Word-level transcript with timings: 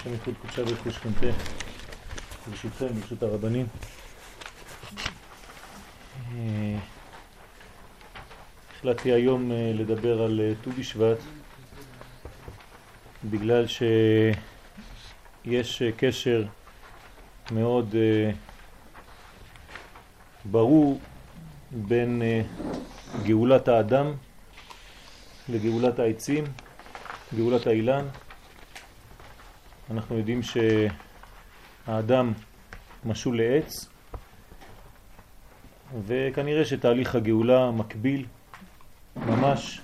השם 0.00 0.12
ייחוד 0.12 0.34
קודשה 0.42 0.62
ורכוש 0.62 0.96
חנתה, 0.96 1.26
ברשותכם, 2.48 2.86
ברשות 2.86 3.22
הרבנים. 3.22 3.66
אה, 6.32 6.78
החלטתי 8.76 9.12
היום 9.12 9.52
אה, 9.52 9.72
לדבר 9.74 10.22
על 10.22 10.40
אה, 10.40 10.52
ט"ו 10.62 10.70
בשבט 10.70 11.18
בגלל 13.24 13.64
שיש 15.44 15.82
קשר 15.96 16.44
מאוד 17.52 17.94
ברור 20.44 21.00
בין 21.70 22.22
גאולת 23.22 23.68
האדם 23.68 24.12
לגאולת 25.48 25.98
העצים, 25.98 26.44
גאולת 27.36 27.66
האילן. 27.66 28.06
אנחנו 29.90 30.18
יודעים 30.18 30.40
שהאדם 31.86 32.32
משול 33.04 33.40
לעץ, 33.42 33.88
וכנראה 36.06 36.64
שתהליך 36.64 37.14
הגאולה 37.14 37.70
מקביל 37.70 38.26
ממש 39.16 39.80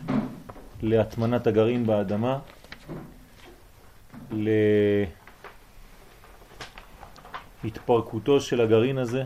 להטמנת 0.82 1.46
הגרעין 1.46 1.86
באדמה, 1.86 2.38
להתפרקותו 7.64 8.40
של 8.40 8.60
הגרעין 8.60 8.98
הזה, 8.98 9.24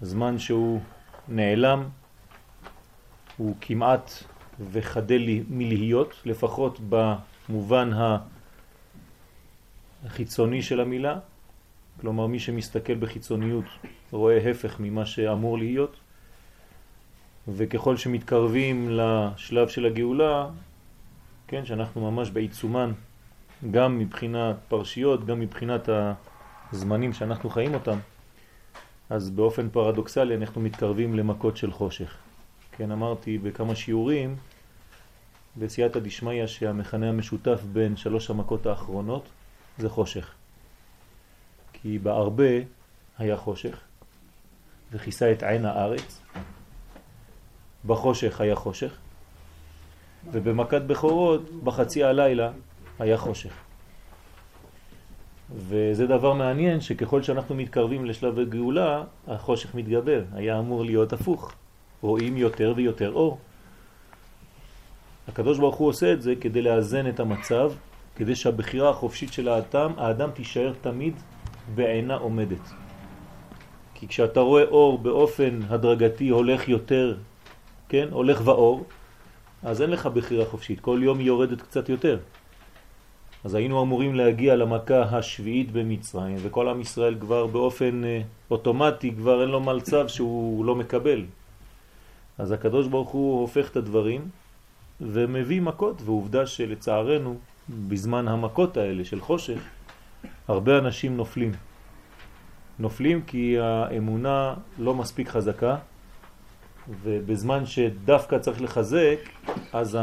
זמן 0.00 0.38
שהוא 0.38 0.80
נעלם, 1.28 1.84
הוא 3.36 3.56
כמעט 3.60 4.12
וחדל 4.72 5.22
מלהיות, 5.48 6.14
לפחות 6.24 6.80
במובן 6.88 7.90
החיצוני 10.06 10.62
של 10.62 10.80
המילה, 10.80 11.18
כלומר 12.00 12.26
מי 12.26 12.38
שמסתכל 12.38 12.94
בחיצוניות 12.94 13.64
רואה 14.10 14.50
הפך 14.50 14.80
ממה 14.80 15.06
שאמור 15.06 15.58
להיות, 15.58 15.96
וככל 17.48 17.96
שמתקרבים 17.96 18.90
לשלב 18.90 19.68
של 19.68 19.86
הגאולה, 19.86 20.48
כן, 21.48 21.64
שאנחנו 21.64 22.10
ממש 22.10 22.30
בעיצומן, 22.30 22.92
גם 23.70 23.98
מבחינת 23.98 24.56
פרשיות, 24.68 25.26
גם 25.26 25.40
מבחינת 25.40 25.88
הזמנים 26.72 27.12
שאנחנו 27.12 27.50
חיים 27.50 27.74
אותם, 27.74 27.98
אז 29.10 29.30
באופן 29.30 29.68
פרדוקסלי 29.68 30.36
אנחנו 30.36 30.60
מתקרבים 30.60 31.14
למכות 31.14 31.56
של 31.56 31.72
חושך. 31.72 32.16
כן, 32.72 32.90
אמרתי 32.90 33.38
בכמה 33.38 33.74
שיעורים 33.76 34.36
בסייעתא 35.56 35.98
דשמיא 35.98 36.46
שהמכנה 36.46 37.08
המשותף 37.08 37.60
בין 37.72 37.96
שלוש 37.96 38.30
המכות 38.30 38.66
האחרונות 38.66 39.28
זה 39.78 39.88
חושך. 39.88 40.30
כי 41.72 41.98
בהרבה 41.98 42.52
היה 43.18 43.36
חושך 43.36 43.80
וכיסה 44.92 45.32
את 45.32 45.42
עין 45.42 45.64
הארץ, 45.64 46.20
בחושך 47.86 48.40
היה 48.40 48.56
חושך, 48.56 48.96
ובמכת 50.32 50.82
בכורות 50.82 51.50
בחצי 51.64 52.04
הלילה 52.04 52.50
היה 52.98 53.18
חושך. 53.18 53.52
וזה 55.56 56.06
דבר 56.06 56.32
מעניין 56.32 56.80
שככל 56.80 57.22
שאנחנו 57.22 57.54
מתקרבים 57.54 58.04
לשלב 58.04 58.38
הגאולה, 58.38 59.04
החושך 59.28 59.74
מתגבר. 59.74 60.24
היה 60.32 60.58
אמור 60.58 60.84
להיות 60.84 61.12
הפוך. 61.12 61.52
רואים 62.00 62.36
יותר 62.36 62.72
ויותר 62.76 63.12
אור. 63.12 63.38
הקדוש 65.28 65.58
ברוך 65.58 65.76
הוא 65.76 65.88
עושה 65.88 66.12
את 66.12 66.22
זה 66.22 66.34
כדי 66.40 66.62
לאזן 66.62 67.08
את 67.08 67.20
המצב, 67.20 67.72
כדי 68.16 68.34
שהבחירה 68.34 68.90
החופשית 68.90 69.32
של 69.32 69.48
האדם, 69.48 69.92
האדם 69.96 70.30
תישאר 70.30 70.72
תמיד 70.80 71.14
בעינה 71.74 72.16
עומדת. 72.16 72.70
כי 73.94 74.08
כשאתה 74.08 74.40
רואה 74.40 74.64
אור 74.64 74.98
באופן 74.98 75.60
הדרגתי 75.68 76.28
הולך 76.28 76.68
יותר, 76.68 77.16
כן, 77.88 78.08
הולך 78.10 78.40
ואור, 78.44 78.84
אז 79.62 79.82
אין 79.82 79.90
לך 79.90 80.06
בחירה 80.06 80.44
חופשית, 80.44 80.80
כל 80.80 81.00
יום 81.02 81.18
היא 81.18 81.26
יורדת 81.26 81.62
קצת 81.62 81.88
יותר. 81.88 82.18
אז 83.44 83.54
היינו 83.54 83.82
אמורים 83.82 84.14
להגיע 84.14 84.56
למכה 84.56 85.02
השביעית 85.02 85.72
במצרים, 85.72 86.36
וכל 86.42 86.68
עם 86.68 86.80
ישראל 86.80 87.16
כבר 87.20 87.46
באופן 87.46 88.04
אה, 88.04 88.22
אוטומטי, 88.50 89.14
כבר 89.14 89.42
אין 89.42 89.48
לו 89.48 89.60
מלצב 89.60 90.08
שהוא 90.08 90.64
לא 90.64 90.74
מקבל. 90.74 91.24
אז 92.38 92.52
הקדוש 92.52 92.86
ברוך 92.86 93.08
הוא 93.08 93.40
הופך 93.40 93.70
את 93.70 93.76
הדברים 93.76 94.28
ומביא 95.00 95.60
מכות, 95.60 96.02
ועובדה 96.04 96.46
שלצערנו 96.46 97.38
בזמן 97.68 98.28
המכות 98.28 98.76
האלה 98.76 99.04
של 99.04 99.20
חושך 99.20 99.60
הרבה 100.48 100.78
אנשים 100.78 101.16
נופלים. 101.16 101.52
נופלים 102.78 103.22
כי 103.22 103.58
האמונה 103.58 104.54
לא 104.78 104.94
מספיק 104.94 105.28
חזקה 105.28 105.76
ובזמן 107.02 107.66
שדווקא 107.66 108.38
צריך 108.38 108.62
לחזק 108.62 109.18
אז 109.72 109.98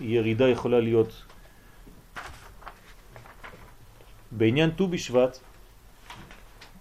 הירידה 0.00 0.48
יכולה 0.48 0.80
להיות 0.80 1.22
בעניין 4.30 4.70
ט"ו 4.70 4.88
בשבט, 4.88 5.38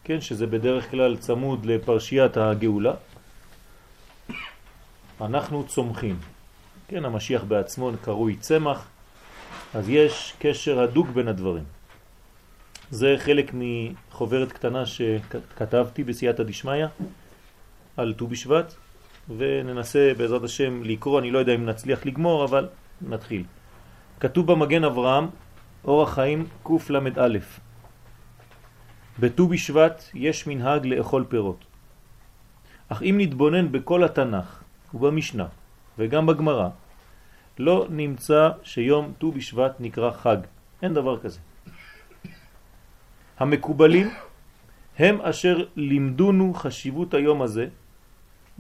כן, 0.04 0.22
שזה 0.22 0.48
בדרך 0.48 0.92
כלל 0.92 1.18
צמוד 1.18 1.66
לפרשיית 1.66 2.38
הגאולה, 2.38 2.94
אנחנו 5.22 5.68
צומחים. 5.68 6.20
כן, 6.88 7.06
המשיח 7.06 7.44
בעצמו 7.44 7.92
קרוי 8.02 8.36
צמח, 8.36 8.88
אז 9.74 9.90
יש 9.90 10.34
קשר 10.40 10.80
הדוק 10.80 11.08
בין 11.08 11.28
הדברים. 11.28 11.64
זה 12.92 13.16
חלק 13.18 13.52
מחוברת 13.54 14.52
קטנה 14.52 14.86
שכתבתי 14.86 16.04
בסייעתא 16.04 16.44
דשמיא 16.44 16.86
על 17.98 18.14
ט"ו 18.14 18.28
בשבט, 18.28 18.74
וננסה 19.38 20.12
בעזרת 20.18 20.44
השם 20.44 20.84
לקרוא, 20.84 21.20
אני 21.20 21.32
לא 21.32 21.40
יודע 21.40 21.56
אם 21.56 21.70
לגמור, 22.06 22.46
אבל 22.46 22.68
נתחיל. 23.02 23.44
כתוב 24.20 24.52
במגן 24.52 24.84
אברהם, 24.84 25.28
אורח 25.86 26.14
חיים 26.14 26.46
קל"א 26.64 27.40
בט"ו 29.20 29.48
בשבט 29.48 30.04
יש 30.14 30.48
מנהג 30.48 30.86
לאכול 30.86 31.26
פירות. 31.30 31.66
אך 32.90 33.02
אם 33.02 33.16
נתבונן 33.18 33.72
בכל 33.72 34.04
התנ"ך 34.04 34.64
ובמשנה 34.94 35.48
וגם 35.98 36.26
בגמרא 36.26 36.70
לא 37.60 37.88
נמצא 37.90 38.50
שיום 38.64 39.14
ט"ו 39.18 39.32
בשבט 39.32 39.76
נקרא 39.80 40.12
חג. 40.12 40.38
אין 40.82 40.94
דבר 40.94 41.20
כזה. 41.20 41.40
המקובלים 43.38 44.10
הם 45.00 45.22
אשר 45.22 45.66
לימדונו 45.76 46.54
חשיבות 46.54 47.14
היום 47.14 47.42
הזה, 47.42 47.68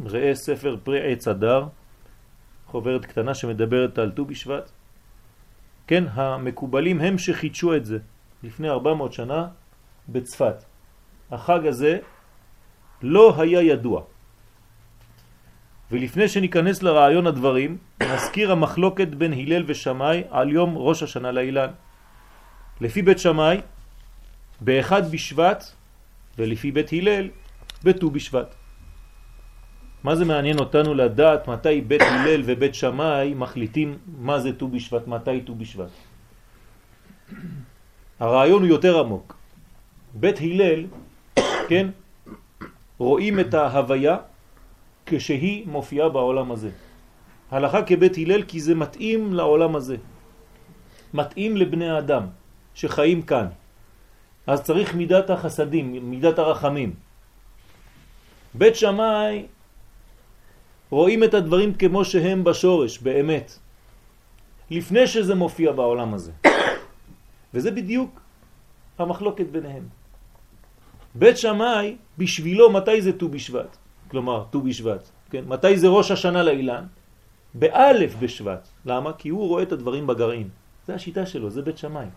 ראה 0.05 0.35
ספר 0.35 0.77
פרי 0.83 1.11
עץ 1.11 1.27
אדר, 1.27 1.67
חוברת 2.67 3.05
קטנה 3.05 3.33
שמדברת 3.33 3.97
על 3.97 4.11
ט"ו 4.11 4.25
בשבט. 4.25 4.71
כן, 5.87 6.03
המקובלים 6.13 7.01
הם 7.01 7.17
שחידשו 7.17 7.75
את 7.75 7.85
זה 7.85 7.97
לפני 8.43 8.69
400 8.69 9.13
שנה 9.13 9.47
בצפת. 10.09 10.63
החג 11.31 11.65
הזה 11.67 11.99
לא 13.01 13.41
היה 13.41 13.61
ידוע. 13.61 14.03
ולפני 15.93 16.27
שניכנס 16.27 16.83
לרעיון 16.83 17.27
הדברים, 17.27 17.77
נזכיר 18.03 18.51
המחלוקת 18.51 19.07
בין 19.07 19.33
הלל 19.33 19.63
ושמי 19.67 20.25
על 20.29 20.51
יום 20.51 20.77
ראש 20.77 21.03
השנה 21.03 21.31
לאילן. 21.31 21.69
לפי 22.81 23.01
בית 23.01 23.19
שמי, 23.19 23.61
באחד 24.61 25.11
בשבט, 25.11 25.63
ולפי 26.37 26.71
בית 26.71 26.93
הלל, 26.93 27.29
בט"ו 27.83 28.09
בשבט. 28.09 28.55
מה 30.03 30.15
זה 30.15 30.25
מעניין 30.25 30.59
אותנו 30.59 30.93
לדעת 30.93 31.47
מתי 31.47 31.81
בית 31.81 32.01
הלל 32.01 32.41
ובית 32.45 32.75
שמי 32.75 33.33
מחליטים 33.35 33.97
מה 34.17 34.39
זה 34.39 34.57
ט"ו 34.57 34.67
בשבט, 34.67 35.07
מתי 35.07 35.41
ט"ו 35.45 35.55
בשבט? 35.55 35.93
הרעיון 38.19 38.61
הוא 38.61 38.69
יותר 38.69 38.99
עמוק. 38.99 39.37
בית 40.13 40.41
הלל, 40.41 40.85
כן, 41.69 41.87
רואים 42.97 43.39
את 43.39 43.53
ההוויה 43.53 44.32
כשהיא 45.05 45.67
מופיעה 45.67 46.09
בעולם 46.09 46.51
הזה. 46.51 46.69
הלכה 47.51 47.83
כבית 47.83 48.17
הלל 48.17 48.43
כי 48.43 48.59
זה 48.59 48.75
מתאים 48.75 49.33
לעולם 49.33 49.75
הזה. 49.75 49.97
מתאים 51.13 51.57
לבני 51.57 51.89
האדם 51.89 52.23
שחיים 52.73 53.21
כאן. 53.21 53.47
אז 54.47 54.63
צריך 54.63 54.95
מידת 54.95 55.29
החסדים, 55.29 56.09
מידת 56.09 56.39
הרחמים. 56.39 56.93
בית 58.53 58.75
שמאי 58.75 59.45
רואים 60.89 61.23
את 61.23 61.33
הדברים 61.33 61.73
כמו 61.73 62.05
שהם 62.05 62.43
בשורש, 62.43 62.97
באמת. 62.97 63.59
לפני 64.69 65.07
שזה 65.07 65.35
מופיע 65.35 65.71
בעולם 65.71 66.13
הזה. 66.13 66.31
וזה 67.53 67.71
בדיוק 67.71 68.21
המחלוקת 68.97 69.45
ביניהם. 69.45 69.87
בית 71.15 71.37
שמאי, 71.37 71.97
בשבילו 72.17 72.71
מתי 72.71 73.01
זה 73.01 73.17
ט"ו 73.17 73.29
בשבט? 73.29 73.77
כלומר 74.13 74.45
ט"ו 74.53 74.61
בשבט, 74.61 75.09
כן? 75.33 75.43
מתי 75.49 75.73
זה 75.77 75.87
ראש 75.89 76.13
השנה 76.13 76.43
לאילן? 76.45 76.85
באלף 77.53 78.13
בשבט. 78.21 78.67
למה? 78.85 79.17
כי 79.17 79.29
הוא 79.33 79.47
רואה 79.47 79.63
את 79.65 79.71
הדברים 79.71 80.05
בגרעין. 80.07 80.49
זה 80.85 80.93
השיטה 80.93 81.25
שלו, 81.25 81.49
זה 81.49 81.61
בית 81.65 81.77
שמאי. 81.77 82.13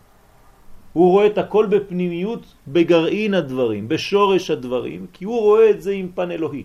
הוא 0.93 1.11
רואה 1.11 1.27
את 1.27 1.39
הכל 1.39 1.67
בפנימיות, 1.73 2.45
בגרעין 2.69 3.33
הדברים, 3.35 3.89
בשורש 3.89 4.45
הדברים, 4.51 5.07
כי 5.13 5.25
הוא 5.25 5.41
רואה 5.41 5.71
את 5.71 5.81
זה 5.83 5.93
עם 5.97 6.13
פן 6.13 6.31
אלוהי. 6.37 6.65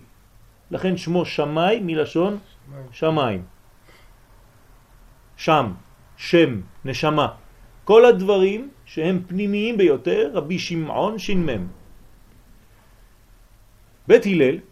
לכן 0.71 0.93
שמו 0.99 1.23
שמי 1.23 1.79
מלשון 1.79 2.37
שמיים. 2.91 3.41
שם, 5.39 5.65
שם, 6.19 6.51
נשמה. 6.85 7.27
כל 7.87 8.05
הדברים 8.05 8.69
שהם 8.85 9.15
פנימיים 9.27 9.77
ביותר, 9.79 10.31
רבי 10.33 10.59
שמעון 10.59 11.15
ש"מ. 11.19 11.47
בית 14.07 14.25
הלל 14.25 14.70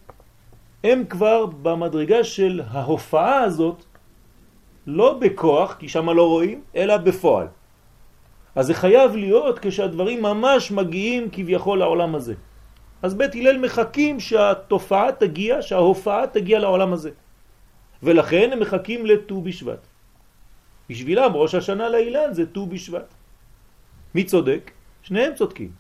הם 0.84 1.04
כבר 1.10 1.46
במדרגה 1.46 2.24
של 2.24 2.62
ההופעה 2.68 3.40
הזאת, 3.40 3.84
לא 4.88 5.20
בכוח, 5.22 5.76
כי 5.80 5.90
שם 5.90 6.10
לא 6.10 6.28
רואים, 6.28 6.62
אלא 6.76 6.98
בפועל. 6.98 7.48
אז 8.56 8.66
זה 8.66 8.74
חייב 8.74 9.16
להיות 9.16 9.60
כשהדברים 9.60 10.22
ממש 10.22 10.72
מגיעים 10.72 11.30
כביכול 11.32 11.80
לעולם 11.80 12.16
הזה. 12.16 12.34
אז 13.02 13.14
בית 13.14 13.36
הלל 13.36 13.58
מחכים 13.58 14.20
שהתופעה 14.20 15.12
תגיע, 15.12 15.62
שההופעה 15.62 16.28
תגיע 16.28 16.60
לעולם 16.60 16.94
הזה. 16.94 17.12
ולכן 18.04 18.50
הם 18.54 18.60
מחכים 18.60 19.06
לט"ו 19.06 19.42
בשבט. 19.42 19.88
בשבילם 20.90 21.32
ראש 21.34 21.56
השנה 21.56 21.90
לאילן 21.90 22.34
זה 22.34 22.46
ט"ו 22.46 22.66
בשבט. 22.66 23.14
מי 24.16 24.24
צודק? 24.24 24.72
שניהם 25.04 25.36
צודקים. 25.36 25.72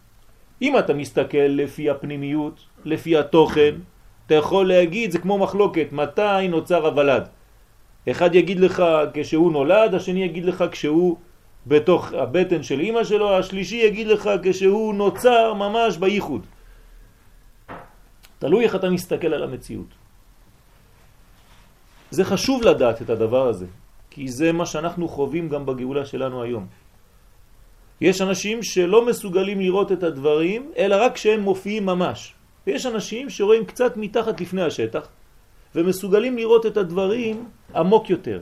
אם 0.61 0.77
אתה 0.77 0.93
מסתכל 0.93 1.49
לפי 1.49 1.89
הפנימיות, 1.89 2.65
לפי 2.85 3.17
התוכן, 3.17 3.75
אתה 4.29 4.37
יכול 4.37 4.67
להגיד, 4.67 5.11
זה 5.11 5.19
כמו 5.19 5.37
מחלוקת, 5.37 5.87
מתי 5.91 6.47
נוצר 6.49 6.85
הוולד. 6.85 7.27
אחד 8.11 8.35
יגיד 8.35 8.59
לך 8.59 8.83
כשהוא 9.13 9.51
נולד, 9.51 9.95
השני 9.95 10.23
יגיד 10.23 10.45
לך 10.45 10.63
כשהוא 10.71 11.17
בתוך 11.67 12.13
הבטן 12.13 12.63
של 12.63 12.81
אמא 12.81 13.03
שלו, 13.03 13.37
השלישי 13.37 13.75
יגיד 13.75 14.07
לך 14.07 14.29
כשהוא 14.43 14.93
נוצר 14.93 15.53
ממש 15.53 15.97
בייחוד. 15.97 16.45
תלוי 18.39 18.63
איך 18.63 18.75
אתה 18.75 18.89
מסתכל 18.89 19.33
על 19.33 19.43
המציאות. 19.43 19.89
זה 22.11 22.23
חשוב 22.25 22.63
לדעת 22.63 23.01
את 23.01 23.09
הדבר 23.09 23.47
הזה, 23.47 23.65
כי 24.13 24.29
זה 24.29 24.51
מה 24.51 24.65
שאנחנו 24.65 25.07
חווים 25.09 25.49
גם 25.49 25.65
בגאולה 25.65 26.05
שלנו 26.05 26.43
היום. 26.43 26.65
יש 28.01 28.21
אנשים 28.21 28.63
שלא 28.63 29.05
מסוגלים 29.05 29.59
לראות 29.59 29.91
את 29.91 30.03
הדברים, 30.03 30.71
אלא 30.77 30.95
רק 31.01 31.17
כשהם 31.17 31.41
מופיעים 31.41 31.85
ממש. 31.85 32.38
ויש 32.69 32.85
אנשים 32.85 33.29
שרואים 33.29 33.65
קצת 33.65 33.97
מתחת 33.97 34.41
לפני 34.41 34.61
השטח, 34.61 35.07
ומסוגלים 35.75 36.37
לראות 36.37 36.65
את 36.65 36.77
הדברים 36.77 37.49
עמוק 37.75 38.09
יותר. 38.09 38.41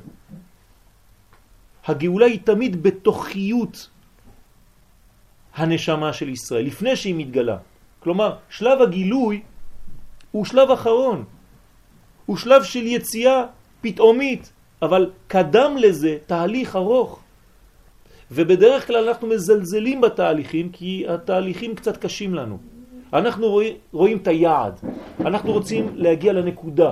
הגאולה 1.85 2.25
היא 2.25 2.39
תמיד 2.43 2.83
בתוכיות 2.83 3.89
הנשמה 5.55 6.13
של 6.13 6.29
ישראל, 6.29 6.65
לפני 6.65 6.95
שהיא 6.95 7.15
מתגלה. 7.17 7.57
כלומר, 7.99 8.35
שלב 8.49 8.81
הגילוי 8.81 9.41
הוא 10.31 10.45
שלב 10.45 10.71
אחרון. 10.71 11.23
הוא 12.25 12.37
שלב 12.37 12.63
של 12.63 12.83
יציאה 12.83 13.45
פתאומית, 13.81 14.51
אבל 14.81 15.11
קדם 15.27 15.77
לזה 15.79 16.17
תהליך 16.25 16.75
ארוך. 16.75 17.23
ובדרך 18.31 18.87
כלל 18.87 19.07
אנחנו 19.07 19.27
מזלזלים 19.27 20.01
בתהליכים 20.01 20.69
כי 20.71 21.05
התהליכים 21.07 21.75
קצת 21.75 21.97
קשים 21.97 22.35
לנו. 22.35 22.76
אנחנו 23.13 23.47
רואים, 23.47 23.75
רואים 23.91 24.17
את 24.17 24.27
היעד, 24.27 24.79
אנחנו 25.19 25.51
רוצים 25.51 25.89
להגיע 25.95 26.33
לנקודה. 26.33 26.91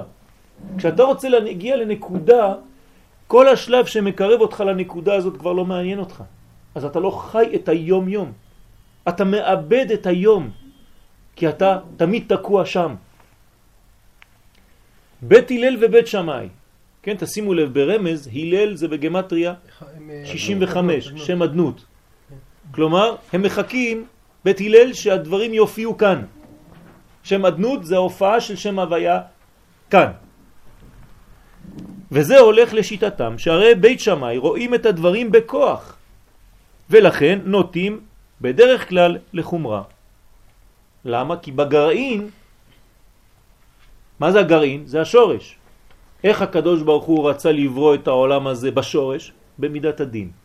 כשאתה 0.77 1.03
רוצה 1.03 1.29
להגיע 1.29 1.77
לנקודה, 1.77 2.53
כל 3.27 3.47
השלב 3.47 3.85
שמקרב 3.85 4.41
אותך 4.41 4.59
לנקודה 4.59 5.15
הזאת 5.15 5.37
כבר 5.37 5.53
לא 5.53 5.65
מעניין 5.65 5.99
אותך. 5.99 6.23
אז 6.75 6.85
אתה 6.85 6.99
לא 6.99 7.11
חי 7.11 7.51
את 7.55 7.69
היום 7.69 8.09
יום. 8.09 8.31
אתה 9.09 9.23
מאבד 9.23 9.91
את 9.93 10.05
היום, 10.05 10.49
כי 11.35 11.49
אתה 11.49 11.79
תמיד 11.97 12.23
תקוע 12.27 12.65
שם. 12.65 12.95
בית 15.21 15.51
הלל 15.51 15.77
ובית 15.81 16.07
שמאי. 16.07 16.47
כן, 17.03 17.15
תשימו 17.19 17.53
לב, 17.53 17.73
ברמז, 17.73 18.29
הלל 18.33 18.75
זה 18.75 18.87
בגמטריה 18.87 19.53
65, 20.25 21.11
שם 21.15 21.43
אדנות. 21.43 21.85
כלומר, 22.71 23.15
הם 23.33 23.41
מחכים, 23.41 24.05
בית 24.45 24.61
הלל, 24.61 24.93
שהדברים 24.93 25.53
יופיעו 25.53 25.97
כאן. 25.97 26.29
שם 27.23 27.45
אדנות 27.45 27.85
זה 27.85 27.95
ההופעה 27.95 28.37
של 28.41 28.55
שם 28.55 28.79
הוויה 28.79 29.21
כאן. 29.89 30.11
וזה 32.11 32.39
הולך 32.39 32.73
לשיטתם, 32.73 33.37
שהרי 33.37 33.75
בית 33.75 33.99
שמאי 33.99 34.37
רואים 34.37 34.73
את 34.73 34.85
הדברים 34.85 35.31
בכוח, 35.31 35.97
ולכן 36.89 37.39
נוטים 37.49 37.93
בדרך 38.41 38.89
כלל 38.89 39.17
לחומרה. 39.33 39.83
למה? 41.05 41.41
כי 41.41 41.51
בגרעין, 41.51 42.29
מה 44.19 44.31
זה 44.31 44.39
הגרעין? 44.39 44.85
זה 44.85 45.01
השורש. 45.01 45.57
איך 46.23 46.41
הקדוש 46.41 46.81
ברוך 46.81 47.05
הוא 47.05 47.29
רצה 47.29 47.51
לברוא 47.51 47.95
את 47.95 48.07
העולם 48.07 48.47
הזה 48.47 48.71
בשורש? 48.71 49.33
במידת 49.57 49.99
הדין. 49.99 50.44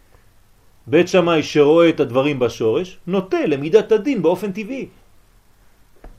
בית 0.91 1.09
שמאי 1.09 1.43
שרואה 1.43 1.89
את 1.89 2.01
הדברים 2.01 2.39
בשורש, 2.39 2.99
נוטה 3.07 3.47
למידת 3.47 3.93
הדין 3.93 4.23
באופן 4.23 4.53
טבעי. 4.53 4.89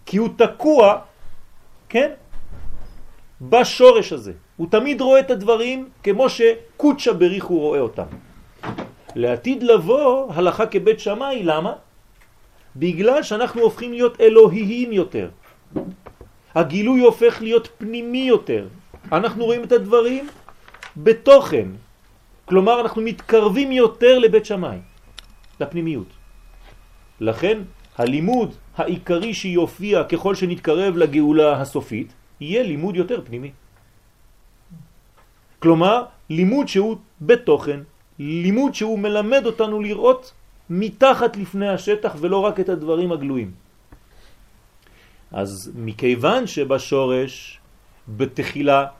כי 0.05 0.17
הוא 0.17 0.29
תקוע, 0.37 0.99
כן? 1.89 2.11
בשורש 3.41 4.13
הזה. 4.13 4.33
הוא 4.57 4.67
תמיד 4.71 5.01
רואה 5.01 5.19
את 5.19 5.31
הדברים 5.31 5.89
כמו 6.03 6.29
שקוצ'ה 6.29 7.13
בריך 7.13 7.45
הוא 7.45 7.59
רואה 7.59 7.79
אותם. 7.79 8.07
לעתיד 9.15 9.63
לבוא 9.63 10.33
הלכה 10.33 10.65
כבית 10.65 10.99
שמאי, 10.99 11.43
למה? 11.43 11.73
בגלל 12.75 13.23
שאנחנו 13.23 13.61
הופכים 13.61 13.91
להיות 13.91 14.21
אלוהיים 14.21 14.91
יותר. 14.93 15.29
הגילוי 16.55 17.01
הופך 17.01 17.41
להיות 17.41 17.67
פנימי 17.77 18.31
יותר. 18.31 18.67
אנחנו 19.11 19.45
רואים 19.45 19.63
את 19.63 19.71
הדברים 19.71 20.27
בתוכן. 20.97 21.90
כלומר, 22.51 22.81
אנחנו 22.81 23.01
מתקרבים 23.01 23.71
יותר 23.71 24.19
לבית 24.19 24.45
שמאי, 24.45 24.83
לפנימיות. 25.59 26.11
לכן, 27.23 27.57
הלימוד 27.95 28.55
העיקרי 28.75 29.33
שיופיע 29.33 30.03
ככל 30.03 30.35
שנתקרב 30.35 30.97
לגאולה 30.97 31.61
הסופית, 31.61 32.11
יהיה 32.43 32.63
לימוד 32.63 32.95
יותר 32.95 33.23
פנימי. 33.23 33.51
כלומר, 35.63 36.11
לימוד 36.29 36.67
שהוא 36.67 37.23
בתוכן, 37.23 37.87
לימוד 38.19 38.75
שהוא 38.75 38.99
מלמד 38.99 39.45
אותנו 39.45 39.79
לראות 39.79 40.33
מתחת 40.69 41.37
לפני 41.39 41.69
השטח 41.69 42.19
ולא 42.19 42.51
רק 42.51 42.59
את 42.59 42.69
הדברים 42.69 43.11
הגלויים. 43.11 43.51
אז 45.31 45.71
מכיוון 45.75 46.47
שבשורש, 46.47 47.59
בתחילה, 48.07 48.99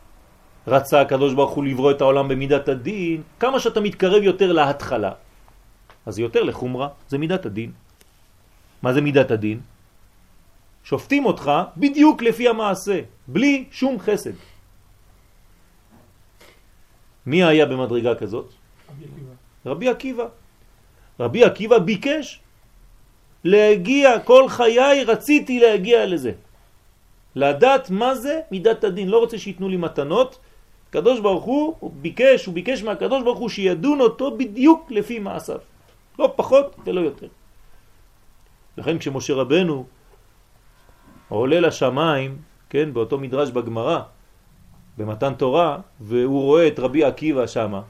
רצה 0.68 1.02
הקדוש 1.02 1.34
ברוך 1.34 1.52
הוא 1.52 1.64
לברוא 1.64 1.92
את 1.92 2.02
העולם 2.02 2.28
במידת 2.28 2.70
הדין, 2.70 3.22
כמה 3.40 3.60
שאתה 3.60 3.80
מתקרב 3.82 4.24
יותר 4.24 4.52
להתחלה, 4.52 5.12
אז 6.06 6.20
יותר 6.20 6.44
לחומרה, 6.44 6.88
זה 7.10 7.18
מידת 7.18 7.46
הדין. 7.46 7.72
מה 8.82 8.94
זה 8.94 9.02
מידת 9.02 9.32
הדין? 9.32 9.60
שופטים 10.84 11.26
אותך 11.26 11.52
בדיוק 11.78 12.22
לפי 12.22 12.50
המעשה, 12.50 13.02
בלי 13.28 13.66
שום 13.72 14.00
חסד. 14.00 14.34
מי 17.26 17.44
היה 17.44 17.66
במדרגה 17.66 18.16
כזאת? 18.16 18.50
רבי 18.90 19.06
עקיבא. 19.06 19.34
רבי 19.66 19.90
עקיבא. 19.90 20.26
רבי 21.20 21.44
עקיבא 21.44 21.78
ביקש 21.80 22.40
להגיע, 23.44 24.20
כל 24.26 24.50
חיי 24.50 25.04
רציתי 25.04 25.60
להגיע 25.60 26.06
לזה. 26.06 26.32
לדעת 27.36 27.90
מה 27.90 28.16
זה 28.16 28.42
מידת 28.52 28.84
הדין. 28.84 29.08
לא 29.08 29.18
רוצה 29.20 29.38
שיתנו 29.38 29.70
לי 29.70 29.78
מתנות. 29.78 30.41
קדוש 30.92 31.20
ברוך 31.20 31.44
הוא, 31.44 31.76
הוא 31.80 31.92
ביקש, 32.02 32.46
הוא 32.46 32.54
ביקש 32.54 32.84
מהקדוש 32.84 33.24
ברוך 33.24 33.40
הוא 33.40 33.50
שידון 33.50 34.02
אותו 34.02 34.38
בדיוק 34.38 34.92
לפי 34.92 35.20
מעשיו. 35.20 35.60
לא 36.20 36.34
פחות 36.36 36.76
ולא 36.86 37.02
יותר. 37.02 37.28
לכן 38.78 38.98
כשמשה 38.98 39.34
רבנו 39.34 39.86
עולה 41.30 41.60
לשמיים, 41.60 42.38
כן, 42.70 42.94
באותו 42.94 43.18
מדרש 43.18 43.50
בגמרא, 43.50 44.00
במתן 44.98 45.34
תורה, 45.34 45.78
והוא 46.02 46.42
רואה 46.42 46.68
את 46.68 46.80
רבי 46.80 47.04
עקיבא 47.04 47.48
שמה, 47.48 47.82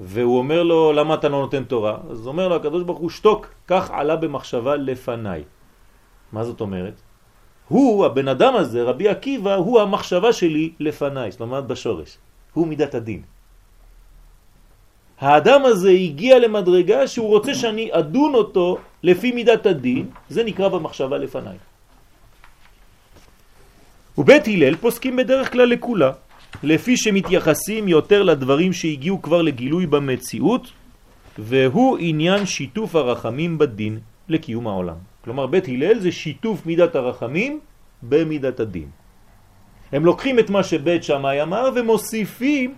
והוא 0.00 0.38
אומר 0.38 0.62
לו, 0.62 0.92
למה 0.92 1.14
אתה 1.14 1.28
לא 1.28 1.40
נותן 1.40 1.64
תורה? 1.64 1.98
אז 2.10 2.26
אומר 2.26 2.48
לו 2.48 2.56
הקדוש 2.56 2.82
ברוך 2.82 2.98
הוא, 2.98 3.10
שתוק, 3.10 3.46
כך 3.66 3.90
עלה 3.90 4.16
במחשבה 4.16 4.76
לפניי. 4.76 5.44
מה 6.32 6.44
זאת 6.44 6.60
אומרת? 6.60 6.94
הוא, 7.68 8.06
הבן 8.06 8.28
אדם 8.28 8.56
הזה, 8.56 8.82
רבי 8.82 9.08
עקיבא, 9.08 9.54
הוא 9.54 9.80
המחשבה 9.80 10.32
שלי 10.32 10.70
לפניי, 10.80 11.30
זאת 11.30 11.40
אומרת 11.40 11.66
בשורש. 11.66 12.18
הוא 12.54 12.66
מידת 12.66 12.94
הדין. 12.94 13.22
האדם 15.20 15.64
הזה 15.64 15.90
הגיע 15.90 16.38
למדרגה 16.38 17.06
שהוא 17.08 17.28
רוצה 17.28 17.54
שאני 17.54 17.88
אדון 17.92 18.34
אותו 18.34 18.78
לפי 19.02 19.32
מידת 19.32 19.66
הדין, 19.66 20.06
זה 20.28 20.44
נקרא 20.44 20.68
במחשבה 20.68 21.18
לפניי. 21.18 21.56
ובית 24.18 24.46
הלל 24.46 24.74
פוסקים 24.76 25.16
בדרך 25.16 25.52
כלל 25.52 25.68
לכולה, 25.68 26.10
לפי 26.62 26.96
שמתייחסים 26.96 27.88
יותר 27.88 28.22
לדברים 28.22 28.72
שהגיעו 28.72 29.22
כבר 29.22 29.42
לגילוי 29.42 29.86
במציאות, 29.86 30.72
והוא 31.38 31.98
עניין 32.00 32.46
שיתוף 32.46 32.94
הרחמים 32.94 33.58
בדין 33.58 33.98
לקיום 34.28 34.66
העולם. 34.66 34.98
כלומר 35.28 35.46
בית 35.46 35.68
הלל 35.68 36.00
זה 36.00 36.12
שיתוף 36.12 36.66
מידת 36.66 36.96
הרחמים 36.96 37.60
במידת 38.02 38.60
הדין. 38.60 38.88
הם 39.92 40.04
לוקחים 40.04 40.38
את 40.38 40.48
מה 40.50 40.64
שבית 40.64 41.04
שמאי 41.04 41.42
אמר 41.42 41.68
ומוסיפים, 41.76 42.74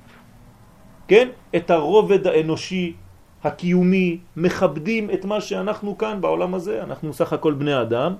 כן, 1.08 1.28
את 1.56 1.70
הרובד 1.70 2.26
האנושי 2.26 2.98
הקיומי, 3.44 4.18
מכבדים 4.36 5.10
את 5.10 5.22
מה 5.24 5.38
שאנחנו 5.40 5.98
כאן 5.98 6.20
בעולם 6.20 6.50
הזה, 6.54 6.82
אנחנו 6.82 7.14
סך 7.14 7.32
הכל 7.32 7.54
בני 7.54 7.80
אדם, 7.82 8.18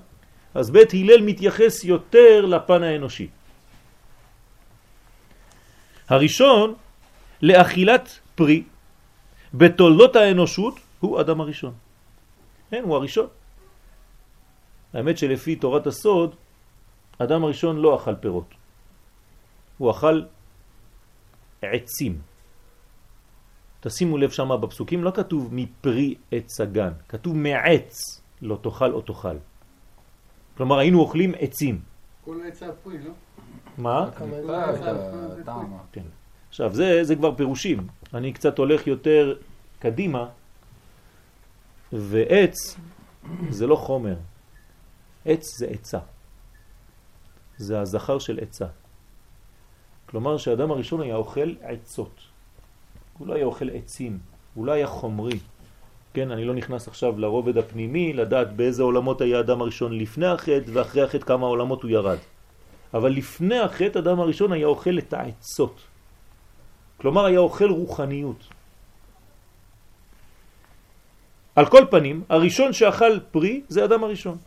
אז 0.55 0.71
בית 0.71 0.93
הלל 0.95 1.21
מתייחס 1.27 1.83
יותר 1.83 2.45
לפן 2.47 2.83
האנושי. 2.83 3.27
הראשון, 6.07 6.73
לאכילת 7.41 8.19
פרי 8.35 8.63
בתולדות 9.53 10.15
האנושות, 10.15 10.79
הוא 11.03 11.19
אדם 11.19 11.41
הראשון. 11.41 11.73
כן, 12.71 12.83
הוא 12.87 12.95
הראשון. 12.95 13.40
האמת 14.93 15.17
שלפי 15.17 15.55
תורת 15.55 15.87
הסוד, 15.87 16.35
אדם 17.17 17.43
הראשון 17.43 17.77
לא 17.77 17.95
אכל 17.95 18.15
פירות. 18.15 18.53
הוא 19.77 19.91
אכל 19.91 20.21
עצים. 21.61 22.21
תשימו 23.79 24.17
לב 24.17 24.29
שמה 24.29 24.57
בפסוקים, 24.57 25.03
לא 25.03 25.11
כתוב 25.11 25.49
מפרי 25.51 26.15
עץ 26.31 26.61
הגן, 26.61 26.91
כתוב 27.09 27.37
מעץ 27.37 28.21
לא 28.41 28.57
תאכל 28.61 28.93
או 28.93 29.01
תאכל. 29.01 29.37
כלומר 30.57 30.77
היינו 30.79 30.99
אוכלים 30.99 31.33
עצים. 31.39 31.81
כל 32.25 32.37
עץ 32.47 32.63
הפרי, 32.63 32.97
לא? 32.97 33.11
מה? 33.77 34.09
כן. 35.91 36.03
עכשיו 36.49 36.73
זה, 36.73 37.03
זה 37.03 37.15
כבר 37.15 37.35
פירושים, 37.35 37.87
אני 38.13 38.33
קצת 38.33 38.57
הולך 38.57 38.87
יותר 38.87 39.35
קדימה 39.79 40.25
ועץ 41.93 42.77
זה 43.49 43.67
לא 43.67 43.75
חומר, 43.75 44.15
עץ 45.25 45.57
זה 45.57 45.67
עצה, 45.67 45.99
זה 47.57 47.79
הזכר 47.79 48.19
של 48.19 48.39
עצה. 48.41 48.65
כלומר 50.05 50.37
שהאדם 50.37 50.71
הראשון 50.71 51.01
היה 51.01 51.15
אוכל 51.15 51.53
עצות, 51.61 52.19
הוא 53.17 53.27
לא 53.27 53.33
היה 53.33 53.45
אוכל 53.45 53.69
עצים, 53.69 54.19
הוא 54.53 54.65
לא 54.65 54.71
היה 54.71 54.87
חומרי. 54.87 55.39
כן, 56.13 56.31
אני 56.31 56.45
לא 56.45 56.53
נכנס 56.53 56.87
עכשיו 56.87 57.19
לרובד 57.19 57.57
הפנימי, 57.57 58.13
לדעת 58.13 58.55
באיזה 58.55 58.83
עולמות 58.83 59.21
היה 59.21 59.37
האדם 59.37 59.61
הראשון 59.61 59.97
לפני 59.97 60.27
החטא 60.27 60.71
ואחרי 60.73 61.01
החטא 61.01 61.25
כמה 61.25 61.45
עולמות 61.47 61.83
הוא 61.83 61.91
ירד. 61.91 62.17
אבל 62.93 63.11
לפני 63.11 63.59
החטא 63.59 63.99
אדם 63.99 64.19
הראשון 64.19 64.51
היה 64.51 64.67
אוכל 64.67 64.97
את 64.97 65.13
העצות. 65.13 65.81
כלומר 66.97 67.25
היה 67.25 67.39
אוכל 67.39 67.69
רוחניות. 67.69 68.47
על 71.55 71.65
כל 71.65 71.85
פנים, 71.91 72.23
הראשון 72.29 72.73
שאכל 72.73 73.19
פרי 73.31 73.61
זה 73.67 73.85
אדם 73.85 74.03
הראשון. 74.03 74.37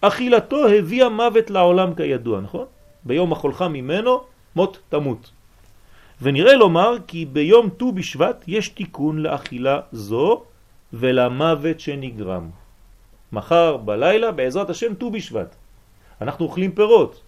אכילתו 0.00 0.68
הביאה 0.68 1.08
מוות 1.08 1.50
לעולם 1.50 1.94
כידוע, 1.94 2.40
נכון? 2.40 2.64
ביום 3.04 3.32
אכולך 3.32 3.62
ממנו 3.62 4.20
מות 4.56 4.78
תמות. 4.88 5.30
ונראה 6.22 6.54
לומר 6.54 6.96
כי 7.06 7.24
ביום 7.24 7.68
ט"ו 7.68 7.92
בשבט 7.92 8.44
יש 8.46 8.68
תיקון 8.68 9.18
לאכילה 9.18 9.80
זו 9.92 10.42
ולמוות 10.92 11.80
שנגרם. 11.80 12.50
מחר 13.32 13.76
בלילה 13.76 14.32
בעזרת 14.32 14.70
השם 14.70 14.94
ט"ו 14.94 15.10
בשבט. 15.10 15.54
אנחנו 16.20 16.44
אוכלים 16.44 16.72
פירות. 16.72 17.22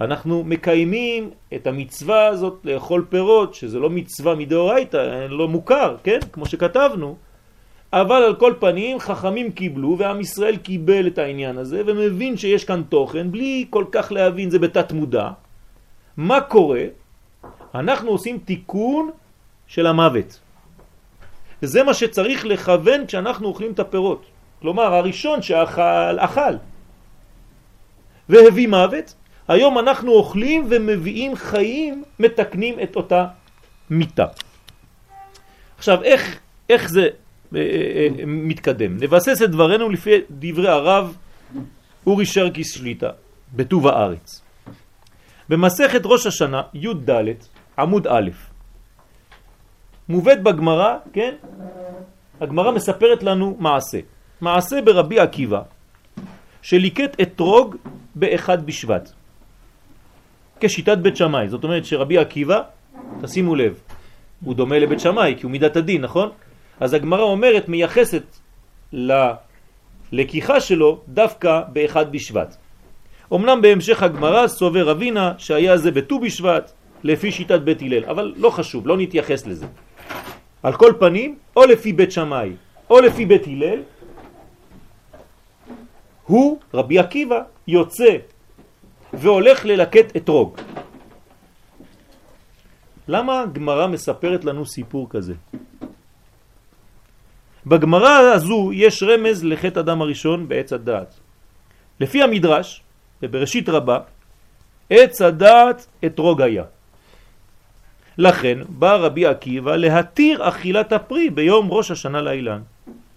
אנחנו 0.00 0.44
מקיימים 0.44 1.30
את 1.54 1.66
המצווה 1.66 2.26
הזאת 2.26 2.60
לאכול 2.64 3.06
פירות, 3.08 3.54
שזה 3.54 3.78
לא 3.78 3.90
מצווה 3.90 4.34
מדאורייתא, 4.34 5.26
לא 5.28 5.48
מוכר, 5.48 5.96
כן? 6.02 6.18
כמו 6.32 6.46
שכתבנו. 6.46 7.16
אבל 7.92 8.22
על 8.22 8.34
כל 8.34 8.54
פנים 8.58 8.98
חכמים 8.98 9.52
קיבלו 9.52 9.96
ועם 9.98 10.20
ישראל 10.20 10.56
קיבל 10.56 11.06
את 11.06 11.18
העניין 11.18 11.58
הזה 11.58 11.82
ומבין 11.86 12.36
שיש 12.36 12.64
כאן 12.64 12.82
תוכן 12.88 13.32
בלי 13.32 13.66
כל 13.70 13.84
כך 13.92 14.12
להבין, 14.12 14.50
זה 14.50 14.58
בתת 14.58 14.92
מודע. 14.92 15.30
מה 16.16 16.40
קורה? 16.40 16.84
אנחנו 17.74 18.10
עושים 18.10 18.38
תיקון 18.38 19.10
של 19.66 19.86
המוות. 19.86 20.40
וזה 21.62 21.82
מה 21.82 21.94
שצריך 21.94 22.46
לכוון 22.46 23.06
כשאנחנו 23.06 23.48
אוכלים 23.48 23.72
את 23.72 23.78
הפירות. 23.78 24.26
כלומר, 24.60 24.94
הראשון 24.94 25.42
שאכל, 25.42 26.18
אכל. 26.18 26.54
והביא 28.28 28.68
מוות, 28.68 29.14
היום 29.48 29.78
אנחנו 29.78 30.12
אוכלים 30.12 30.66
ומביאים 30.70 31.36
חיים, 31.36 32.04
מתקנים 32.18 32.80
את 32.80 32.96
אותה 32.96 33.26
מיטה. 33.90 34.26
עכשיו, 35.78 36.02
איך, 36.02 36.38
איך 36.68 36.88
זה 36.88 37.08
מתקדם? 38.26 38.96
נבסס 38.96 39.42
את 39.42 39.50
דברנו 39.50 39.88
לפי 39.88 40.10
דברי 40.30 40.68
הרב 40.68 41.16
אורי 42.06 42.26
שרקיס 42.26 42.74
שליטה, 42.74 43.10
בטוב 43.54 43.86
הארץ. 43.86 44.42
במסכת 45.48 46.00
ראש 46.04 46.26
השנה, 46.26 46.62
י"ד, 46.74 47.10
עמוד 47.78 48.06
א', 48.06 48.30
מובאת 50.08 50.42
בגמרא, 50.42 50.96
כן? 51.12 51.34
הגמרא 52.40 52.70
מספרת 52.70 53.22
לנו 53.22 53.56
מעשה. 53.60 53.98
מעשה 54.40 54.82
ברבי 54.82 55.20
עקיבא, 55.20 55.62
שליקט 56.62 57.20
אתרוג 57.20 57.76
באחד 58.14 58.66
בשבט. 58.66 59.12
כשיטת 60.60 60.98
בית 60.98 61.16
שמאי. 61.16 61.48
זאת 61.48 61.64
אומרת 61.64 61.84
שרבי 61.84 62.18
עקיבא, 62.18 62.60
תשימו 63.22 63.54
לב, 63.54 63.80
הוא 64.44 64.54
דומה 64.54 64.78
לבית 64.78 65.00
שמאי 65.00 65.34
כי 65.38 65.42
הוא 65.42 65.52
מידת 65.52 65.76
הדין, 65.76 66.02
נכון? 66.02 66.30
אז 66.80 66.94
הגמרא 66.94 67.22
אומרת, 67.22 67.68
מייחסת 67.68 68.22
ללקיחה 70.12 70.60
שלו 70.60 71.00
דווקא 71.08 71.62
באחד 71.68 72.12
בשבט. 72.12 72.56
אמנם 73.34 73.62
בהמשך 73.62 74.02
הגמרא 74.02 74.46
סובר 74.46 74.88
רבינה 74.88 75.32
שהיה 75.38 75.76
זה 75.76 75.90
בט"ו 75.90 76.20
בשבט 76.20 76.72
לפי 77.04 77.32
שיטת 77.32 77.60
בית 77.60 77.82
הלל, 77.82 78.04
אבל 78.04 78.34
לא 78.36 78.50
חשוב, 78.50 78.86
לא 78.86 78.96
נתייחס 78.96 79.46
לזה. 79.46 79.66
על 80.62 80.72
כל 80.72 80.92
פנים, 80.98 81.36
או 81.56 81.64
לפי 81.64 81.92
בית 81.92 82.12
שמאי 82.12 82.52
או 82.90 83.00
לפי 83.00 83.26
בית 83.26 83.46
הלל, 83.46 83.82
הוא, 86.26 86.58
רבי 86.74 86.98
עקיבא, 86.98 87.40
יוצא 87.68 88.16
והולך 89.12 89.64
ללקט 89.64 90.16
אתרוג. 90.16 90.58
למה 93.08 93.40
הגמרא 93.40 93.86
מספרת 93.86 94.44
לנו 94.44 94.66
סיפור 94.66 95.06
כזה? 95.10 95.34
בגמרא 97.66 98.18
הזו 98.34 98.70
יש 98.72 99.02
רמז 99.02 99.44
לחטא 99.44 99.80
אדם 99.80 100.02
הראשון 100.02 100.48
בעץ 100.48 100.72
הדעת. 100.72 101.14
לפי 102.00 102.22
המדרש, 102.22 102.82
ובראשית 103.22 103.68
רבה, 103.68 103.98
עץ 104.90 105.22
הדעת 105.22 105.86
אתרוג 106.06 106.42
היה. 106.42 106.64
לכן 108.18 108.58
בא 108.68 108.94
רבי 108.94 109.26
עקיבא 109.26 109.76
להתיר 109.76 110.48
אכילת 110.48 110.92
הפרי 110.92 111.30
ביום 111.30 111.68
ראש 111.70 111.90
השנה 111.90 112.22
לאילן, 112.22 112.60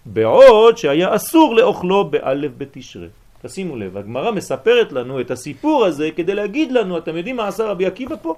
בעוד 0.06 0.78
שהיה 0.78 1.14
אסור 1.16 1.54
לאוכלו 1.54 2.04
באלף 2.04 2.52
בתשרה. 2.58 3.06
תשימו 3.42 3.76
לב, 3.76 3.96
הגמרא 3.96 4.30
מספרת 4.30 4.92
לנו 4.92 5.20
את 5.20 5.30
הסיפור 5.30 5.84
הזה 5.84 6.10
כדי 6.16 6.34
להגיד 6.34 6.72
לנו, 6.72 6.98
אתם 6.98 7.16
יודעים 7.16 7.36
מה 7.36 7.48
עשה 7.48 7.64
רבי 7.64 7.86
עקיבא 7.86 8.16
פה? 8.22 8.34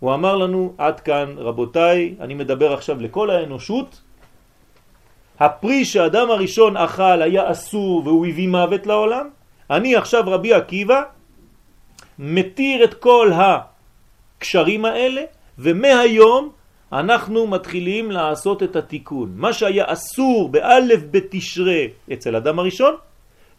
הוא 0.00 0.14
אמר 0.14 0.36
לנו, 0.36 0.74
עד 0.78 1.00
כאן 1.00 1.34
רבותיי, 1.36 2.14
אני 2.20 2.34
מדבר 2.34 2.72
עכשיו 2.72 3.00
לכל 3.00 3.30
האנושות, 3.30 4.00
הפרי 5.40 5.84
שאדם 5.84 6.30
הראשון 6.30 6.76
אכל 6.76 7.22
היה 7.22 7.50
אסור 7.50 8.02
והוא 8.04 8.26
הביא 8.26 8.48
מוות 8.48 8.86
לעולם, 8.86 9.28
אני 9.70 9.96
עכשיו 9.96 10.22
רבי 10.26 10.52
עקיבא 10.52 11.02
מתיר 12.18 12.84
את 12.84 12.94
כל 12.94 13.30
הקשרים 13.34 14.84
האלה 14.84 15.22
ומהיום 15.58 16.50
אנחנו 16.92 17.46
מתחילים 17.46 18.10
לעשות 18.10 18.62
את 18.62 18.76
התיקון. 18.76 19.32
מה 19.36 19.52
שהיה 19.52 19.84
אסור 19.86 20.48
באלף 20.48 21.00
בתשרה 21.10 21.82
אצל 22.12 22.36
אדם 22.36 22.58
הראשון, 22.58 22.94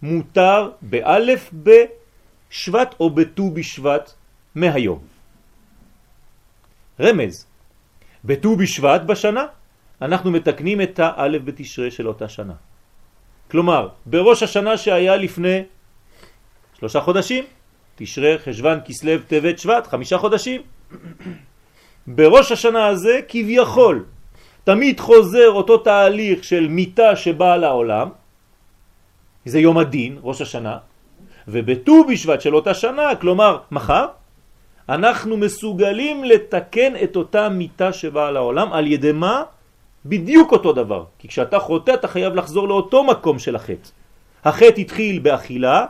מותר 0.02 0.70
באלף 0.82 1.52
בשבט 1.54 2.96
או 3.00 3.10
בט"ו 3.10 3.52
בשבט 3.52 4.12
מהיום. 4.56 5.00
רמז, 7.00 7.46
בט"ו 8.26 8.56
בשבט 8.56 9.02
בשנה 9.02 9.46
אנחנו 10.02 10.32
מתקנים 10.32 10.82
את 10.82 11.00
האלף 11.04 11.42
בתשרה 11.46 11.92
של 11.92 12.08
אותה 12.08 12.30
שנה. 12.30 12.54
כלומר, 13.52 13.88
בראש 14.06 14.44
השנה 14.44 14.78
שהיה 14.78 15.16
לפני 15.16 15.64
שלושה 16.80 17.02
חודשים, 17.02 17.44
תשרה, 17.96 18.38
חשבן, 18.38 18.80
כסלב, 18.86 19.24
טבת, 19.28 19.60
שבט, 19.60 19.88
חמישה 19.88 20.18
חודשים. 20.18 20.62
בראש 22.08 22.52
השנה 22.52 22.88
הזה 22.88 23.20
כביכול 23.28 24.06
תמיד 24.64 25.00
חוזר 25.00 25.52
אותו 25.52 25.78
תהליך 25.78 26.44
של 26.44 26.68
מיטה 26.68 27.16
שבאה 27.16 27.58
לעולם, 27.58 28.10
זה 29.46 29.60
יום 29.60 29.78
הדין, 29.78 30.20
ראש 30.24 30.42
השנה, 30.42 30.78
ובט"ו 31.48 32.06
בשבט 32.06 32.42
של 32.42 32.56
אותה 32.56 32.74
שנה, 32.74 33.16
כלומר 33.16 33.60
מחר, 33.72 34.06
אנחנו 34.90 35.38
מסוגלים 35.38 36.24
לתקן 36.24 36.94
את 37.04 37.16
אותה 37.16 37.50
מיטה 37.50 37.94
שבאה 37.94 38.32
לעולם 38.32 38.74
על 38.74 38.88
ידי 38.88 39.12
מה? 39.12 39.44
בדיוק 40.06 40.52
אותו 40.52 40.74
דבר. 40.74 41.06
כי 41.20 41.28
כשאתה 41.28 41.60
חוטא 41.60 41.94
אתה 41.94 42.08
חייב 42.08 42.36
לחזור 42.36 42.68
לאותו 42.68 43.04
מקום 43.04 43.40
של 43.40 43.56
החטא. 43.56 43.90
החטא 44.46 44.80
התחיל 44.82 45.20
באכילה, 45.20 45.86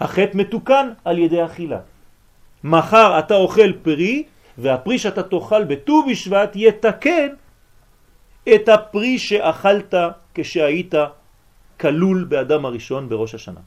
החטא 0.00 0.36
מתוקן 0.36 0.86
על 1.04 1.18
ידי 1.18 1.44
אכילה. 1.44 1.80
מחר 2.64 3.18
אתה 3.18 3.34
אוכל 3.34 3.72
פרי, 3.82 4.22
והפרי 4.58 4.98
שאתה 4.98 5.22
תאכל 5.22 5.64
בט"ו 5.64 6.06
בשבט 6.10 6.52
יתקן 6.54 7.28
את 8.54 8.68
הפרי 8.68 9.18
שאכלת 9.18 9.94
כשהיית 10.34 10.94
כלול 11.80 12.24
באדם 12.24 12.64
הראשון 12.64 13.08
בראש 13.08 13.34
השנה. 13.34 13.60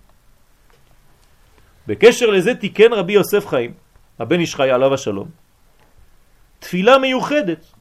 בקשר 1.88 2.30
לזה 2.30 2.56
תיקן 2.56 2.94
רבי 2.94 3.14
יוסף 3.14 3.48
חיים, 3.48 3.74
הבן 4.20 4.40
איש 4.40 4.56
חי 4.56 4.72
עליו 4.72 4.94
השלום, 4.94 5.28
תפילה 6.60 6.98
מיוחדת 6.98 7.73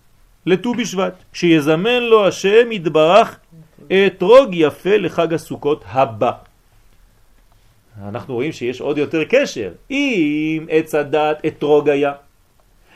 לט"ו 0.46 0.74
בשבט, 0.74 1.14
שיזמן 1.32 2.02
לו 2.02 2.26
השם 2.26 2.72
יתברך 2.72 3.38
אתרוג 3.92 4.48
יפה 4.52 4.96
לחג 4.96 5.34
הסוכות 5.34 5.84
הבא. 5.88 6.32
אנחנו 8.08 8.34
רואים 8.34 8.52
שיש 8.52 8.80
עוד 8.80 8.98
יותר 8.98 9.24
קשר. 9.24 9.70
אם 9.90 10.66
עץ 10.70 10.94
הדת 10.94 11.46
אתרוג 11.46 11.88
היה, 11.88 12.12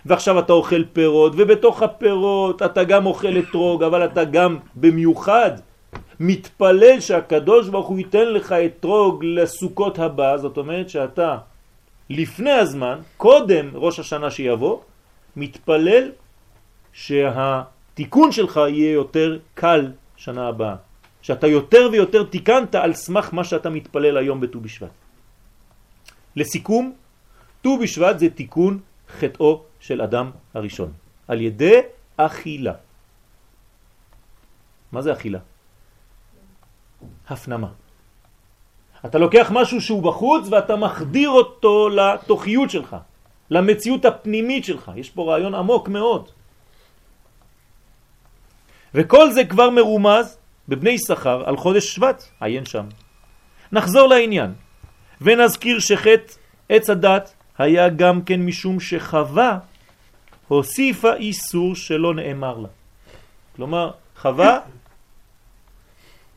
ועכשיו 0.07 0.39
אתה 0.39 0.53
אוכל 0.53 0.85
פירות, 0.93 1.33
ובתוך 1.37 1.83
הפירות 1.83 2.63
אתה 2.63 2.85
גם 2.85 3.07
אוכל 3.07 3.39
אתרוג, 3.39 3.83
אבל 3.83 4.05
אתה 4.05 4.25
גם 4.25 4.57
במיוחד 4.75 5.51
מתפלל 6.21 7.01
שהקדוש 7.01 7.69
ברוך 7.69 7.87
הוא 7.87 7.99
ייתן 7.99 8.29
לך 8.29 8.53
אתרוג 8.53 9.25
לסוכות 9.25 9.99
הבא, 9.99 10.37
זאת 10.37 10.57
אומרת 10.57 10.91
שאתה 10.91 11.37
לפני 12.11 12.51
הזמן, 12.51 12.99
קודם 13.17 13.71
ראש 13.75 13.99
השנה 13.99 14.31
שיבוא, 14.31 14.79
מתפלל 15.37 16.11
שהתיקון 16.97 18.33
שלך 18.33 18.57
יהיה 18.57 18.93
יותר 18.93 19.39
קל 19.55 19.93
שנה 20.17 20.49
הבאה. 20.49 20.77
שאתה 21.23 21.47
יותר 21.47 21.89
ויותר 21.93 22.25
תיקנת 22.25 22.75
על 22.75 22.95
סמך 22.95 23.35
מה 23.35 23.45
שאתה 23.45 23.71
מתפלל 23.71 24.17
היום 24.17 24.41
בט"ו 24.41 24.61
בשבט. 24.61 24.95
לסיכום, 26.37 26.93
ט"ו 27.63 27.79
בשבט 27.83 28.19
זה 28.19 28.31
תיקון 28.31 28.81
חטאו 29.19 29.63
של 29.81 30.03
אדם 30.03 30.31
הראשון, 30.55 30.93
על 31.29 31.41
ידי 31.41 31.81
אכילה. 32.17 32.75
מה 34.93 35.03
זה 35.03 35.13
אכילה? 35.13 35.39
הפנמה. 37.29 37.69
אתה 39.07 39.19
לוקח 39.19 39.51
משהו 39.53 39.81
שהוא 39.81 40.03
בחוץ 40.03 40.49
ואתה 40.51 40.77
מחדיר 40.77 41.31
אותו 41.31 41.89
לתוכיות 41.89 42.71
שלך, 42.71 42.97
למציאות 43.51 44.05
הפנימית 44.05 44.65
שלך. 44.65 44.93
יש 44.97 45.11
פה 45.11 45.33
רעיון 45.33 45.55
עמוק 45.55 45.89
מאוד. 45.89 46.36
וכל 48.97 49.31
זה 49.31 49.45
כבר 49.45 49.71
מרומז 49.71 50.39
בבני 50.69 50.99
שכר 50.99 51.43
על 51.47 51.57
חודש 51.57 51.95
שבט, 51.95 52.25
עיין 52.41 52.65
שם. 52.65 52.87
נחזור 53.73 54.09
לעניין, 54.09 54.53
ונזכיר 55.21 55.79
שחטא 55.79 56.33
עץ 56.69 56.91
הדת 56.91 57.35
היה 57.59 57.89
גם 57.89 58.23
כן 58.23 58.41
משום 58.41 58.81
שחווה 58.81 59.59
הוסיפה 60.49 61.15
איסור 61.15 61.75
שלא 61.75 62.15
נאמר 62.15 62.59
לה. 62.59 62.69
כלומר, 63.57 63.91
חווה 64.21 64.61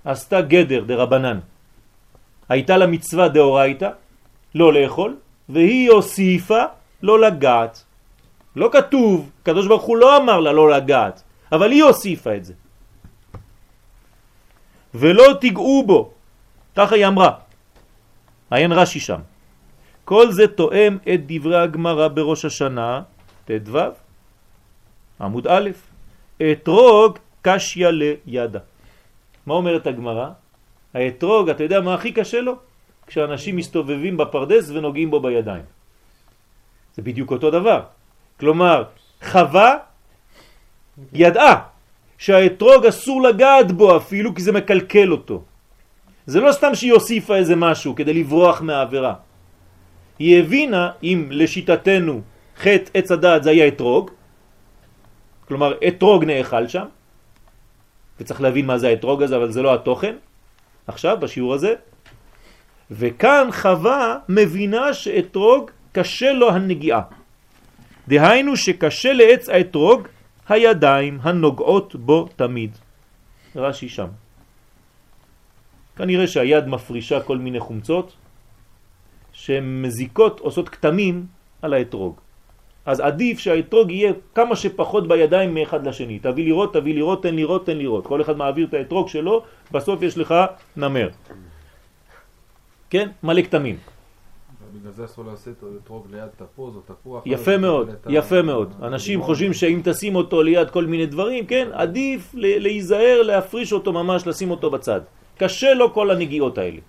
עשתה 0.05 0.41
גדר 0.41 0.83
דרבנן. 0.83 1.39
הייתה 2.49 2.77
לה 2.77 2.87
מצווה 2.87 3.27
דאורייתא, 3.27 3.89
לא 4.55 4.73
לאכול, 4.73 5.15
והיא 5.49 5.91
הוסיפה 5.91 6.63
לא 7.03 7.19
לגעת. 7.19 7.83
לא 8.55 8.69
כתוב, 8.71 9.29
קדוש 9.43 9.67
ברוך 9.67 9.83
הוא 9.83 9.97
לא 9.97 10.17
אמר 10.17 10.39
לה 10.39 10.51
לא 10.51 10.69
לגעת, 10.69 11.23
אבל 11.51 11.71
היא 11.71 11.83
הוסיפה 11.83 12.35
את 12.35 12.45
זה. 12.45 12.53
ולא 14.93 15.25
תיגעו 15.41 15.83
בו, 15.87 16.11
ככה 16.75 16.95
היא 16.95 17.07
אמרה. 17.07 17.31
עיין 18.51 18.71
רש"י 18.71 18.99
שם. 18.99 19.21
כל 20.05 20.31
זה 20.31 20.47
תואם 20.47 20.97
את 21.13 21.19
דברי 21.25 21.57
הגמרא 21.61 22.07
בראש 22.07 22.45
השנה, 22.45 23.01
ט"ו, 23.45 23.79
עמוד 25.21 25.47
א', 25.47 25.69
אתרוג 26.41 27.17
קשיה 27.41 27.91
לידה. 27.91 28.59
מה 29.45 29.53
אומרת 29.53 29.87
הגמרא? 29.87 30.29
האתרוג, 30.93 31.49
אתה 31.49 31.63
יודע 31.63 31.81
מה 31.81 31.93
הכי 31.93 32.11
קשה 32.11 32.41
לו? 32.41 32.55
כשאנשים 33.07 33.55
מסתובבים 33.55 34.17
בפרדס 34.17 34.69
ונוגעים 34.69 35.09
בו 35.11 35.19
בידיים. 35.19 35.65
זה 36.95 37.01
בדיוק 37.01 37.31
אותו 37.31 37.51
דבר. 37.51 37.81
כלומר, 38.39 38.83
חווה 39.23 39.88
ידעה 41.13 41.55
שהאתרוג 42.17 42.85
אסור 42.85 43.21
לגעת 43.21 43.71
בו 43.71 43.97
אפילו 43.97 44.35
כי 44.35 44.41
זה 44.41 44.51
מקלקל 44.51 45.11
אותו. 45.11 45.43
זה 46.25 46.39
לא 46.39 46.51
סתם 46.51 46.75
שהיא 46.75 46.93
הוסיפה 46.93 47.35
איזה 47.35 47.55
משהו 47.55 47.95
כדי 47.95 48.13
לברוח 48.13 48.61
מהעבירה. 48.61 49.13
היא 50.19 50.39
הבינה 50.39 50.91
אם 51.03 51.27
לשיטתנו 51.31 52.21
חטא 52.57 52.91
עץ 52.93 53.11
הדעת 53.11 53.43
זה 53.43 53.49
היה 53.49 53.67
אתרוג, 53.67 54.11
כלומר 55.47 55.77
אתרוג 55.87 56.25
נאכל 56.25 56.67
שם, 56.67 56.85
וצריך 58.19 58.41
להבין 58.41 58.65
מה 58.65 58.77
זה 58.77 58.87
האתרוג 58.87 59.23
הזה, 59.23 59.35
אבל 59.35 59.51
זה 59.51 59.61
לא 59.61 59.73
התוכן, 59.73 60.15
עכשיו 60.87 61.17
בשיעור 61.19 61.53
הזה, 61.53 61.73
וכאן 62.91 63.47
חווה 63.51 64.17
מבינה 64.29 64.93
שאתרוג 64.93 65.71
קשה 65.91 66.31
לו 66.33 66.51
הנגיעה. 66.51 67.01
דהיינו 68.07 68.57
שקשה 68.57 69.13
לעץ 69.13 69.49
האתרוג 69.49 70.07
הידיים 70.49 71.19
הנוגעות 71.21 71.95
בו 71.95 72.27
תמיד. 72.35 72.71
רש"י 73.55 73.89
שם. 73.89 74.07
כנראה 75.95 76.27
שהיד 76.27 76.67
מפרישה 76.67 77.19
כל 77.21 77.37
מיני 77.37 77.59
חומצות 77.59 78.15
שהן 79.31 79.81
מזיקות, 79.81 80.39
עושות 80.39 80.69
כתמים 80.69 81.25
על 81.61 81.73
האתרוג. 81.73 82.19
אז 82.85 82.99
עדיף 82.99 83.39
שהאתרוג 83.39 83.91
יהיה 83.91 84.13
כמה 84.35 84.55
שפחות 84.55 85.07
בידיים 85.07 85.53
מאחד 85.53 85.87
לשני. 85.87 86.19
תביא 86.19 86.45
לראות, 86.45 86.73
תביא 86.73 86.95
לראות, 86.95 87.23
תן 87.23 87.35
לראות, 87.35 87.65
תן 87.65 87.77
לראות. 87.77 88.07
כל 88.07 88.21
אחד 88.21 88.37
מעביר 88.37 88.67
את 88.67 88.73
האתרוג 88.73 89.07
שלו, 89.07 89.43
בסוף 89.71 90.01
יש 90.01 90.17
לך 90.17 90.35
נמר. 90.77 91.09
כן? 92.89 93.09
מלא 93.23 93.41
כתמים. 93.41 93.77
בגלל 94.73 94.91
זה 94.91 95.05
אסור 95.05 95.25
לעשות 95.25 95.63
אתרוג 95.83 96.07
ליד 96.11 96.27
תפוז 96.37 96.75
או 96.75 96.81
תפוח. 96.81 97.23
יפה 97.25 97.57
מאוד, 97.57 97.89
יפה 98.09 98.41
מאוד. 98.41 98.73
אנשים 98.81 99.21
חושבים 99.21 99.53
שאם 99.53 99.81
תשים 99.83 100.15
אותו 100.15 100.43
ליד 100.43 100.69
כל 100.69 100.85
מיני 100.85 101.05
דברים, 101.05 101.45
כן, 101.45 101.67
עדיף 101.73 102.31
להיזהר, 102.35 103.21
להפריש 103.21 103.73
אותו 103.73 103.93
ממש, 103.93 104.27
לשים 104.27 104.51
אותו 104.51 104.69
בצד. 104.69 105.01
קשה 105.37 105.73
לו 105.73 105.93
כל 105.93 106.11
הנגיעות 106.11 106.57
האלה. 106.57 106.79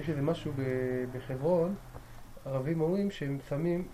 יש 0.00 0.08
איזה 0.08 0.22
משהו 0.22 0.52
בחברון, 1.14 1.74
ערבים 2.44 2.80
אומרים 2.80 3.10
שהם 3.10 3.38
שמים, 3.48 3.84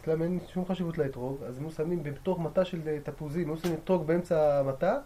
אצלם 0.00 0.22
אין 0.22 0.38
שום 0.54 0.64
חשיבות 0.64 0.98
לאתרוג, 0.98 1.36
אז 1.48 1.58
הם 1.58 1.70
שמים 1.70 2.02
בתוך 2.02 2.38
מטה 2.38 2.64
של 2.64 2.78
תפוזים, 3.02 3.50
הם 3.50 3.56
שמים 3.56 3.74
אתרוג 3.84 4.06
באמצע 4.06 4.60
המטה, 4.60 4.96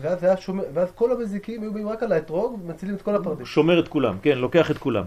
ואז, 0.00 0.38
שומר, 0.38 0.64
ואז 0.74 0.92
כל 0.94 1.12
המזיקים 1.12 1.62
היו 1.62 1.72
באים 1.72 1.88
רק 1.88 2.02
על 2.02 2.12
האתרוג 2.12 2.60
ומצילים 2.64 2.94
את 2.94 3.02
כל 3.02 3.14
הפרדס. 3.14 3.46
שומר 3.46 3.80
את 3.80 3.88
כולם, 3.88 4.16
כן, 4.22 4.38
לוקח 4.38 4.70
את 4.70 4.78
כולם. 4.78 5.04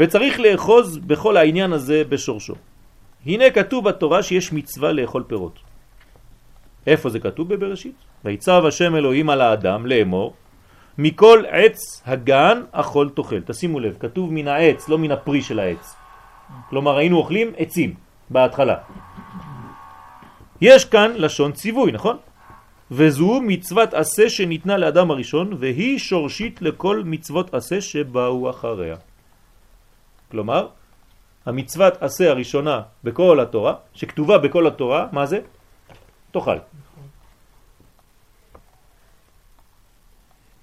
וצריך 0.00 0.40
לאחוז 0.40 0.98
בכל 0.98 1.36
העניין 1.36 1.72
הזה 1.72 2.02
בשורשו. 2.08 2.54
הנה 3.26 3.50
כתוב 3.50 3.84
בתורה 3.84 4.22
שיש 4.22 4.52
מצווה 4.52 4.92
לאכול 4.92 5.24
פירות. 5.28 5.58
איפה 6.86 7.10
זה 7.10 7.20
כתוב 7.20 7.54
בבראשית? 7.54 7.94
ויצב 8.24 8.62
השם 8.64 8.96
אלוהים 8.96 9.30
על 9.30 9.40
האדם 9.40 9.86
לאמור 9.86 10.34
מכל 10.98 11.44
עץ 11.48 12.02
הגן 12.06 12.62
אכול 12.72 13.10
תאכל. 13.14 13.40
תשימו 13.40 13.80
לב, 13.80 13.96
כתוב 14.00 14.32
מן 14.32 14.48
העץ, 14.48 14.88
לא 14.88 14.98
מן 14.98 15.10
הפרי 15.10 15.42
של 15.42 15.58
העץ. 15.60 15.94
כלומר 16.70 16.96
היינו 16.96 17.16
אוכלים 17.16 17.52
עצים 17.56 17.94
בהתחלה. 18.30 18.76
יש 20.60 20.84
כאן 20.84 21.12
לשון 21.16 21.52
ציווי, 21.52 21.92
נכון? 21.92 22.16
וזו 22.90 23.40
מצוות 23.44 23.94
עשה 23.94 24.30
שניתנה 24.30 24.76
לאדם 24.76 25.10
הראשון 25.10 25.52
והיא 25.60 25.98
שורשית 25.98 26.62
לכל 26.62 27.02
מצוות 27.04 27.54
עשה 27.54 27.80
שבאו 27.80 28.50
אחריה. 28.50 29.09
כלומר, 30.30 30.68
המצוות 31.46 32.02
עשה 32.02 32.30
הראשונה 32.30 32.82
בכל 33.04 33.40
התורה, 33.40 33.74
שכתובה 33.94 34.38
בכל 34.38 34.66
התורה, 34.66 35.08
מה 35.12 35.26
זה? 35.26 35.40
תאכל. 36.30 36.58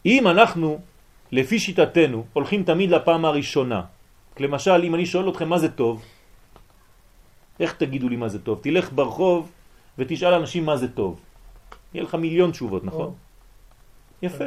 אם 0.05 0.27
אנחנו, 0.27 0.79
לפי 1.31 1.59
שיטתנו, 1.59 2.25
הולכים 2.33 2.63
תמיד 2.63 2.89
לפעם 2.91 3.25
הראשונה, 3.25 3.81
למשל, 4.39 4.79
אם 4.83 4.95
אני 4.95 5.05
שואל 5.05 5.29
אתכם 5.29 5.49
מה 5.49 5.59
זה 5.59 5.69
טוב, 5.71 6.05
איך 7.59 7.73
תגידו 7.73 8.09
לי 8.09 8.15
מה 8.15 8.29
זה 8.29 8.39
טוב? 8.39 8.59
תלך 8.61 8.93
ברחוב 8.93 9.51
ותשאל 9.97 10.33
אנשים 10.33 10.65
מה 10.65 10.77
זה 10.77 10.87
טוב. 10.87 11.19
יהיה 11.93 12.03
לך 12.03 12.15
מיליון 12.15 12.51
תשובות, 12.51 12.83
נכון? 12.83 13.13
יפה. 14.21 14.45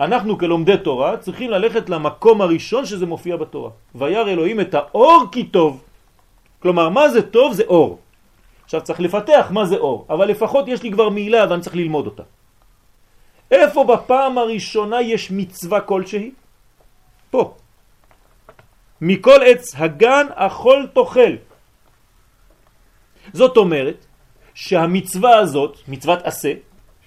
אנחנו 0.00 0.38
כלומדי 0.38 0.76
תורה 0.76 1.16
צריכים 1.16 1.50
ללכת 1.50 1.90
למקום 1.90 2.40
הראשון 2.40 2.86
שזה 2.86 3.06
מופיע 3.06 3.36
בתורה. 3.36 3.70
וירא 3.94 4.30
אלוהים 4.30 4.60
את 4.60 4.74
האור 4.74 5.24
כי 5.32 5.44
טוב. 5.44 5.82
כלומר, 6.62 6.88
מה 6.88 7.08
זה 7.08 7.22
טוב? 7.22 7.52
זה 7.52 7.62
אור. 7.68 7.98
עכשיו 8.64 8.80
צריך 8.80 9.00
לפתח 9.00 9.46
מה 9.50 9.64
זה 9.66 9.76
אור, 9.76 10.06
אבל 10.10 10.28
לפחות 10.28 10.68
יש 10.68 10.82
לי 10.82 10.92
כבר 10.92 11.08
מילה 11.08 11.46
ואני 11.50 11.62
צריך 11.62 11.76
ללמוד 11.76 12.06
אותה. 12.06 12.22
איפה 13.50 13.84
בפעם 13.84 14.38
הראשונה 14.38 15.02
יש 15.02 15.30
מצווה 15.30 15.80
כלשהי? 15.80 16.30
פה. 17.30 17.54
מכל 19.00 19.40
עץ 19.44 19.74
הגן 19.76 20.26
אכול 20.34 20.88
תאכל. 20.94 21.34
זאת 23.32 23.56
אומרת 23.56 24.06
שהמצווה 24.54 25.36
הזאת, 25.36 25.78
מצוות 25.88 26.22
עשה, 26.22 26.52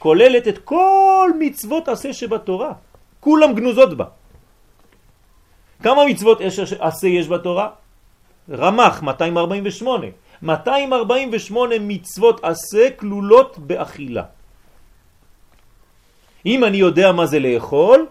כוללת 0.05 0.45
את 0.47 0.57
כל 0.57 1.31
מצוות 1.39 1.89
עשה 1.89 2.13
שבתורה. 2.13 2.73
כולם 3.19 3.57
גנוזות 3.57 3.97
בה. 3.97 4.05
כמה 5.81 6.05
מצוות 6.05 6.41
עשה 6.79 7.07
יש 7.07 7.25
בתורה? 7.27 7.69
רמח 8.49 9.01
248. 9.01 10.07
248 10.41 11.75
מצוות 11.81 12.43
עשה 12.43 12.89
כלולות 13.01 13.57
באכילה. 13.57 14.23
אם 16.45 16.63
אני 16.63 16.77
יודע 16.77 17.11
מה 17.11 17.25
זה 17.25 17.39
לאכול, 17.41 18.05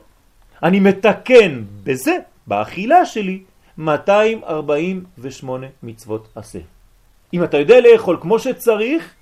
אני 0.63 0.81
מתקן 0.81 1.63
בזה, 1.85 2.17
באכילה 2.47 3.07
שלי, 3.07 3.47
248 3.79 5.67
מצוות 5.83 6.29
עשה. 6.35 6.59
אם 7.35 7.45
אתה 7.45 7.57
יודע 7.63 7.79
לאכול 7.81 8.19
כמו 8.21 8.39
שצריך, 8.39 9.15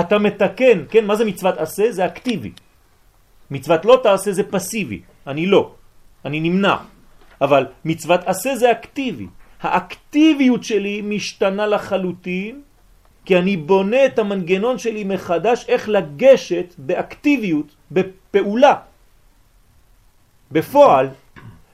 אתה 0.00 0.18
מתקן, 0.18 0.78
כן? 0.90 1.04
מה 1.04 1.16
זה 1.16 1.24
מצוות 1.24 1.58
עשה? 1.58 1.92
זה 1.92 2.06
אקטיבי. 2.06 2.52
מצוות 3.50 3.84
לא 3.84 4.00
תעשה 4.02 4.32
זה 4.32 4.42
פסיבי, 4.42 5.02
אני 5.26 5.46
לא, 5.46 5.74
אני 6.24 6.40
נמנע. 6.40 6.76
אבל 7.40 7.66
מצוות 7.84 8.20
עשה 8.24 8.56
זה 8.56 8.72
אקטיבי. 8.72 9.26
האקטיביות 9.60 10.64
שלי 10.64 11.02
משתנה 11.02 11.66
לחלוטין, 11.66 12.62
כי 13.24 13.38
אני 13.38 13.56
בונה 13.56 14.06
את 14.06 14.18
המנגנון 14.18 14.78
שלי 14.78 15.04
מחדש 15.04 15.64
איך 15.68 15.88
לגשת 15.88 16.74
באקטיביות, 16.78 17.74
בפעולה, 17.90 18.74
בפועל, 20.52 21.08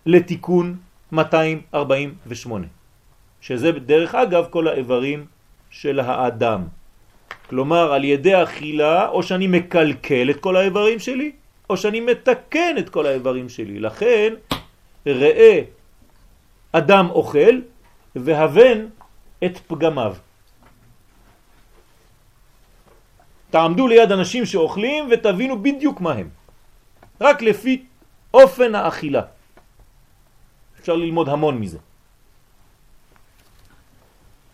לתיקון 0.07 0.77
248, 1.13 2.67
שזה 3.41 3.73
דרך 3.73 4.15
אגב 4.15 4.47
כל 4.51 4.69
האיברים 4.69 5.27
של 5.71 6.01
האדם. 6.01 6.78
כלומר, 7.49 7.93
על 7.93 8.05
ידי 8.05 8.43
אכילה, 8.43 9.09
או 9.09 9.23
שאני 9.23 9.47
מקלקל 9.47 10.31
את 10.31 10.41
כל 10.41 10.57
האיברים 10.57 10.99
שלי, 10.99 11.33
או 11.71 11.77
שאני 11.77 12.01
מתקן 12.01 12.75
את 12.79 12.89
כל 12.89 13.07
האיברים 13.07 13.49
שלי. 13.49 13.81
לכן, 13.81 14.35
ראה 15.07 15.61
אדם 16.73 17.07
אוכל 17.11 17.61
והבן 18.17 18.87
את 19.45 19.59
פגמיו. 19.67 20.15
תעמדו 23.51 23.89
ליד 23.89 24.13
אנשים 24.13 24.47
שאוכלים 24.47 25.09
ותבינו 25.11 25.63
בדיוק 25.63 26.01
מה 26.01 26.13
הם. 26.13 26.29
רק 27.21 27.43
לפי 27.43 27.85
אופן 28.35 28.75
האכילה. 28.75 29.23
אפשר 30.81 30.97
ללמוד 30.97 31.29
המון 31.29 31.59
מזה. 31.59 31.79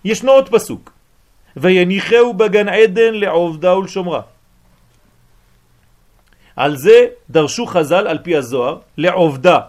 ישנו 0.05 0.33
עוד 0.33 0.49
פסוק, 0.49 0.94
ויניחהו 1.57 2.35
בגן 2.35 2.69
עדן 2.69 3.15
לעובדה 3.15 3.77
ולשומרה. 3.77 4.21
על 6.57 6.77
זה 6.77 7.07
דרשו 7.31 7.67
חז"ל 7.67 8.07
על 8.07 8.19
פי 8.19 8.37
הזוהר, 8.37 8.79
לעובדה 8.97 9.61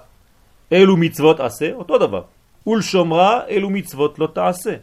אלו 0.71 0.97
מצוות 0.97 1.39
עשה, 1.39 1.73
אותו 1.73 1.97
דבר, 1.97 2.21
ולשומרה 2.67 3.47
אלו 3.49 3.69
מצוות 3.69 4.19
לא 4.19 4.27
תעשה. 4.33 4.75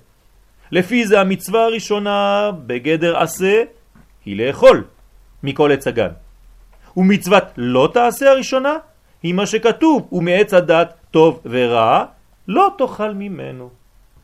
לפי 0.73 1.07
זה 1.07 1.21
המצווה 1.21 1.65
הראשונה 1.65 2.51
בגדר 2.67 3.19
עשה 3.19 3.62
היא 4.25 4.37
לאכול 4.37 4.85
מכל 5.43 5.73
עץ 5.73 5.87
הגן. 5.87 6.11
ומצוות 6.97 7.45
לא 7.57 7.91
תעשה 7.95 8.31
הראשונה 8.31 8.77
היא 9.23 9.35
מה 9.35 9.47
שכתוב, 9.47 10.09
ומעץ 10.12 10.55
הדת 10.55 10.95
טוב 11.11 11.41
ורע 11.45 12.05
לא 12.49 12.71
תאכל 12.79 13.15
ממנו. 13.15 13.71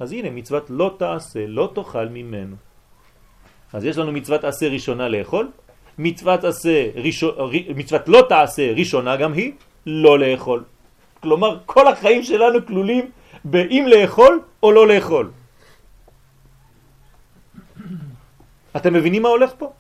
אז 0.01 0.12
הנה 0.12 0.31
מצוות 0.31 0.71
לא 0.71 0.95
תעשה, 0.99 1.47
לא 1.47 1.73
תאכל 1.75 2.09
ממנו. 2.09 2.57
אז 3.72 3.85
יש 3.85 3.98
לנו 3.98 4.12
מצוות 4.12 4.44
עשה 4.44 4.68
ראשונה 4.68 5.09
לאכול, 5.09 5.50
מצוות, 5.98 6.44
עשה, 6.44 6.90
ראשון, 6.94 7.35
מצוות 7.76 8.09
לא 8.09 8.26
תעשה 8.28 8.72
ראשונה 8.72 9.16
גם 9.16 9.33
היא 9.33 9.52
לא 9.87 10.18
לאכול. 10.18 10.64
כלומר 11.20 11.59
כל 11.66 11.88
החיים 11.88 12.22
שלנו 12.22 12.66
כלולים 12.66 13.11
באם 13.44 13.85
לאכול 13.87 14.42
או 14.62 14.72
לא 14.72 14.88
לאכול. 14.88 15.31
אתם 18.76 18.92
מבינים 18.94 19.22
מה 19.22 19.28
הולך 19.28 19.50
פה? 19.59 19.72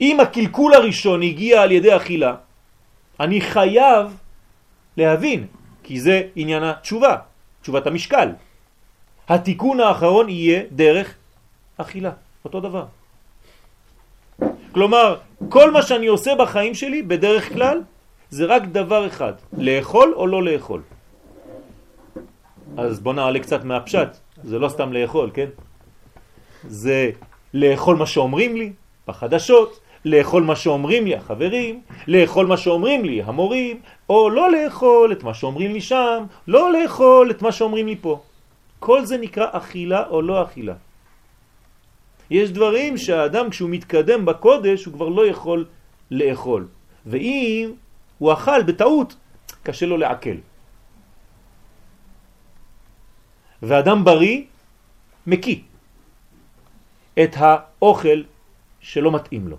אם 0.00 0.20
הקלקול 0.20 0.74
הראשון 0.74 1.22
הגיע 1.22 1.62
על 1.62 1.72
ידי 1.72 1.96
אכילה, 1.96 2.34
אני 3.20 3.40
חייב 3.40 4.16
להבין, 4.96 5.46
כי 5.82 6.00
זה 6.00 6.22
עניין 6.36 6.62
התשובה, 6.62 7.16
תשובת 7.62 7.86
המשקל. 7.86 8.28
התיקון 9.28 9.80
האחרון 9.80 10.28
יהיה 10.28 10.62
דרך 10.72 11.14
אכילה, 11.76 12.10
אותו 12.44 12.60
דבר. 12.60 12.84
כלומר, 14.72 15.16
כל 15.48 15.70
מה 15.70 15.82
שאני 15.82 16.06
עושה 16.06 16.34
בחיים 16.34 16.74
שלי, 16.74 17.02
בדרך 17.02 17.52
כלל, 17.52 17.82
זה 18.30 18.44
רק 18.44 18.62
דבר 18.62 19.06
אחד, 19.06 19.32
לאכול 19.58 20.12
או 20.16 20.26
לא 20.26 20.42
לאכול. 20.42 20.82
אז 22.76 23.00
בוא 23.00 23.12
נעלה 23.14 23.38
קצת 23.38 23.64
מהפשט, 23.64 24.08
זה 24.44 24.58
לא 24.58 24.68
סתם 24.68 24.92
לאכול, 24.92 25.30
כן? 25.34 25.48
זה 26.68 27.10
לאכול 27.54 27.96
מה 27.96 28.06
שאומרים 28.06 28.56
לי 28.56 28.72
בחדשות, 29.08 29.80
לאכול 30.04 30.42
מה 30.42 30.56
שאומרים 30.56 31.04
לי 31.04 31.14
החברים, 31.16 31.80
לאכול 32.06 32.46
מה 32.46 32.56
שאומרים 32.56 33.04
לי 33.04 33.22
המורים, 33.22 33.80
או 34.08 34.30
לא 34.30 34.52
לאכול 34.52 35.12
את 35.12 35.22
מה 35.22 35.34
שאומרים 35.34 35.72
לי 35.72 35.80
שם, 35.80 36.24
לא 36.48 36.72
לאכול 36.72 37.30
את 37.30 37.42
מה 37.42 37.52
שאומרים 37.52 37.86
לי 37.86 37.96
פה. 38.00 38.20
כל 38.78 39.04
זה 39.04 39.18
נקרא 39.18 39.46
אכילה 39.52 40.06
או 40.06 40.22
לא 40.22 40.42
אכילה. 40.42 40.74
יש 42.30 42.50
דברים 42.50 42.96
שהאדם 42.96 43.50
כשהוא 43.50 43.70
מתקדם 43.70 44.24
בקודש 44.24 44.84
הוא 44.84 44.94
כבר 44.94 45.08
לא 45.08 45.26
יכול 45.26 45.66
לאכול. 46.10 46.68
ואם 47.06 47.70
הוא 48.18 48.32
אכל 48.32 48.62
בטעות, 48.62 49.16
קשה 49.62 49.86
לו 49.86 49.96
לעכל. 49.96 50.38
ואדם 53.62 54.04
בריא 54.04 54.42
מקיא 55.26 55.60
את 57.22 57.32
האוכל 57.36 58.22
שלא 58.80 59.12
מתאים 59.12 59.48
לו. 59.48 59.56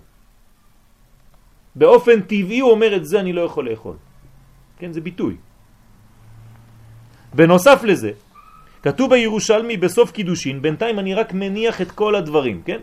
באופן 1.74 2.20
טבעי 2.20 2.60
הוא 2.60 2.70
אומר 2.70 2.96
את 2.96 3.04
זה 3.04 3.20
אני 3.20 3.32
לא 3.32 3.40
יכול 3.40 3.70
לאכול. 3.70 3.96
כן, 4.78 4.92
זה 4.92 5.00
ביטוי. 5.00 5.36
בנוסף 7.34 7.84
לזה, 7.84 8.12
כתוב 8.82 9.10
בירושלמי 9.10 9.76
בסוף 9.76 10.10
קידושין, 10.10 10.62
בינתיים 10.62 10.98
אני 10.98 11.14
רק 11.14 11.32
מניח 11.32 11.80
את 11.80 11.90
כל 11.90 12.14
הדברים, 12.14 12.62
כן? 12.64 12.80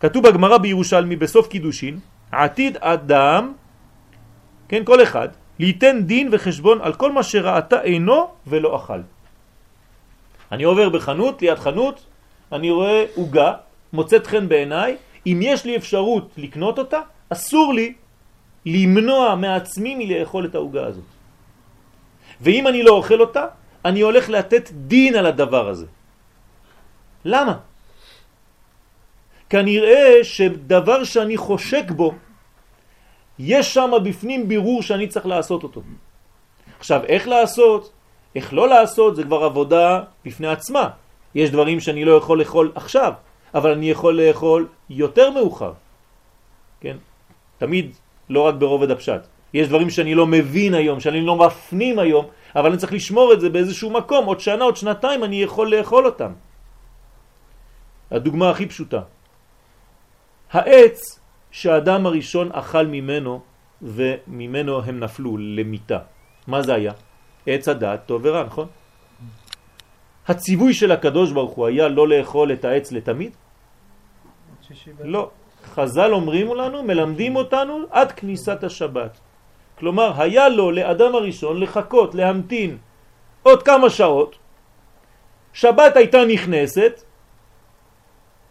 כתוב 0.00 0.28
בגמרא 0.28 0.58
בירושלמי 0.58 1.16
בסוף 1.16 1.48
קידושין, 1.48 1.98
עתיד 2.32 2.76
אדם, 2.80 3.52
כן, 4.68 4.84
כל 4.84 5.02
אחד, 5.02 5.28
ליתן 5.58 6.02
דין 6.02 6.28
וחשבון 6.32 6.80
על 6.80 6.92
כל 6.94 7.12
מה 7.12 7.22
שראתה 7.22 7.82
אינו 7.82 8.28
ולא 8.46 8.76
אכל. 8.76 9.00
אני 10.52 10.64
עובר 10.64 10.88
בחנות, 10.88 11.42
ליד 11.42 11.58
חנות, 11.58 12.06
אני 12.52 12.70
רואה 12.70 13.04
עוגה, 13.14 13.52
מוצאת 13.92 14.26
חן 14.26 14.48
בעיניי, 14.48 14.96
אם 15.26 15.40
יש 15.42 15.64
לי 15.64 15.76
אפשרות 15.76 16.30
לקנות 16.36 16.78
אותה, 16.78 17.00
אסור 17.28 17.74
לי 17.74 17.94
למנוע 18.66 19.34
מעצמי 19.34 19.94
מלאכול 19.98 20.44
את 20.46 20.54
העוגה 20.54 20.86
הזאת. 20.86 21.04
ואם 22.40 22.68
אני 22.68 22.82
לא 22.82 22.90
אוכל 22.90 23.20
אותה, 23.20 23.46
אני 23.84 24.00
הולך 24.00 24.28
לתת 24.28 24.70
דין 24.70 25.16
על 25.16 25.26
הדבר 25.26 25.68
הזה. 25.68 25.86
למה? 27.24 27.58
כנראה 29.50 30.24
שדבר 30.24 31.04
שאני 31.04 31.36
חושק 31.36 31.90
בו, 31.90 32.14
יש 33.38 33.74
שם 33.74 33.90
בפנים 34.04 34.48
בירור 34.48 34.82
שאני 34.82 35.06
צריך 35.06 35.26
לעשות 35.26 35.62
אותו. 35.62 35.80
עכשיו, 36.78 37.00
איך 37.04 37.28
לעשות, 37.28 37.92
איך 38.34 38.52
לא 38.54 38.68
לעשות, 38.68 39.16
זה 39.16 39.22
כבר 39.22 39.44
עבודה 39.44 40.02
בפני 40.24 40.48
עצמה. 40.48 40.88
יש 41.34 41.50
דברים 41.50 41.80
שאני 41.80 42.04
לא 42.04 42.12
יכול 42.16 42.38
לאכול 42.38 42.72
עכשיו, 42.74 43.12
אבל 43.54 43.70
אני 43.70 43.90
יכול 43.90 44.22
לאכול 44.22 44.68
יותר 44.90 45.30
מאוחר. 45.30 45.72
כן? 46.80 46.96
תמיד 47.58 47.96
לא 48.30 48.40
רק 48.40 48.54
ברובד 48.54 48.90
הפשט. 48.90 49.33
יש 49.54 49.68
דברים 49.68 49.90
שאני 49.90 50.14
לא 50.14 50.26
מבין 50.26 50.74
היום, 50.74 51.00
שאני 51.00 51.20
לא 51.20 51.36
מפנים 51.36 51.98
היום, 51.98 52.26
אבל 52.56 52.68
אני 52.70 52.78
צריך 52.78 52.92
לשמור 52.92 53.32
את 53.32 53.40
זה 53.40 53.48
באיזשהו 53.50 53.90
מקום, 53.90 54.26
עוד 54.26 54.40
שנה, 54.40 54.64
עוד 54.64 54.76
שנתיים 54.76 55.24
אני 55.24 55.42
יכול 55.42 55.74
לאכול 55.74 56.06
אותם. 56.06 56.32
הדוגמה 58.10 58.50
הכי 58.50 58.66
פשוטה. 58.66 59.00
העץ 60.50 61.20
שהאדם 61.50 62.06
הראשון 62.06 62.50
אכל 62.52 62.86
ממנו 62.86 63.40
וממנו 63.82 64.82
הם 64.82 65.00
נפלו 65.00 65.36
למיטה. 65.38 65.98
מה 66.46 66.62
זה 66.62 66.74
היה? 66.74 66.92
עץ 67.46 67.68
הדעת 67.68 68.06
טוב 68.06 68.20
ורע, 68.24 68.42
נכון? 68.44 68.68
הציווי 70.28 70.74
של 70.74 70.92
הקדוש 70.92 71.32
ברוך 71.32 71.52
הוא 71.52 71.66
היה 71.66 71.88
לא 71.88 72.08
לאכול 72.08 72.52
את 72.52 72.64
העץ 72.64 72.92
לתמיד? 72.92 73.32
לא. 75.04 75.30
חז"ל 75.64 76.12
אומרים 76.12 76.54
לנו, 76.54 76.82
מלמדים 76.82 77.36
אותנו 77.36 77.78
עד 77.90 78.12
כניסת 78.12 78.64
השבת. 78.64 79.18
כלומר, 79.78 80.22
היה 80.22 80.48
לו 80.48 80.70
לאדם 80.70 81.14
הראשון 81.14 81.60
לחכות, 81.60 82.14
להמתין 82.14 82.78
עוד 83.42 83.62
כמה 83.62 83.90
שעות. 83.90 84.36
שבת 85.52 85.96
הייתה 85.96 86.24
נכנסת, 86.24 87.02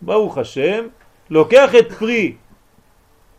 ברוך 0.01 0.37
השם, 0.37 0.87
לוקח 1.29 1.75
את 1.79 1.91
פרי 1.91 2.35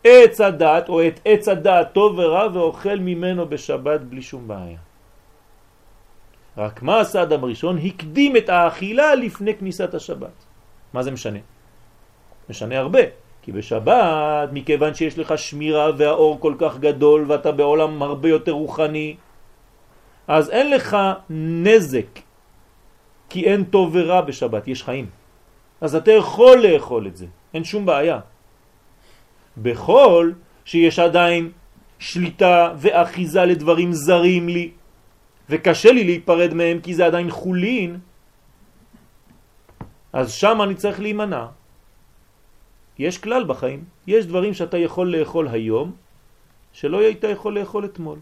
עץ 0.03 0.41
הדת 0.41 0.89
או 0.89 1.07
את 1.07 1.19
עץ 1.25 1.47
הדעת 1.47 1.93
טוב 1.93 2.17
ורע 2.17 2.47
ואוכל 2.53 2.99
ממנו 2.99 3.49
בשבת 3.49 4.01
בלי 4.01 4.21
שום 4.21 4.47
בעיה. 4.47 4.79
רק 6.57 6.81
מה 6.81 6.99
עשה 6.99 7.23
אדם 7.23 7.43
הראשון? 7.43 7.77
הקדים 7.77 8.37
את 8.37 8.49
האכילה 8.49 9.15
לפני 9.15 9.55
כניסת 9.55 9.93
השבת. 9.93 10.45
מה 10.93 11.03
זה 11.03 11.11
משנה? 11.11 11.39
משנה 12.49 12.77
הרבה, 12.77 12.99
כי 13.45 13.51
בשבת, 13.51 14.49
מכיוון 14.53 14.93
שיש 14.93 15.19
לך 15.19 15.37
שמירה 15.37 15.91
והאור 15.97 16.39
כל 16.39 16.53
כך 16.57 16.79
גדול 16.79 17.25
ואתה 17.27 17.51
בעולם 17.51 18.01
הרבה 18.01 18.29
יותר 18.29 18.51
רוחני, 18.51 19.15
אז 20.27 20.49
אין 20.49 20.71
לך 20.71 20.97
נזק, 21.29 22.09
כי 23.29 23.45
אין 23.45 23.63
טוב 23.69 23.89
ורע 23.93 24.21
בשבת, 24.21 24.67
יש 24.67 24.83
חיים. 24.83 25.07
אז 25.81 25.95
אתה 25.95 26.11
יכול 26.11 26.57
לאכול 26.57 27.07
את 27.07 27.15
זה, 27.17 27.25
אין 27.53 27.63
שום 27.63 27.85
בעיה. 27.85 28.19
בכל 29.57 30.31
שיש 30.65 30.99
עדיין 30.99 31.51
שליטה 31.99 32.73
ואחיזה 32.81 33.45
לדברים 33.45 33.93
זרים 33.93 34.49
לי, 34.49 34.71
וקשה 35.49 35.91
לי 35.91 36.03
להיפרד 36.03 36.53
מהם 36.53 36.79
כי 36.81 36.97
זה 36.97 37.05
עדיין 37.05 37.29
חולין, 37.29 38.01
אז 40.13 40.33
שם 40.33 40.61
אני 40.65 40.75
צריך 40.75 40.97
להימנע. 40.99 41.45
יש 42.99 43.17
כלל 43.17 43.43
בחיים, 43.43 43.83
יש 44.07 44.25
דברים 44.25 44.53
שאתה 44.53 44.77
יכול 44.77 45.15
לאכול 45.15 45.47
היום, 45.47 45.91
שלא 46.73 46.99
היית 46.99 47.23
יכול 47.23 47.59
לאכול 47.59 47.85
אתמול. 47.85 48.19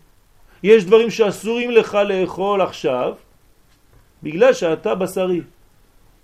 יש 0.64 0.86
דברים 0.86 1.10
שאסורים 1.10 1.72
לך 1.72 1.94
לאכול 1.94 2.62
עכשיו, 2.62 3.14
בגלל 4.24 4.54
שאתה 4.54 4.96
בשרי, 4.96 5.42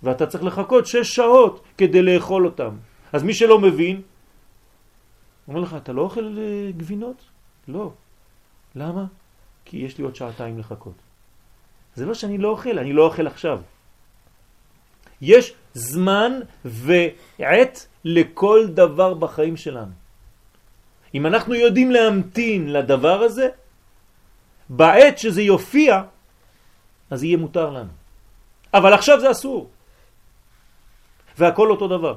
ואתה 0.02 0.26
צריך 0.26 0.44
לחכות 0.44 0.86
שש 0.86 1.14
שעות 1.14 1.64
כדי 1.78 2.02
לאכול 2.02 2.46
אותם. 2.46 2.76
אז 3.12 3.22
מי 3.22 3.34
שלא 3.34 3.58
מבין, 3.58 4.02
אומר 5.48 5.60
לך, 5.60 5.74
אתה 5.74 5.92
לא 5.92 6.02
אוכל 6.02 6.38
אה, 6.38 6.70
גבינות? 6.76 7.24
לא. 7.68 7.92
למה? 8.74 9.04
כי 9.64 9.76
יש 9.76 9.98
לי 9.98 10.04
עוד 10.04 10.14
שעתיים 10.16 10.58
לחכות. 10.58 10.94
זה 11.94 12.06
לא 12.06 12.14
שאני 12.14 12.38
לא 12.38 12.48
אוכל, 12.48 12.78
אני 12.78 12.92
לא 12.92 13.06
אוכל 13.06 13.26
עכשיו. 13.26 13.60
יש 15.20 15.54
זמן 15.74 16.40
ועת 16.64 17.86
לכל 18.04 18.66
דבר 18.74 19.14
בחיים 19.14 19.56
שלנו. 19.56 19.92
אם 21.14 21.26
אנחנו 21.26 21.54
יודעים 21.54 21.90
להמתין 21.90 22.72
לדבר 22.72 23.22
הזה, 23.22 23.48
בעת 24.68 25.18
שזה 25.18 25.42
יופיע, 25.42 26.02
אז 27.10 27.24
יהיה 27.24 27.36
מותר 27.36 27.70
לנו. 27.70 27.92
אבל 28.74 28.92
עכשיו 28.94 29.20
זה 29.20 29.30
אסור. 29.30 29.70
והכל 31.38 31.70
אותו 31.70 31.88
דבר. 31.88 32.14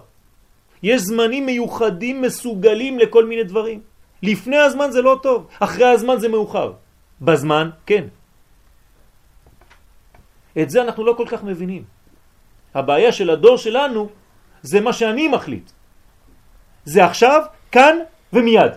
יש 0.84 1.02
זמנים 1.02 1.46
מיוחדים 1.46 2.22
מסוגלים 2.22 3.00
לכל 3.00 3.26
מיני 3.26 3.44
דברים. 3.44 3.80
לפני 4.24 4.58
הזמן 4.58 4.92
זה 4.92 5.02
לא 5.02 5.20
טוב, 5.24 5.48
אחרי 5.60 5.86
הזמן 5.86 6.20
זה 6.20 6.28
מאוחר. 6.30 6.74
בזמן, 7.22 7.70
כן. 7.86 8.06
את 10.62 10.70
זה 10.70 10.82
אנחנו 10.82 11.02
לא 11.06 11.14
כל 11.18 11.28
כך 11.30 11.44
מבינים. 11.44 11.84
הבעיה 12.74 13.12
של 13.12 13.30
הדור 13.30 13.58
שלנו 13.58 14.10
זה 14.62 14.82
מה 14.82 14.94
שאני 14.94 15.28
מחליט. 15.28 15.72
זה 16.86 17.06
עכשיו, 17.06 17.42
כאן 17.72 17.98
ומיד. 18.34 18.72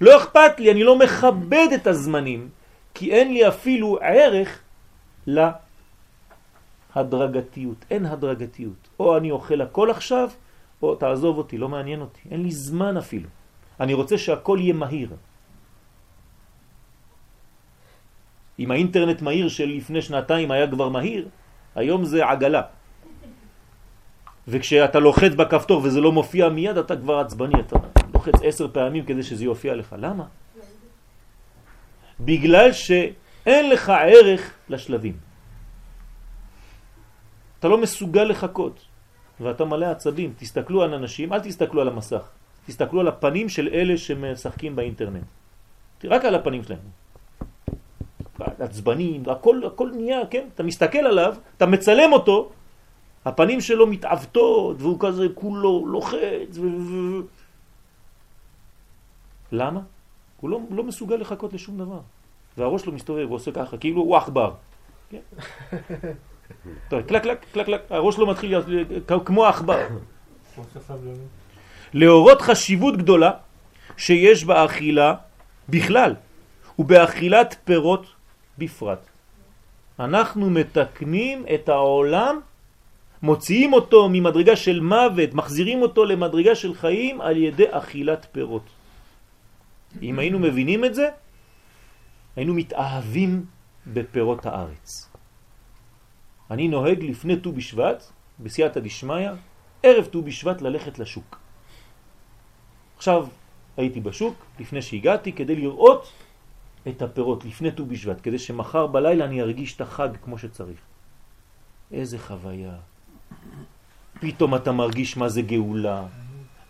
לא 0.00 0.16
אכפת 0.16 0.60
לי, 0.60 0.70
אני 0.70 0.84
לא 0.84 0.98
מכבד 0.98 1.68
את 1.74 1.86
הזמנים, 1.86 2.48
כי 2.94 3.12
אין 3.12 3.32
לי 3.32 3.48
אפילו 3.48 3.98
ערך 4.02 4.62
להדרגתיות. 6.96 7.84
אין 7.90 8.06
הדרגתיות. 8.06 8.88
או 9.00 9.16
אני 9.16 9.30
אוכל 9.30 9.60
הכל 9.60 9.90
עכשיו, 9.90 10.30
או 10.82 10.94
תעזוב 10.94 11.38
אותי, 11.38 11.58
לא 11.58 11.68
מעניין 11.68 12.00
אותי. 12.00 12.20
אין 12.30 12.42
לי 12.42 12.50
זמן 12.50 12.96
אפילו. 12.96 13.28
אני 13.80 13.94
רוצה 13.94 14.18
שהכל 14.18 14.58
יהיה 14.60 14.74
מהיר. 14.74 15.10
אם 18.60 18.70
האינטרנט 18.70 19.22
מהיר 19.22 19.48
של 19.48 19.68
לפני 19.68 20.02
שנתיים 20.02 20.50
היה 20.50 20.66
כבר 20.70 20.88
מהיר, 20.88 21.28
היום 21.74 22.04
זה 22.04 22.26
עגלה. 22.26 22.62
וכשאתה 24.48 24.98
לוחץ 24.98 25.32
בכפתור 25.32 25.80
וזה 25.84 26.00
לא 26.00 26.12
מופיע 26.12 26.48
מיד, 26.48 26.76
אתה 26.76 26.96
כבר 26.96 27.18
עצבני, 27.18 27.60
אתה 27.60 27.76
לוחץ 28.14 28.34
עשר 28.44 28.68
פעמים 28.72 29.04
כדי 29.04 29.22
שזה 29.22 29.44
יופיע 29.44 29.74
לך. 29.74 29.96
למה? 29.98 30.24
בגלל 32.20 32.72
שאין 32.72 33.70
לך 33.70 33.88
ערך 33.88 34.42
לשלבים. 34.68 35.16
אתה 37.58 37.68
לא 37.68 37.78
מסוגל 37.78 38.24
לחכות, 38.24 38.76
ואתה 39.40 39.64
מלא 39.64 39.86
עצבים. 39.86 40.32
תסתכלו 40.36 40.82
על 40.82 40.94
אנשים, 40.94 41.32
אל 41.32 41.40
תסתכלו 41.40 41.80
על 41.80 41.88
המסך. 41.88 42.24
תסתכלו 42.66 43.00
על 43.00 43.08
הפנים 43.08 43.48
של 43.48 43.68
אלה 43.72 43.96
שמשחקים 43.96 44.76
באינטרנט. 44.76 45.24
רק 46.04 46.24
על 46.24 46.34
הפנים 46.34 46.64
שלהם. 46.64 46.99
עצבנים, 48.60 49.22
הכל, 49.26 49.60
הכל 49.66 49.90
נהיה, 49.94 50.26
כן? 50.30 50.48
אתה 50.54 50.62
מסתכל 50.62 50.98
עליו, 50.98 51.34
אתה 51.56 51.66
מצלם 51.66 52.12
אותו, 52.12 52.50
הפנים 53.24 53.60
שלו 53.60 53.86
מתעוותות, 53.86 54.76
והוא 54.80 54.96
כזה 55.00 55.26
כולו 55.34 55.86
לוחץ. 55.86 56.58
ו... 56.58 56.66
למה? 59.52 59.80
הוא 60.40 60.50
לא, 60.50 60.60
לא 60.70 60.84
מסוגל 60.84 61.16
לחכות 61.16 61.52
לשום 61.52 61.78
דבר. 61.78 62.00
והראש 62.56 62.82
שלו 62.82 62.92
מסתובב, 62.92 63.26
הוא 63.26 63.34
עושה 63.34 63.52
ככה, 63.52 63.76
כאילו 63.76 64.00
הוא 64.00 64.16
עכבר. 64.16 64.52
כן? 65.10 65.18
קלק, 66.88 67.06
קלק, 67.06 67.22
קלק, 67.52 67.66
קלק, 67.66 67.80
הראש 67.90 68.14
שלו 68.14 68.26
מתחיל 68.26 68.50
להיות 68.50 69.26
כמו 69.26 69.46
עכבר. 69.46 69.78
להורות 71.94 72.42
חשיבות 72.42 72.96
גדולה 72.96 73.30
שיש 73.96 74.44
באכילה 74.44 75.14
בכלל 75.68 76.14
ובאכילת 76.78 77.56
פירות 77.64 78.06
בפרט. 78.60 79.00
אנחנו 80.00 80.50
מתקנים 80.50 81.44
את 81.54 81.68
העולם, 81.68 82.40
מוציאים 83.22 83.72
אותו 83.72 84.08
ממדרגה 84.08 84.56
של 84.56 84.80
מוות, 84.80 85.34
מחזירים 85.34 85.82
אותו 85.82 86.04
למדרגה 86.04 86.54
של 86.54 86.74
חיים 86.74 87.20
על 87.20 87.36
ידי 87.36 87.68
אכילת 87.70 88.26
פירות. 88.32 88.64
אם 90.02 90.18
היינו 90.18 90.38
מבינים 90.38 90.84
את 90.84 90.94
זה, 90.94 91.08
היינו 92.36 92.54
מתאהבים 92.54 93.44
בפירות 93.86 94.46
הארץ. 94.46 95.08
אני 96.50 96.68
נוהג 96.68 96.98
לפני 97.02 97.36
ט"ו 97.40 97.52
בשבט, 97.52 98.04
בסייעתא 98.40 98.80
דשמיא, 98.80 99.30
ערב 99.82 100.04
ט"ו 100.04 100.22
בשבט 100.22 100.62
ללכת 100.62 100.98
לשוק. 100.98 101.38
עכשיו 102.96 103.26
הייתי 103.76 104.00
בשוק, 104.00 104.34
לפני 104.60 104.82
שהגעתי, 104.82 105.32
כדי 105.32 105.56
לראות 105.56 106.12
את 106.88 107.02
הפירות 107.02 107.44
לפני 107.44 107.70
ט"ו 107.70 107.86
בשבט, 107.86 108.16
כדי 108.22 108.38
שמחר 108.38 108.86
בלילה 108.86 109.24
אני 109.24 109.42
ארגיש 109.42 109.76
את 109.76 109.80
החג 109.80 110.08
כמו 110.22 110.38
שצריך. 110.38 110.78
איזה 111.92 112.18
חוויה. 112.18 112.74
פתאום 114.20 114.54
אתה 114.54 114.72
מרגיש 114.72 115.16
מה 115.16 115.28
זה 115.28 115.42
גאולה, 115.42 116.06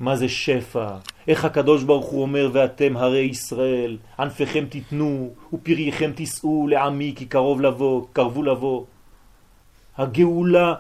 מה 0.01 0.16
זה 0.16 0.29
שפע, 0.29 0.96
איך 1.29 1.44
הקדוש 1.44 1.85
ברוך 1.85 2.07
הוא 2.07 2.23
אומר 2.23 2.51
ואתם 2.53 2.96
הרי 2.96 3.20
ישראל, 3.20 3.99
ענפיכם 4.18 4.64
תיתנו 4.66 5.31
ופרייכם 5.53 6.12
תישאו 6.12 6.68
לעמי 6.68 7.14
כי 7.16 7.27
קרוב 7.27 7.61
לבוא, 7.61 8.07
קרבו 8.12 8.42
לבוא. 8.42 8.85
הגאולה 9.99 10.75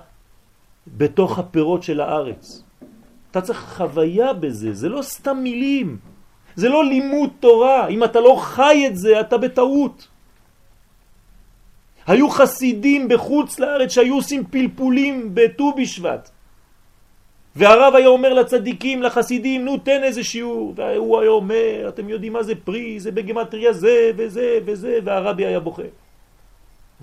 בתוך 0.86 1.38
הפירות 1.38 1.82
של 1.82 2.00
הארץ. 2.00 2.62
אתה 3.30 3.40
צריך 3.40 3.76
חוויה 3.76 4.32
בזה, 4.32 4.74
זה 4.74 4.88
לא 4.88 5.02
סתם 5.02 5.36
מילים. 5.42 5.98
זה 6.56 6.68
לא 6.68 6.84
לימוד 6.84 7.30
תורה, 7.40 7.88
אם 7.88 8.04
אתה 8.04 8.20
לא 8.20 8.36
חי 8.40 8.84
את 8.86 8.96
זה, 8.96 9.20
אתה 9.20 9.38
בטעות. 9.38 10.08
היו 12.06 12.30
חסידים 12.30 13.08
בחוץ 13.08 13.58
לארץ 13.58 13.90
שהיו 13.90 14.14
עושים 14.14 14.44
פלפולים 14.50 15.30
בט"ו 15.34 15.72
בשבט. 15.72 16.30
והרב 17.56 17.94
היה 17.94 18.08
אומר 18.08 18.34
לצדיקים, 18.34 19.02
לחסידים, 19.02 19.64
נו 19.64 19.78
תן 19.78 20.02
איזה 20.02 20.24
שיעור. 20.24 20.74
והוא 20.76 21.20
היה 21.20 21.30
אומר, 21.30 21.86
אתם 21.88 22.08
יודעים 22.08 22.32
מה 22.32 22.42
זה 22.42 22.54
פרי, 22.54 23.00
זה 23.00 23.10
בגמטריה 23.10 23.72
זה 23.72 24.10
וזה 24.16 24.58
וזה, 24.64 24.98
והרבי 25.04 25.46
היה 25.46 25.60
בוכה. 25.60 25.82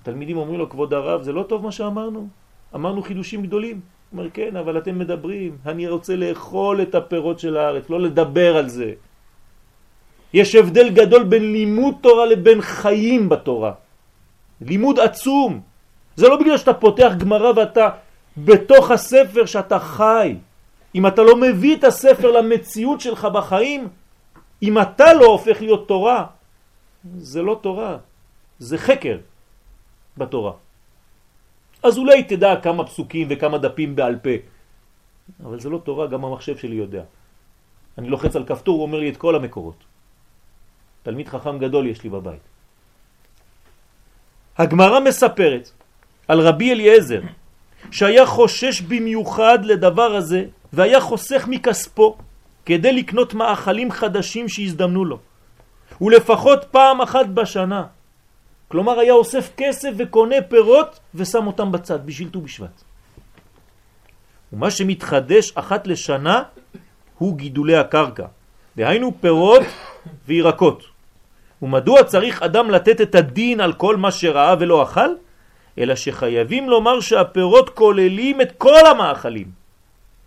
התלמידים 0.01 0.38
אומרים 0.38 0.60
לו, 0.60 0.69
כבוד 0.69 0.93
הרב, 0.93 1.21
זה 1.21 1.31
לא 1.31 1.43
טוב 1.43 1.63
מה 1.63 1.71
שאמרנו? 1.71 2.27
אמרנו 2.75 3.01
חידושים 3.01 3.43
גדולים. 3.43 3.79
הוא 4.10 4.19
אומר, 4.19 4.29
כן, 4.33 4.55
אבל 4.55 4.77
אתם 4.77 4.99
מדברים, 4.99 5.57
אני 5.65 5.88
רוצה 5.88 6.15
לאכול 6.15 6.81
את 6.81 6.95
הפירות 6.95 7.39
של 7.39 7.57
הארץ, 7.57 7.89
לא 7.89 7.99
לדבר 7.99 8.57
על 8.57 8.69
זה. 8.69 8.93
יש 10.33 10.55
הבדל 10.55 10.89
גדול 10.89 11.23
בין 11.23 11.51
לימוד 11.51 11.95
תורה 12.01 12.25
לבין 12.25 12.61
חיים 12.61 13.29
בתורה. 13.29 13.73
לימוד 14.61 14.99
עצום. 14.99 15.61
זה 16.15 16.27
לא 16.27 16.35
בגלל 16.37 16.57
שאתה 16.57 16.73
פותח 16.73 17.11
גמרא 17.17 17.51
ואתה 17.55 17.89
בתוך 18.37 18.91
הספר 18.91 19.45
שאתה 19.45 19.79
חי. 19.79 20.35
אם 20.95 21.07
אתה 21.07 21.21
לא 21.21 21.35
מביא 21.35 21.75
את 21.75 21.83
הספר 21.83 22.31
למציאות 22.31 23.01
שלך 23.01 23.25
בחיים, 23.25 23.87
אם 24.63 24.81
אתה 24.81 25.13
לא 25.13 25.25
הופך 25.25 25.61
להיות 25.61 25.87
תורה, 25.87 26.25
זה 27.17 27.41
לא 27.41 27.59
תורה, 27.61 27.97
זה 28.59 28.77
חקר 28.77 29.17
בתורה. 30.17 30.53
אז 31.83 31.97
אולי 31.97 32.23
תדע 32.23 32.55
כמה 32.61 32.83
פסוקים 32.85 33.27
וכמה 33.29 33.57
דפים 33.57 33.95
בעל 33.95 34.15
פה, 34.17 34.29
אבל 35.43 35.59
זה 35.59 35.69
לא 35.69 35.77
תורה, 35.77 36.07
גם 36.07 36.25
המחשב 36.25 36.57
שלי 36.57 36.75
יודע. 36.75 37.03
אני 37.97 38.09
לוחץ 38.09 38.35
על 38.35 38.45
כפתור, 38.45 38.75
הוא 38.75 38.83
אומר 38.83 38.99
לי 38.99 39.09
את 39.09 39.17
כל 39.17 39.35
המקורות. 39.35 39.83
תלמיד 41.07 41.27
חכם 41.27 41.59
גדול 41.59 41.87
יש 41.87 42.03
לי 42.03 42.09
בבית. 42.09 42.43
הגמרא 44.57 44.99
מספרת 44.99 45.71
על 46.27 46.39
רבי 46.39 46.71
אליעזר, 46.71 47.21
שהיה 47.91 48.25
חושש 48.25 48.81
במיוחד 48.81 49.59
לדבר 49.65 50.15
הזה, 50.15 50.45
והיה 50.73 50.99
חוסך 50.99 51.47
מכספו 51.47 52.17
כדי 52.65 52.91
לקנות 52.91 53.33
מאכלים 53.33 53.91
חדשים 53.91 54.49
שהזדמנו 54.49 55.05
לו. 55.05 55.19
ולפחות 56.01 56.67
פעם 56.71 57.01
אחת 57.01 57.25
בשנה. 57.25 57.83
כלומר 58.67 58.99
היה 58.99 59.13
אוסף 59.13 59.55
כסף 59.57 59.91
וקונה 59.97 60.35
פירות 60.49 60.99
ושם 61.15 61.47
אותם 61.47 61.71
בצד 61.71 62.05
בשביל 62.05 62.29
ט"ו 62.29 62.41
בשבט. 62.41 62.83
ומה 64.53 64.71
שמתחדש 64.71 65.51
אחת 65.55 65.87
לשנה 65.87 66.43
הוא 67.17 67.37
גידולי 67.37 67.75
הקרקע, 67.75 68.27
דהיינו 68.75 69.11
פירות 69.21 69.63
וירקות. 70.27 70.96
ומדוע 71.61 72.03
צריך 72.03 72.41
אדם 72.41 72.69
לתת 72.71 73.01
את 73.01 73.15
הדין 73.15 73.61
על 73.61 73.73
כל 73.73 73.95
מה 73.95 74.11
שראה 74.11 74.55
ולא 74.59 74.83
אכל? 74.83 75.09
אלא 75.77 75.95
שחייבים 75.95 76.69
לומר 76.69 76.99
שהפירות 76.99 77.69
כוללים 77.69 78.41
את 78.41 78.51
כל 78.57 78.85
המאכלים. 78.85 79.47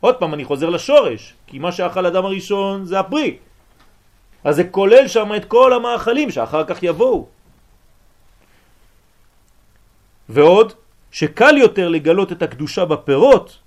עוד 0.00 0.14
פעם 0.16 0.34
אני 0.34 0.44
חוזר 0.44 0.68
לשורש, 0.70 1.34
כי 1.46 1.58
מה 1.58 1.72
שאכל 1.72 2.06
אדם 2.06 2.24
הראשון 2.24 2.84
זה 2.84 3.00
הפרי. 3.00 3.36
אז 4.44 4.56
זה 4.56 4.64
כולל 4.64 5.08
שם 5.08 5.34
את 5.36 5.44
כל 5.44 5.72
המאכלים 5.72 6.30
שאחר 6.30 6.64
כך 6.64 6.82
יבואו. 6.82 7.26
ועוד, 10.28 10.72
שקל 11.10 11.56
יותר 11.56 11.88
לגלות 11.88 12.32
את 12.32 12.42
הקדושה 12.42 12.84
בפירות 12.84 13.58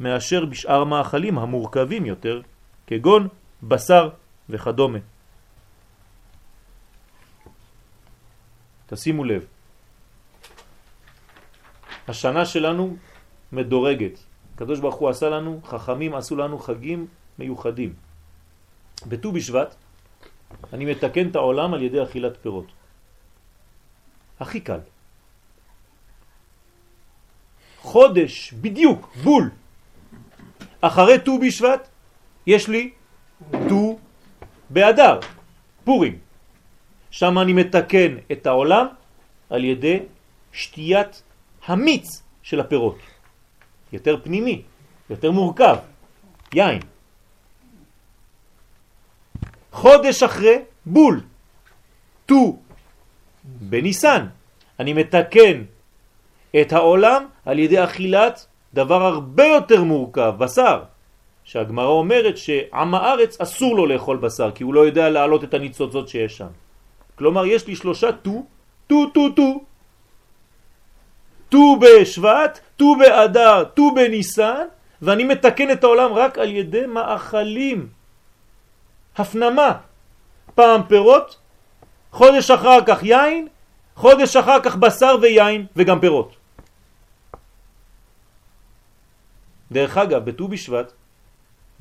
מאשר 0.00 0.44
בשאר 0.44 0.84
מאכלים 0.84 1.38
המורכבים 1.38 2.06
יותר, 2.06 2.40
כגון 2.86 3.28
בשר 3.62 4.08
וכדומה. 4.50 4.98
תשימו 8.88 9.24
לב, 9.24 9.46
השנה 12.08 12.46
שלנו 12.46 12.96
מדורגת. 13.52 14.18
הקדוש 14.54 14.80
ברוך 14.80 14.94
הוא 14.94 15.08
עשה 15.08 15.28
לנו, 15.28 15.60
חכמים 15.64 16.14
עשו 16.14 16.36
לנו 16.36 16.58
חגים 16.58 17.06
מיוחדים. 17.38 17.94
בט"ו 19.06 19.32
בשבט 19.32 19.74
אני 20.72 20.84
מתקן 20.84 21.28
את 21.28 21.36
העולם 21.36 21.74
על 21.74 21.82
ידי 21.82 22.02
אכילת 22.02 22.36
פירות. 22.36 22.66
הכי 24.40 24.60
קל. 24.60 24.80
חודש, 27.78 28.52
בדיוק, 28.52 29.14
בול. 29.22 29.50
אחרי 30.80 31.18
ט"ו 31.24 31.38
בשבט 31.38 31.88
יש 32.46 32.68
לי 32.68 32.90
ט"ו 33.50 33.98
באדר, 34.70 35.20
פורים. 35.84 36.27
שם 37.10 37.38
אני 37.38 37.52
מתקן 37.52 38.16
את 38.32 38.46
העולם 38.46 38.86
על 39.50 39.64
ידי 39.64 39.98
שתיית 40.52 41.22
המיץ 41.66 42.22
של 42.42 42.60
הפירות. 42.60 42.98
יותר 43.92 44.16
פנימי, 44.22 44.62
יותר 45.10 45.30
מורכב, 45.30 45.76
יין. 46.54 46.80
חודש 49.72 50.22
אחרי, 50.22 50.56
בול, 50.86 51.20
ט"ו 52.26 52.58
בניסן. 53.44 54.26
אני 54.80 54.92
מתקן 54.92 55.64
את 56.60 56.72
העולם 56.72 57.26
על 57.44 57.58
ידי 57.58 57.84
אכילת 57.84 58.46
דבר 58.74 59.02
הרבה 59.02 59.46
יותר 59.46 59.84
מורכב, 59.84 60.34
בשר. 60.38 60.82
שהגמרא 61.44 61.86
אומרת 61.86 62.36
שעם 62.38 62.94
הארץ 62.94 63.40
אסור 63.40 63.76
לו 63.76 63.86
לאכול 63.86 64.16
בשר, 64.16 64.50
כי 64.50 64.64
הוא 64.64 64.74
לא 64.74 64.80
יודע 64.80 65.08
להעלות 65.08 65.44
את 65.44 65.54
הניצוצות 65.54 66.08
שיש 66.08 66.36
שם. 66.36 66.52
כלומר, 67.18 67.46
יש 67.46 67.66
לי 67.66 67.76
שלושה 67.76 68.12
ט"ו, 68.12 68.46
ט"ו, 68.86 69.10
ט"ו, 69.10 69.28
ט"ו. 69.36 69.64
ט"ו 71.48 71.76
בשבט, 71.80 72.60
ט"ו 72.76 72.96
באדר, 72.96 73.64
ט"ו 73.64 73.94
בניסן, 73.94 74.66
ואני 75.02 75.24
מתקן 75.24 75.70
את 75.70 75.84
העולם 75.84 76.12
רק 76.12 76.38
על 76.38 76.50
ידי 76.50 76.86
מאכלים. 76.86 77.88
הפנמה. 79.16 79.72
פעם 80.54 80.82
פירות, 80.88 81.36
חודש 82.12 82.50
אחר 82.50 82.78
כך 82.86 83.02
יין, 83.02 83.48
חודש 83.94 84.36
אחר 84.36 84.60
כך 84.62 84.76
בשר 84.76 85.16
ויין 85.22 85.66
וגם 85.76 86.00
פירות. 86.00 86.36
דרך 89.72 89.96
אגב, 89.96 90.24
בט"ו 90.24 90.48
בשבט 90.48 90.92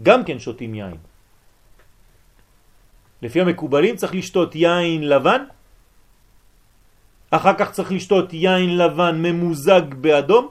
גם 0.01 0.23
כן 0.23 0.39
שותים 0.39 0.75
יין. 0.75 0.97
לפי 3.21 3.41
המקובלים 3.41 3.95
צריך 3.95 4.15
לשתות 4.15 4.55
יין 4.55 5.09
לבן, 5.09 5.43
אחר 7.31 7.53
כך 7.57 7.71
צריך 7.71 7.91
לשתות 7.91 8.33
יין 8.33 8.77
לבן 8.77 9.15
ממוזג 9.21 9.93
באדום, 9.93 10.47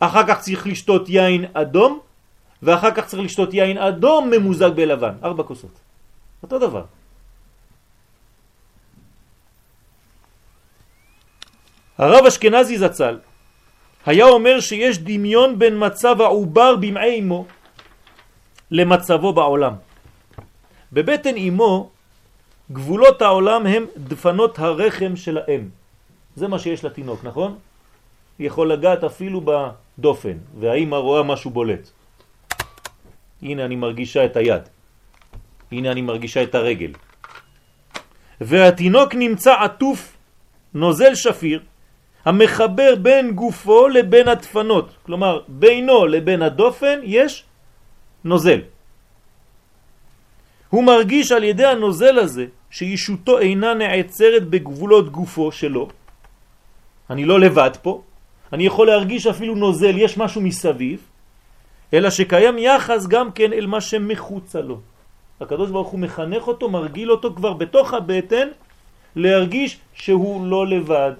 אחר 0.00 0.26
כך 0.26 0.40
צריך 0.40 0.66
לשתות 0.66 1.08
יין 1.08 1.44
אדום, 1.52 2.00
ואחר 2.62 2.90
כך 2.90 3.06
צריך 3.06 3.22
לשתות 3.22 3.54
יין 3.54 3.78
אדום 3.78 4.30
ממוזג 4.30 4.70
בלבן. 4.74 5.14
ארבע 5.24 5.42
כוסות. 5.42 5.74
אותו 6.42 6.58
דבר. 6.58 6.84
הרב 11.98 12.26
אשכנזי 12.26 12.78
זצ"ל 12.78 13.18
היה 14.06 14.24
אומר 14.24 14.60
שיש 14.60 14.98
דמיון 14.98 15.58
בין 15.58 15.76
מצב 15.76 16.20
העובר 16.20 16.76
במעי 16.76 17.20
אמו 17.20 17.46
למצבו 18.70 19.32
בעולם. 19.32 19.74
בבטן 20.92 21.36
אמו 21.36 21.90
גבולות 22.72 23.22
העולם 23.22 23.66
הם 23.66 23.86
דפנות 23.96 24.58
הרחם 24.58 25.16
של 25.16 25.38
האם. 25.38 25.68
זה 26.36 26.48
מה 26.48 26.58
שיש 26.58 26.84
לתינוק, 26.84 27.24
נכון? 27.24 27.58
יכול 28.38 28.72
לגעת 28.72 29.04
אפילו 29.04 29.40
בדופן, 29.40 30.36
והאימא 30.60 30.96
רואה 30.96 31.22
משהו 31.22 31.50
בולט. 31.50 31.90
הנה 33.42 33.64
אני 33.64 33.76
מרגישה 33.76 34.24
את 34.24 34.36
היד. 34.36 34.62
הנה 35.72 35.92
אני 35.92 36.02
מרגישה 36.02 36.42
את 36.42 36.54
הרגל. 36.54 36.92
והתינוק 38.40 39.14
נמצא 39.14 39.54
עטוף 39.54 40.16
נוזל 40.74 41.14
שפיר 41.14 41.60
המחבר 42.24 42.94
בין 43.02 43.32
גופו 43.32 43.88
לבין 43.88 44.28
הדפנות. 44.28 44.94
כלומר, 45.02 45.40
בינו 45.48 46.06
לבין 46.06 46.42
הדופן 46.42 47.00
יש 47.02 47.44
נוזל. 48.24 48.60
הוא 50.70 50.84
מרגיש 50.84 51.32
על 51.32 51.44
ידי 51.44 51.66
הנוזל 51.66 52.18
הזה 52.18 52.46
שישותו 52.70 53.38
אינה 53.38 53.74
נעצרת 53.74 54.48
בגבולות 54.48 55.12
גופו 55.12 55.52
שלו. 55.52 55.88
אני 57.10 57.24
לא 57.24 57.40
לבד 57.40 57.70
פה, 57.82 58.02
אני 58.52 58.66
יכול 58.66 58.86
להרגיש 58.86 59.26
אפילו 59.26 59.54
נוזל, 59.54 59.98
יש 59.98 60.18
משהו 60.18 60.40
מסביב, 60.40 61.02
אלא 61.94 62.10
שקיים 62.10 62.58
יחס 62.58 63.06
גם 63.06 63.32
כן 63.32 63.52
אל 63.52 63.66
מה 63.66 63.80
שמחוצה 63.80 64.60
לו. 64.60 64.80
הקדוש 65.40 65.70
ברוך 65.70 65.88
הוא 65.88 66.00
מחנך 66.00 66.48
אותו, 66.48 66.70
מרגיל 66.70 67.10
אותו 67.10 67.34
כבר 67.34 67.52
בתוך 67.52 67.94
הבטן, 67.94 68.48
להרגיש 69.16 69.78
שהוא 69.94 70.46
לא 70.46 70.66
לבד, 70.66 71.12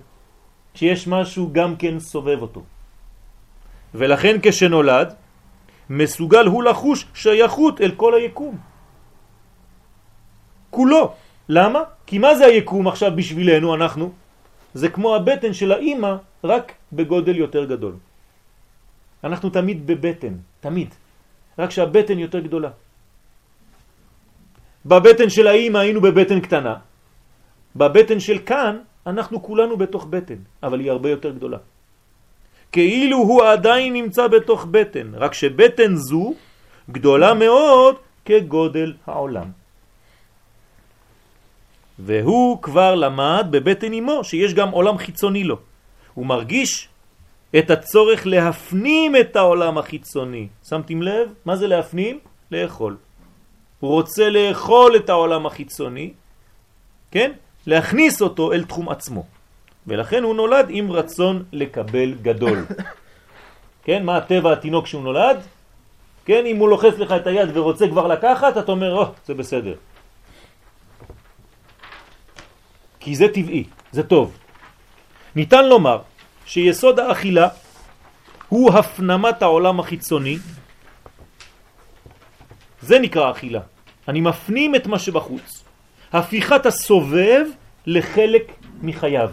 שיש 0.74 1.06
משהו 1.06 1.50
גם 1.52 1.76
כן 1.76 1.98
סובב 1.98 2.42
אותו. 2.42 2.62
ולכן 3.94 4.36
כשנולד, 4.42 5.14
מסוגל 5.90 6.46
הוא 6.46 6.62
לחוש 6.62 7.06
שייכות 7.14 7.80
אל 7.80 7.90
כל 7.96 8.14
היקום. 8.14 8.69
כולו. 10.70 11.12
למה? 11.48 11.82
כי 12.06 12.18
מה 12.18 12.34
זה 12.34 12.46
היקום 12.46 12.88
עכשיו 12.88 13.10
בשבילנו, 13.16 13.74
אנחנו? 13.74 14.12
זה 14.74 14.88
כמו 14.88 15.16
הבטן 15.16 15.52
של 15.52 15.72
האימא, 15.72 16.12
רק 16.44 16.72
בגודל 16.92 17.36
יותר 17.36 17.64
גדול. 17.64 17.94
אנחנו 19.24 19.50
תמיד 19.50 19.86
בבטן, 19.86 20.34
תמיד. 20.60 20.94
רק 21.58 21.70
שהבטן 21.70 22.18
יותר 22.18 22.40
גדולה. 22.40 22.70
בבטן 24.86 25.28
של 25.30 25.46
האימא 25.46 25.78
היינו 25.78 26.00
בבטן 26.00 26.40
קטנה. 26.40 26.74
בבטן 27.76 28.20
של 28.20 28.38
כאן 28.46 28.78
אנחנו 29.06 29.42
כולנו 29.42 29.76
בתוך 29.76 30.06
בטן, 30.10 30.40
אבל 30.62 30.80
היא 30.80 30.90
הרבה 30.90 31.10
יותר 31.10 31.30
גדולה. 31.30 31.58
כאילו 32.72 33.18
הוא 33.18 33.42
עדיין 33.44 33.92
נמצא 33.92 34.28
בתוך 34.28 34.66
בטן, 34.70 35.14
רק 35.14 35.34
שבטן 35.34 35.94
זו 35.96 36.34
גדולה 36.90 37.34
מאוד 37.34 37.96
כגודל 38.24 38.94
העולם. 39.06 39.59
והוא 42.04 42.62
כבר 42.62 42.94
למד 42.94 43.46
בבטן 43.50 43.92
אמו 43.92 44.24
שיש 44.24 44.54
גם 44.54 44.70
עולם 44.70 44.98
חיצוני 44.98 45.44
לו. 45.44 45.56
הוא 46.14 46.26
מרגיש 46.26 46.88
את 47.58 47.70
הצורך 47.70 48.26
להפנים 48.26 49.16
את 49.16 49.36
העולם 49.36 49.78
החיצוני. 49.78 50.48
שמתם 50.68 51.02
לב? 51.02 51.28
מה 51.44 51.56
זה 51.56 51.66
להפנים? 51.66 52.18
לאכול. 52.50 52.96
הוא 53.80 53.90
רוצה 53.90 54.30
לאכול 54.30 54.96
את 54.96 55.10
העולם 55.10 55.46
החיצוני, 55.46 56.10
כן? 57.10 57.32
להכניס 57.66 58.22
אותו 58.22 58.52
אל 58.52 58.64
תחום 58.64 58.88
עצמו. 58.88 59.24
ולכן 59.86 60.22
הוא 60.22 60.34
נולד 60.34 60.66
עם 60.68 60.92
רצון 60.92 61.42
לקבל 61.52 62.14
גדול. 62.22 62.64
כן? 63.84 64.04
מה 64.04 64.16
הטבע 64.16 64.52
התינוק 64.52 64.86
שהוא 64.86 65.02
נולד? 65.02 65.36
כן? 66.24 66.46
אם 66.46 66.56
הוא 66.56 66.68
לוחץ 66.68 66.98
לך 66.98 67.12
את 67.12 67.26
היד 67.26 67.56
ורוצה 67.56 67.88
כבר 67.88 68.06
לקחת, 68.06 68.58
אתה 68.58 68.72
אומר, 68.72 68.94
או, 68.94 69.02
oh, 69.02 69.06
זה 69.26 69.34
בסדר. 69.34 69.74
כי 73.00 73.16
זה 73.16 73.28
טבעי, 73.28 73.64
זה 73.92 74.02
טוב. 74.02 74.38
ניתן 75.36 75.68
לומר 75.68 76.02
שיסוד 76.46 77.00
האכילה 77.00 77.48
הוא 78.48 78.72
הפנמת 78.72 79.42
העולם 79.42 79.80
החיצוני. 79.80 80.36
זה 82.82 82.98
נקרא 82.98 83.30
אכילה. 83.30 83.60
אני 84.08 84.20
מפנים 84.20 84.74
את 84.74 84.86
מה 84.86 84.98
שבחוץ. 84.98 85.64
הפיכת 86.12 86.66
הסובב 86.66 87.46
לחלק 87.86 88.52
מחייו. 88.82 89.30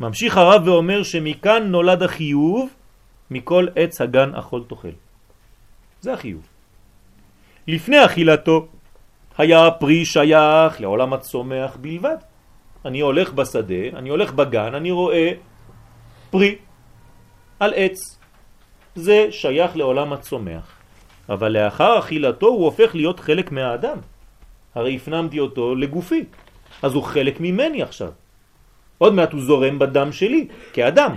ממשיך 0.00 0.36
הרב 0.36 0.68
ואומר 0.68 1.02
שמכאן 1.02 1.62
נולד 1.62 2.02
החיוב 2.02 2.68
מכל 3.30 3.66
עץ 3.76 4.00
הגן 4.00 4.34
אכול 4.34 4.64
תאכל. 4.68 4.96
זה 6.00 6.12
החיוב. 6.12 6.42
לפני 7.66 8.04
אכילתו 8.04 8.68
היה 9.38 9.66
הפרי 9.66 10.04
שייך 10.04 10.80
לעולם 10.80 11.12
הצומח 11.12 11.76
בלבד. 11.80 12.16
אני 12.84 13.00
הולך 13.00 13.32
בשדה, 13.32 13.84
אני 13.94 14.08
הולך 14.08 14.32
בגן, 14.32 14.74
אני 14.74 14.90
רואה 14.90 15.32
פרי 16.30 16.56
על 17.60 17.72
עץ. 17.76 18.18
זה 18.94 19.26
שייך 19.30 19.76
לעולם 19.76 20.12
הצומח. 20.12 20.80
אבל 21.28 21.52
לאחר 21.52 21.98
אכילתו 21.98 22.46
הוא 22.46 22.64
הופך 22.64 22.94
להיות 22.94 23.20
חלק 23.20 23.52
מהאדם. 23.52 23.98
הרי 24.74 24.96
הפנמתי 24.96 25.38
אותו 25.40 25.74
לגופי, 25.74 26.24
אז 26.82 26.94
הוא 26.94 27.02
חלק 27.02 27.40
ממני 27.40 27.82
עכשיו. 27.82 28.12
עוד 28.98 29.14
מעט 29.14 29.32
הוא 29.32 29.40
זורם 29.40 29.78
בדם 29.78 30.12
שלי, 30.12 30.48
כאדם. 30.72 31.14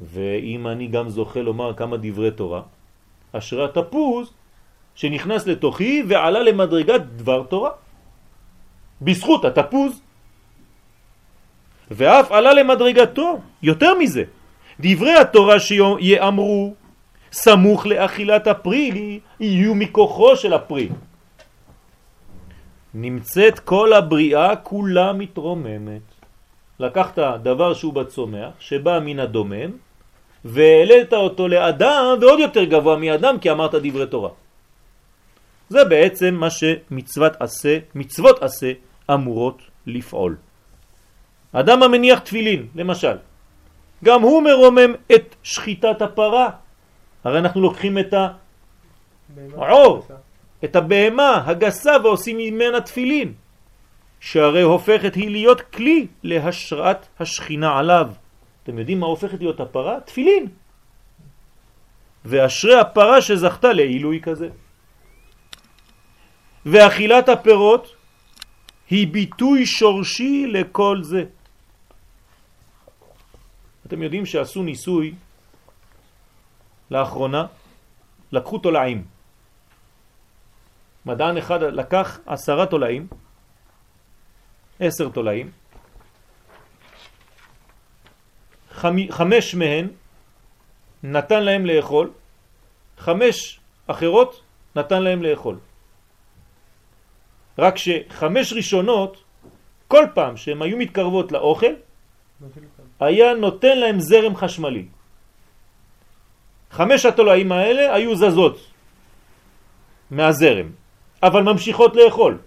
ואם 0.00 0.66
אני 0.66 0.86
גם 0.86 1.08
זוכה 1.08 1.42
לומר 1.42 1.74
כמה 1.74 1.96
דברי 1.96 2.30
תורה, 2.30 2.62
אשרי 3.32 3.64
התפוז 3.64 4.32
שנכנס 4.94 5.46
לתוכי 5.46 6.02
ועלה 6.08 6.40
למדרגת 6.42 7.00
דבר 7.00 7.42
תורה. 7.42 7.70
בזכות 9.02 9.44
התפוז. 9.44 10.00
ואף 11.90 12.32
עלה 12.32 12.52
למדרגתו, 12.54 13.38
יותר 13.62 13.94
מזה. 13.94 14.24
דברי 14.80 15.14
התורה 15.14 15.60
שיאמרו 15.60 16.74
סמוך 17.32 17.86
לאכילת 17.86 18.46
הפרי 18.46 19.20
יהיו 19.40 19.74
מכוחו 19.74 20.36
של 20.36 20.52
הפרי. 20.52 20.88
נמצאת 22.94 23.58
כל 23.58 23.92
הבריאה 23.92 24.56
כולה 24.56 25.12
מתרוממת. 25.12 26.02
לקחת 26.80 27.18
דבר 27.42 27.74
שהוא 27.74 27.92
בצומח, 27.92 28.52
שבא 28.58 28.98
מן 29.04 29.18
הדומם, 29.18 29.70
והעלית 30.44 31.12
אותו 31.12 31.48
לאדם 31.48 32.18
ועוד 32.20 32.38
יותר 32.38 32.64
גבוה 32.64 32.96
מאדם 32.96 33.38
כי 33.38 33.50
אמרת 33.50 33.74
דברי 33.74 34.06
תורה. 34.06 34.30
זה 35.70 35.84
בעצם 35.84 36.34
מה 36.34 36.50
שמצוות 36.50 37.32
עשה, 37.40 37.78
מצוות 37.94 38.42
עשה 38.42 38.72
אמורות 39.10 39.62
לפעול. 39.86 40.36
אדם 41.52 41.82
המניח 41.82 42.18
תפילין, 42.18 42.66
למשל, 42.74 43.16
גם 44.04 44.22
הוא 44.22 44.42
מרומם 44.42 44.94
את 45.14 45.34
שחיטת 45.42 46.02
הפרה. 46.02 46.50
הרי 47.24 47.38
אנחנו 47.38 47.60
לוקחים 47.60 47.98
את 47.98 48.14
העור, 49.56 50.06
את 50.64 50.76
הבהמה 50.76 51.42
הגסה 51.46 51.92
ועושים 52.04 52.38
ממנה 52.38 52.80
תפילין, 52.80 53.32
שהרי 54.20 54.62
הופכת 54.62 55.14
היא 55.14 55.30
להיות 55.30 55.60
כלי 55.60 56.06
להשראת 56.22 57.06
השכינה 57.20 57.78
עליו. 57.78 58.10
אתם 58.62 58.78
יודעים 58.78 59.00
מה 59.00 59.06
הופכת 59.06 59.38
להיות 59.38 59.60
הפרה? 59.60 60.00
תפילין. 60.00 60.46
ואשרי 62.24 62.78
הפרה 62.80 63.22
שזכתה 63.22 63.72
לעילוי 63.72 64.20
כזה. 64.22 64.48
ואכילת 66.66 67.28
הפירות 67.28 67.94
היא 68.90 69.08
ביטוי 69.08 69.66
שורשי 69.66 70.46
לכל 70.46 70.98
זה. 71.02 71.24
אתם 73.86 74.02
יודעים 74.02 74.26
שעשו 74.26 74.62
ניסוי 74.62 75.14
לאחרונה, 76.90 77.46
לקחו 78.32 78.58
תולעים. 78.58 79.04
מדען 81.06 81.36
אחד 81.36 81.62
לקח 81.62 82.18
עשרה 82.26 82.66
תולעים, 82.66 83.06
עשר 84.80 85.08
תולעים, 85.08 85.50
חמש 89.10 89.54
מהן 89.54 89.88
נתן 91.02 91.42
להם 91.42 91.66
לאכול, 91.66 92.10
חמש 92.98 93.60
אחרות 93.86 94.42
נתן 94.76 95.02
להם 95.02 95.22
לאכול. 95.22 95.58
רק 97.58 97.74
שחמש 97.76 98.52
ראשונות, 98.52 99.24
כל 99.88 100.04
פעם 100.14 100.36
שהן 100.36 100.62
היו 100.62 100.76
מתקרבות 100.76 101.32
לאוכל, 101.32 101.74
היה 103.00 103.34
נותן 103.34 103.78
להם 103.78 104.00
זרם 104.00 104.36
חשמלי. 104.36 104.86
חמש 106.70 107.06
התולעים 107.06 107.52
האלה 107.52 107.94
היו 107.94 108.16
זזות 108.16 108.56
מהזרם, 110.10 110.68
אבל 111.22 111.42
ממשיכות 111.42 111.96
לאכול. 111.96 112.38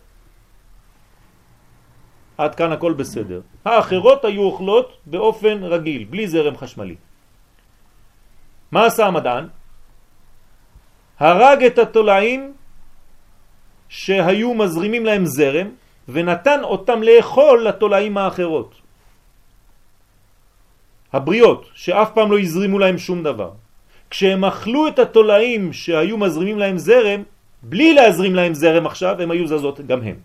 עד 2.37 2.55
כאן 2.55 2.71
הכל 2.71 2.93
בסדר. 2.93 3.41
האחרות 3.65 4.25
היו 4.25 4.41
אוכלות 4.41 4.97
באופן 5.05 5.63
רגיל, 5.63 6.03
בלי 6.03 6.27
זרם 6.27 6.57
חשמלי. 6.57 6.95
מה 8.71 8.85
עשה 8.85 9.05
המדען? 9.05 9.47
הרג 11.19 11.63
את 11.63 11.77
התולעים 11.77 12.53
שהיו 13.89 14.53
מזרימים 14.53 15.05
להם 15.05 15.25
זרם 15.25 15.67
ונתן 16.09 16.63
אותם 16.63 17.03
לאכול 17.03 17.67
לתולעים 17.67 18.17
האחרות. 18.17 18.75
הבריות, 21.13 21.69
שאף 21.73 22.09
פעם 22.13 22.31
לא 22.31 22.39
הזרימו 22.39 22.79
להם 22.79 22.97
שום 22.97 23.23
דבר. 23.23 23.51
כשהם 24.09 24.45
אכלו 24.45 24.87
את 24.87 24.99
התולעים 24.99 25.73
שהיו 25.73 26.17
מזרימים 26.17 26.59
להם 26.59 26.77
זרם, 26.77 27.23
בלי 27.63 27.93
להזרים 27.93 28.35
להם 28.35 28.53
זרם 28.53 28.85
עכשיו, 28.85 29.21
הם 29.21 29.31
היו 29.31 29.47
זזות 29.47 29.81
גם 29.87 30.01
הם. 30.01 30.17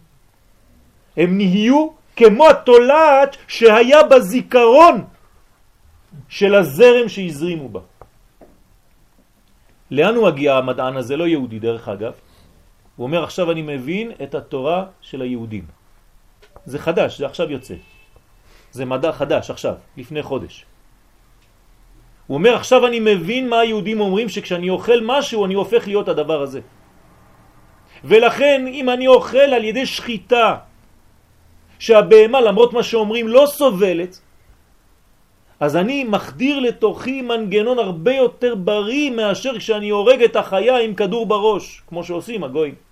הם 1.16 1.30
נהיו 1.36 1.88
כמו 2.16 2.48
התולעת 2.48 3.36
שהיה 3.48 4.02
בזיכרון 4.02 5.04
של 6.28 6.54
הזרם 6.54 7.08
שהזרימו 7.08 7.68
בה. 7.68 7.80
לאן 9.90 10.14
הוא 10.14 10.28
מגיע 10.28 10.54
המדען 10.54 10.96
הזה? 10.96 11.16
לא 11.16 11.24
יהודי 11.24 11.58
דרך 11.58 11.88
אגב. 11.88 12.12
הוא 12.98 13.06
אומר 13.06 13.24
עכשיו 13.24 13.50
אני 13.50 13.62
מבין 13.62 14.12
את 14.22 14.34
התורה 14.34 14.84
של 15.00 15.22
היהודים. 15.22 15.64
זה 16.66 16.78
חדש, 16.78 17.18
זה 17.18 17.26
עכשיו 17.26 17.50
יוצא. 17.50 17.74
זה 18.74 18.84
מדע 18.84 19.12
חדש 19.12 19.50
עכשיו, 19.50 19.74
לפני 19.96 20.22
חודש. 20.22 20.66
הוא 22.26 22.34
אומר 22.34 22.54
עכשיו 22.54 22.86
אני 22.86 23.00
מבין 23.00 23.48
מה 23.48 23.58
היהודים 23.60 24.00
אומרים 24.00 24.28
שכשאני 24.28 24.70
אוכל 24.70 24.98
משהו 25.06 25.46
אני 25.46 25.54
הופך 25.54 25.86
להיות 25.86 26.08
הדבר 26.08 26.42
הזה. 26.42 26.60
ולכן 28.04 28.66
אם 28.66 28.90
אני 28.90 29.06
אוכל 29.06 29.50
על 29.54 29.64
ידי 29.64 29.86
שחיטה 29.86 30.56
שהבהמה 31.78 32.40
למרות 32.40 32.72
מה 32.72 32.82
שאומרים 32.82 33.28
לא 33.28 33.46
סובלת 33.46 34.20
אז 35.60 35.76
אני 35.76 36.04
מחדיר 36.04 36.58
לתוכי 36.60 37.22
מנגנון 37.22 37.78
הרבה 37.78 38.14
יותר 38.14 38.54
בריא 38.54 39.10
מאשר 39.10 39.58
כשאני 39.58 39.90
הורג 39.90 40.22
את 40.22 40.36
החיה 40.36 40.78
עם 40.78 40.94
כדור 40.94 41.26
בראש 41.26 41.82
כמו 41.86 42.04
שעושים 42.04 42.44
הגויים 42.44 42.87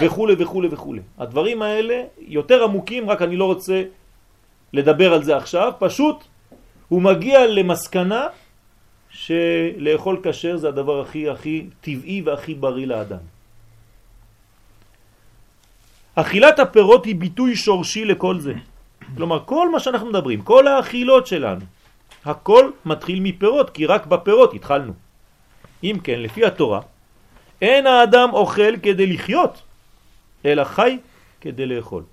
וכו' 0.00 0.28
וכו' 0.38 0.62
וכו'. 0.70 0.94
הדברים 1.18 1.62
האלה 1.62 2.02
יותר 2.18 2.64
עמוקים, 2.64 3.10
רק 3.10 3.22
אני 3.22 3.36
לא 3.36 3.44
רוצה 3.44 3.82
לדבר 4.72 5.12
על 5.14 5.22
זה 5.22 5.36
עכשיו, 5.36 5.72
פשוט 5.78 6.24
הוא 6.88 7.02
מגיע 7.02 7.46
למסקנה 7.46 8.26
שלאכול 9.10 10.20
כשר 10.22 10.56
זה 10.56 10.68
הדבר 10.68 11.00
הכי 11.00 11.28
הכי 11.28 11.66
טבעי 11.80 12.22
והכי 12.22 12.54
בריא 12.54 12.86
לאדם. 12.86 13.24
אכילת 16.14 16.58
הפירות 16.58 17.04
היא 17.04 17.16
ביטוי 17.16 17.56
שורשי 17.56 18.04
לכל 18.04 18.40
זה. 18.40 18.54
כלומר, 19.16 19.42
כל 19.44 19.70
מה 19.70 19.80
שאנחנו 19.80 20.06
מדברים, 20.06 20.42
כל 20.42 20.66
האכילות 20.66 21.26
שלנו, 21.26 21.64
הכל 22.24 22.70
מתחיל 22.84 23.20
מפירות, 23.20 23.70
כי 23.70 23.86
רק 23.86 24.06
בפירות 24.06 24.54
התחלנו. 24.54 24.92
אם 25.84 25.96
כן, 26.04 26.20
לפי 26.20 26.44
התורה, 26.44 26.80
אין 27.62 27.86
האדם 27.86 28.28
אוכל 28.32 28.76
כדי 28.82 29.06
לחיות, 29.06 29.62
אלא 30.44 30.64
חי 30.64 30.98
כדי 31.40 31.66
לאכול. 31.66 32.04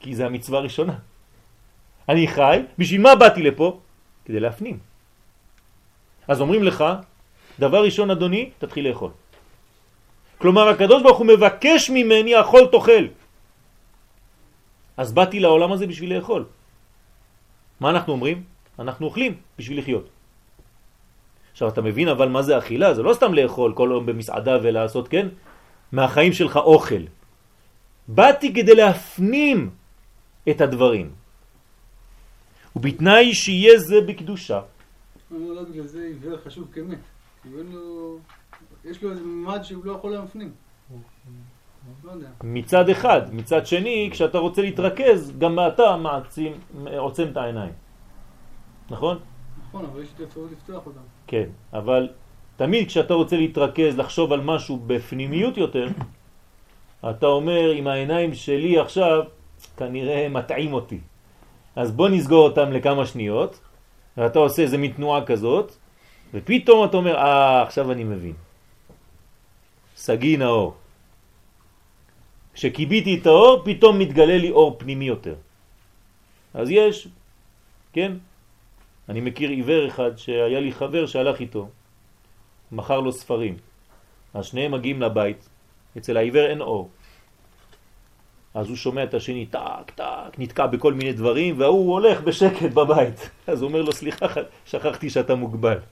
כי 0.00 0.14
זה 0.14 0.26
המצווה 0.26 0.58
הראשונה. 0.58 0.98
אני 2.08 2.28
חי, 2.28 2.62
בשביל 2.78 3.00
מה 3.00 3.14
באתי 3.14 3.42
לפה? 3.42 3.80
כדי 4.24 4.40
להפנים. 4.40 4.78
אז 6.28 6.40
אומרים 6.40 6.62
לך, 6.62 6.84
דבר 7.58 7.84
ראשון 7.84 8.10
אדוני, 8.10 8.50
תתחיל 8.58 8.88
לאכול. 8.88 9.10
כלומר 10.38 10.68
הקדוש 10.68 11.02
ברוך 11.02 11.18
הוא 11.18 11.26
מבקש 11.26 11.90
ממני 11.90 12.40
אכול 12.40 12.66
תאכל. 12.72 13.04
אז 14.96 15.12
באתי 15.12 15.40
לעולם 15.40 15.72
הזה 15.72 15.86
בשביל 15.86 16.14
לאכול. 16.16 16.44
מה 17.80 17.90
אנחנו 17.90 18.12
אומרים? 18.12 18.44
אנחנו 18.78 19.06
אוכלים 19.06 19.32
בשביל 19.58 19.78
לחיות. 19.78 20.17
עכשיו 21.58 21.68
אתה 21.68 21.82
מבין 21.82 22.08
אבל 22.08 22.28
מה 22.28 22.42
זה 22.42 22.58
אכילה? 22.58 22.94
זה 22.94 23.02
לא 23.02 23.14
סתם 23.14 23.34
לאכול 23.34 23.74
כל 23.74 23.88
יום 23.92 24.06
במסעדה 24.06 24.58
ולעשות, 24.62 25.08
כן? 25.08 25.28
מהחיים 25.92 26.32
שלך 26.32 26.56
אוכל. 26.56 27.02
באתי 28.08 28.54
כדי 28.54 28.74
להפנים 28.74 29.70
את 30.50 30.60
הדברים. 30.60 31.10
ובתנאי 32.76 33.34
שיהיה 33.34 33.78
זה 33.78 34.00
בקדושה. 34.06 34.60
לא, 35.30 35.54
לא 35.54 35.62
בגלל 35.62 35.86
זה 35.86 35.98
עיוור 35.98 36.38
חשוב 36.46 36.70
כמת. 36.72 37.02
יש 38.84 39.02
לו 39.02 39.10
איזה 39.10 39.22
ממד 39.26 39.62
שהוא 39.62 39.84
לא 39.84 39.92
יכול 39.92 40.10
להפנים. 40.12 40.52
לא 42.04 42.12
מצד 42.44 42.88
אחד, 42.88 43.34
מצד 43.34 43.66
שני, 43.66 44.08
כשאתה 44.12 44.38
רוצה 44.38 44.62
להתרכז, 44.62 45.38
גם 45.38 45.58
אתה 45.58 45.96
מעצים, 45.96 46.52
עוצם 46.98 47.26
את 47.32 47.36
העיניים. 47.36 47.72
נכון? 48.90 49.18
נכון, 49.68 49.84
אבל 49.84 50.02
יש 50.02 50.08
את 50.14 50.20
האפשרות 50.20 50.50
לפתוח 50.52 50.86
אותם. 50.86 51.00
כן, 51.26 51.48
אבל 51.72 52.08
תמיד 52.56 52.88
כשאתה 52.88 53.14
רוצה 53.14 53.36
להתרכז, 53.36 53.98
לחשוב 53.98 54.32
על 54.32 54.40
משהו 54.40 54.80
בפנימיות 54.86 55.56
יותר, 55.56 55.88
אתה 57.10 57.26
אומר, 57.26 57.70
עם 57.70 57.86
העיניים 57.86 58.34
שלי 58.34 58.78
עכשיו, 58.78 59.24
כנראה 59.76 60.28
מטעים 60.28 60.72
אותי. 60.72 60.98
אז 61.76 61.92
בוא 61.92 62.08
נסגור 62.08 62.48
אותם 62.48 62.72
לכמה 62.72 63.06
שניות, 63.06 63.60
ואתה 64.16 64.38
עושה 64.38 64.62
איזה 64.62 64.78
מתנועה 64.78 65.24
כזאת, 65.24 65.72
ופתאום 66.34 66.84
אתה 66.84 66.96
אומר, 66.96 67.16
אה, 67.16 67.62
עכשיו 67.62 67.92
אני 67.92 68.04
מבין. 68.04 68.34
סגי 69.96 70.36
נאור. 70.36 70.74
כשקיביתי 72.54 73.18
את 73.20 73.26
האור, 73.26 73.62
פתאום 73.64 73.98
מתגלה 73.98 74.38
לי 74.38 74.50
אור 74.50 74.76
פנימי 74.78 75.04
יותר. 75.04 75.34
אז 76.54 76.70
יש, 76.70 77.08
כן? 77.92 78.12
אני 79.08 79.20
מכיר 79.20 79.50
עיוור 79.50 79.88
אחד 79.88 80.16
שהיה 80.16 80.60
לי 80.60 80.72
חבר 80.72 81.06
שהלך 81.06 81.40
איתו, 81.40 81.68
מכר 82.72 83.00
לו 83.00 83.12
ספרים. 83.12 83.56
אז 84.34 84.46
שניהם 84.46 84.72
מגיעים 84.72 85.02
לבית, 85.02 85.48
אצל 85.98 86.16
העיוור 86.16 86.46
אין 86.46 86.60
אור. 86.60 86.90
אז 88.54 88.68
הוא 88.68 88.76
שומע 88.76 89.04
את 89.04 89.14
השני, 89.14 89.46
טק, 89.46 89.90
טק, 89.94 90.38
נתקע 90.38 90.66
בכל 90.66 90.92
מיני 90.92 91.12
דברים, 91.12 91.60
והוא 91.60 91.92
הולך 91.92 92.20
בשקט 92.20 92.72
בבית. 92.74 93.30
אז 93.46 93.62
הוא 93.62 93.68
אומר 93.68 93.82
לו, 93.82 93.92
סליחה, 93.92 94.26
שכחתי 94.66 95.10
שאתה 95.10 95.34
מוגבל. 95.34 95.78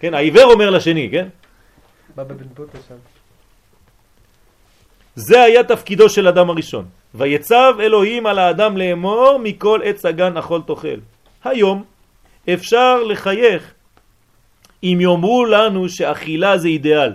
כן, 0.00 0.14
העיוור 0.14 0.52
אומר 0.52 0.70
לשני, 0.70 1.08
כן? 1.10 1.28
בבא 2.16 2.34
בן 2.34 2.48
בוטה 2.54 2.78
שם. 2.88 2.94
זה 5.14 5.42
היה 5.42 5.64
תפקידו 5.64 6.08
של 6.08 6.28
אדם 6.28 6.50
הראשון. 6.50 6.84
ויצב 7.14 7.74
אלוהים 7.80 8.26
על 8.26 8.38
האדם 8.38 8.76
לאמור 8.76 9.38
מכל 9.42 9.80
עץ 9.84 10.06
הגן 10.06 10.36
אכול 10.36 10.62
תאכל. 10.66 10.98
היום 11.44 11.84
אפשר 12.54 13.02
לחייך 13.02 13.74
אם 14.82 14.98
יאמרו 15.00 15.44
לנו 15.44 15.88
שאכילה 15.88 16.58
זה 16.58 16.68
אידיאל. 16.68 17.12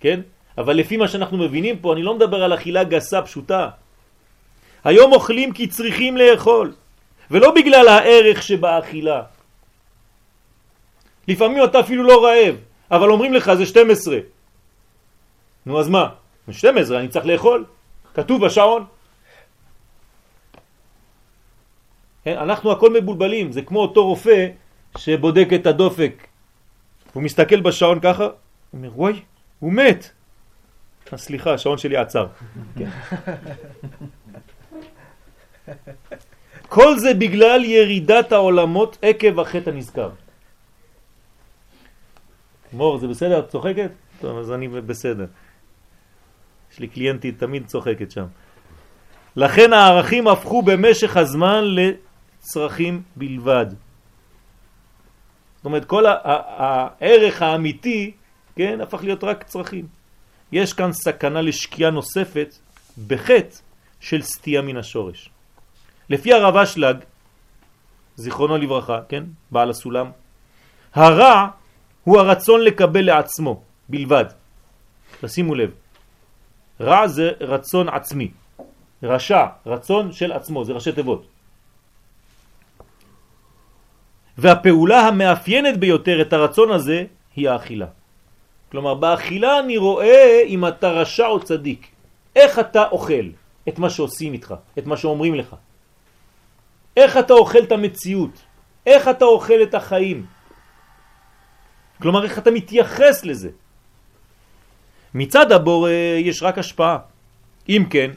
כן? 0.00 0.20
אבל 0.58 0.76
לפי 0.76 0.96
מה 0.96 1.08
שאנחנו 1.08 1.38
מבינים 1.38 1.78
פה, 1.78 1.92
אני 1.92 2.02
לא 2.02 2.14
מדבר 2.14 2.42
על 2.42 2.54
אכילה 2.54 2.84
גסה 2.84 3.22
פשוטה. 3.22 3.68
היום 4.84 5.12
אוכלים 5.12 5.52
כי 5.52 5.66
צריכים 5.66 6.16
לאכול, 6.16 6.72
ולא 7.30 7.54
בגלל 7.54 7.88
הערך 7.88 8.42
שבאכילה. 8.42 9.22
לפעמים 11.28 11.64
אתה 11.64 11.80
אפילו 11.80 12.02
לא 12.02 12.24
רעב, 12.24 12.54
אבל 12.90 13.08
אומרים 13.10 13.34
לך 13.34 13.54
זה 13.54 13.66
12. 13.66 14.18
נו 15.66 15.80
אז 15.80 15.88
מה? 15.88 16.21
12, 16.50 16.98
אני 16.98 17.08
צריך 17.08 17.26
לאכול. 17.26 17.64
כתוב 18.14 18.44
בשעון. 18.46 18.84
כן, 22.24 22.38
אנחנו 22.38 22.72
הכל 22.72 22.92
מבולבלים, 22.92 23.52
זה 23.52 23.62
כמו 23.62 23.80
אותו 23.80 24.06
רופא 24.06 24.48
שבודק 24.98 25.48
את 25.54 25.66
הדופק. 25.66 26.26
הוא 27.12 27.22
מסתכל 27.22 27.60
בשעון 27.60 28.00
ככה, 28.00 28.24
הוא 28.24 28.32
אומר, 28.72 28.90
וואי, 28.94 29.20
הוא 29.58 29.72
מת. 29.72 30.10
סליחה, 31.16 31.54
השעון 31.54 31.78
שלי 31.78 31.96
עצר. 31.96 32.26
כן. 32.78 32.88
כל 36.68 36.98
זה 36.98 37.14
בגלל 37.14 37.64
ירידת 37.64 38.32
העולמות 38.32 38.98
עקב 39.02 39.40
החטא 39.40 39.70
הנזכר. 39.70 40.10
מור, 42.72 42.98
זה 42.98 43.08
בסדר? 43.08 43.38
את 43.38 43.48
צוחקת? 43.48 43.90
טוב, 44.20 44.38
אז 44.38 44.52
אני 44.52 44.68
בסדר. 44.68 45.26
יש 46.72 46.78
לי 46.78 46.88
קליינטית 46.88 47.38
תמיד 47.38 47.66
צוחקת 47.66 48.10
שם. 48.10 48.26
לכן 49.36 49.72
הערכים 49.72 50.28
הפכו 50.28 50.62
במשך 50.62 51.16
הזמן 51.16 51.64
לצרכים 51.64 53.02
בלבד. 53.16 53.66
זאת 55.56 55.64
אומרת, 55.64 55.84
כל 55.84 56.04
הערך 56.06 57.42
האמיתי, 57.42 58.12
כן, 58.56 58.80
הפך 58.80 59.04
להיות 59.04 59.24
רק 59.24 59.42
צרכים. 59.42 59.86
יש 60.52 60.72
כאן 60.72 60.92
סכנה 60.92 61.40
לשקיעה 61.42 61.90
נוספת 61.90 62.54
בחטא 63.06 63.56
של 64.00 64.22
סטייה 64.22 64.62
מן 64.62 64.76
השורש. 64.76 65.30
לפי 66.10 66.32
הרב 66.32 66.56
אשלג, 66.56 66.96
זיכרונו 68.16 68.56
לברכה, 68.56 69.00
כן, 69.08 69.24
בעל 69.50 69.70
הסולם, 69.70 70.10
הרע 70.94 71.46
הוא 72.04 72.18
הרצון 72.18 72.60
לקבל 72.60 73.04
לעצמו 73.04 73.62
בלבד. 73.88 74.24
תשימו 75.20 75.54
לב, 75.54 75.70
רע 76.82 77.06
זה 77.06 77.30
רצון 77.40 77.88
עצמי, 77.88 78.30
רשע, 79.02 79.46
רצון 79.66 80.12
של 80.12 80.32
עצמו, 80.32 80.64
זה 80.64 80.72
ראשי 80.72 80.92
תיבות. 80.92 81.26
והפעולה 84.38 85.00
המאפיינת 85.00 85.76
ביותר 85.78 86.22
את 86.22 86.32
הרצון 86.32 86.70
הזה 86.70 87.04
היא 87.36 87.50
האכילה. 87.50 87.86
כלומר, 88.70 88.94
באכילה 88.94 89.58
אני 89.58 89.76
רואה 89.76 90.42
אם 90.46 90.66
אתה 90.66 90.88
רשע 90.88 91.26
או 91.26 91.40
צדיק. 91.44 91.86
איך 92.36 92.58
אתה 92.58 92.88
אוכל 92.88 93.26
את 93.68 93.78
מה 93.78 93.90
שעושים 93.90 94.32
איתך, 94.32 94.54
את 94.78 94.86
מה 94.86 94.96
שאומרים 94.96 95.34
לך. 95.34 95.56
איך 96.96 97.16
אתה 97.16 97.32
אוכל 97.32 97.62
את 97.62 97.72
המציאות, 97.72 98.34
איך 98.86 99.08
אתה 99.08 99.24
אוכל 99.24 99.62
את 99.62 99.74
החיים. 99.74 100.26
כלומר, 102.02 102.24
איך 102.24 102.38
אתה 102.38 102.50
מתייחס 102.50 103.24
לזה. 103.24 103.50
מצד 105.14 105.52
הבורא 105.52 105.90
יש 106.18 106.42
רק 106.42 106.58
השפעה. 106.58 106.98
אם 107.68 107.84
כן, 107.90 108.10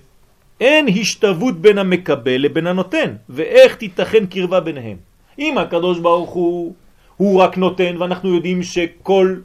אין 0.59 0.87
השתוות 0.87 1.61
בין 1.61 1.77
המקבל 1.77 2.41
לבין 2.41 2.67
הנותן, 2.67 3.15
ואיך 3.29 3.75
תיתכן 3.75 4.25
קרבה 4.25 4.59
ביניהם. 4.59 4.97
אם 5.39 5.57
הקדוש 5.57 5.99
ברוך 5.99 6.29
הוא, 6.29 6.73
הוא 7.17 7.41
רק 7.41 7.57
נותן, 7.57 7.95
ואנחנו 7.99 8.35
יודעים 8.35 8.63
שכל 8.63 9.35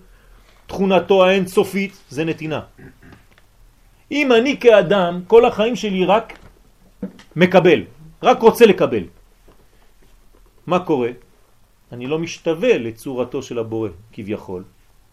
תכונתו 0.66 1.24
האינסופית 1.24 1.92
זה 2.08 2.24
נתינה. 2.24 2.60
אם 4.10 4.32
אני 4.32 4.56
כאדם, 4.60 5.20
כל 5.26 5.44
החיים 5.44 5.76
שלי 5.76 6.04
רק 6.04 6.38
מקבל, 7.36 7.80
רק 8.22 8.42
רוצה 8.42 8.66
לקבל. 8.66 9.04
מה 10.66 10.78
קורה? 10.78 11.10
אני 11.92 12.06
לא 12.06 12.18
משתווה 12.18 12.78
לצורתו 12.78 13.42
של 13.42 13.58
הבורא 13.58 13.88
כביכול. 14.12 14.62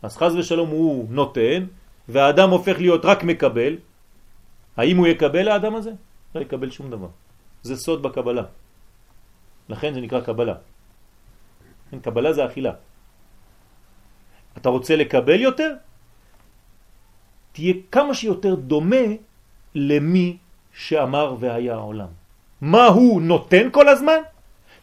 אז 0.02 0.18
חז 0.18 0.36
ושלום 0.36 0.70
הוא 0.70 1.08
נותן, 1.10 1.66
והאדם 2.10 2.50
הופך 2.50 2.76
להיות 2.80 3.06
רק 3.06 3.24
מקבל, 3.24 3.78
האם 4.78 4.98
הוא 4.98 5.08
יקבל 5.08 5.48
האדם 5.48 5.76
הזה? 5.76 5.92
לא 6.36 6.42
יקבל 6.42 6.70
שום 6.72 6.90
דבר. 6.90 7.08
זה 7.64 7.76
סוד 7.76 8.04
בקבלה. 8.04 8.44
לכן 9.70 9.94
זה 9.94 10.02
נקרא 10.02 10.22
קבלה. 10.22 10.56
כן, 11.92 12.00
קבלה 12.00 12.34
זה 12.34 12.46
אכילה. 12.46 12.74
אתה 14.58 14.70
רוצה 14.70 14.96
לקבל 14.96 15.40
יותר? 15.42 15.76
תהיה 17.52 17.74
כמה 17.92 18.14
שיותר 18.14 18.56
דומה 18.56 19.06
למי 19.76 20.38
שאמר 20.74 21.36
והיה 21.40 21.74
העולם. 21.76 22.12
מה 22.62 22.86
הוא 22.86 23.22
נותן 23.22 23.70
כל 23.72 23.88
הזמן? 23.90 24.22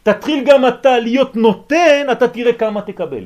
תתחיל 0.03 0.43
גם 0.47 0.67
אתה 0.67 0.99
להיות 0.99 1.35
נותן, 1.35 2.07
אתה 2.11 2.27
תראה 2.27 2.53
כמה 2.53 2.81
תקבל. 2.81 3.25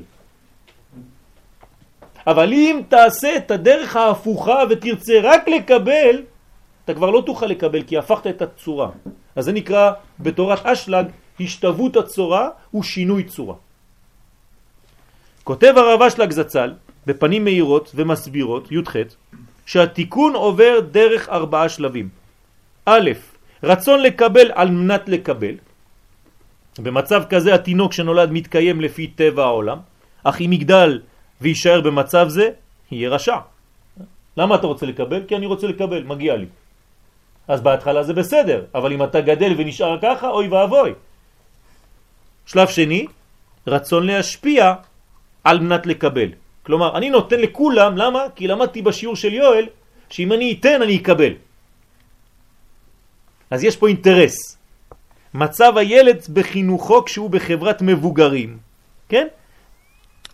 אבל 2.29 2.53
אם 2.53 2.81
תעשה 2.89 3.37
את 3.37 3.51
הדרך 3.51 3.95
ההפוכה 3.95 4.59
ותרצה 4.69 5.13
רק 5.23 5.47
לקבל, 5.49 6.15
אתה 6.85 6.93
כבר 6.93 7.09
לא 7.09 7.23
תוכל 7.25 7.45
לקבל 7.45 7.83
כי 7.83 7.97
הפכת 7.97 8.27
את 8.27 8.41
הצורה. 8.41 8.89
אז 9.35 9.45
זה 9.45 9.51
נקרא 9.51 9.91
בתורת 10.19 10.65
אשלג 10.65 11.05
השתוות 11.39 11.97
הצורה 11.97 12.49
ושינוי 12.75 13.23
צורה. 13.23 13.55
כותב 15.43 15.73
הרבה 15.77 16.09
של 16.09 16.21
הגזצ"ל 16.21 16.73
בפנים 17.05 17.43
מהירות 17.43 17.91
ומסבירות, 17.95 18.71
י"ח, 18.71 18.95
שהתיקון 19.65 20.35
עובר 20.35 20.79
דרך 20.91 21.29
ארבעה 21.29 21.69
שלבים. 21.69 22.09
א', 22.85 23.09
רצון 23.63 23.99
לקבל 24.01 24.51
על 24.53 24.69
מנת 24.69 25.09
לקבל. 25.09 25.55
במצב 26.79 27.23
כזה 27.29 27.55
התינוק 27.55 27.93
שנולד 27.93 28.31
מתקיים 28.31 28.81
לפי 28.81 29.07
טבע 29.07 29.43
העולם, 29.43 29.77
אך 30.23 30.41
אם 30.41 30.53
יגדל 30.53 31.01
ויישאר 31.41 31.81
במצב 31.81 32.25
זה, 32.29 32.49
יהיה 32.91 33.09
רשע. 33.09 33.37
למה 34.37 34.55
אתה 34.55 34.67
רוצה 34.67 34.85
לקבל? 34.85 35.23
כי 35.27 35.35
אני 35.35 35.45
רוצה 35.45 35.67
לקבל, 35.67 36.03
מגיע 36.03 36.35
לי. 36.35 36.45
אז 37.47 37.61
בהתחלה 37.61 38.03
זה 38.03 38.13
בסדר, 38.13 38.65
אבל 38.75 38.93
אם 38.93 39.03
אתה 39.03 39.21
גדל 39.21 39.53
ונשאר 39.57 39.97
ככה, 40.01 40.29
אוי 40.29 40.47
ואבוי. 40.47 40.93
שלב 42.45 42.67
שני, 42.67 43.05
רצון 43.67 44.05
להשפיע 44.05 44.73
על 45.43 45.59
מנת 45.59 45.85
לקבל. 45.85 46.29
כלומר, 46.63 46.97
אני 46.97 47.09
נותן 47.09 47.39
לכולם, 47.39 47.97
למה? 47.97 48.23
כי 48.35 48.47
למדתי 48.47 48.81
בשיעור 48.81 49.15
של 49.15 49.33
יואל, 49.33 49.65
שאם 50.09 50.33
אני 50.33 50.57
אתן, 50.59 50.81
אני 50.81 50.97
אקבל. 50.97 51.33
אז 53.51 53.63
יש 53.63 53.77
פה 53.77 53.87
אינטרס. 53.87 54.57
מצב 55.33 55.77
הילד 55.77 56.21
בחינוכו 56.33 57.05
כשהוא 57.05 57.29
בחברת 57.29 57.81
מבוגרים, 57.81 58.57
כן? 59.09 59.27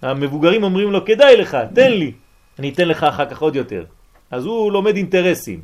המבוגרים 0.02 0.64
אומרים 0.64 0.92
לו, 0.92 1.06
כדאי 1.06 1.38
לך, 1.38 1.58
תן 1.76 1.92
לי, 1.92 2.12
אני 2.60 2.70
אתן 2.70 2.88
לך 2.88 3.04
אחר 3.04 3.26
כך 3.26 3.42
עוד 3.42 3.56
יותר. 3.56 3.86
אז 4.32 4.46
הוא 4.46 4.72
לומד 4.72 4.96
אינטרסים. 4.96 5.62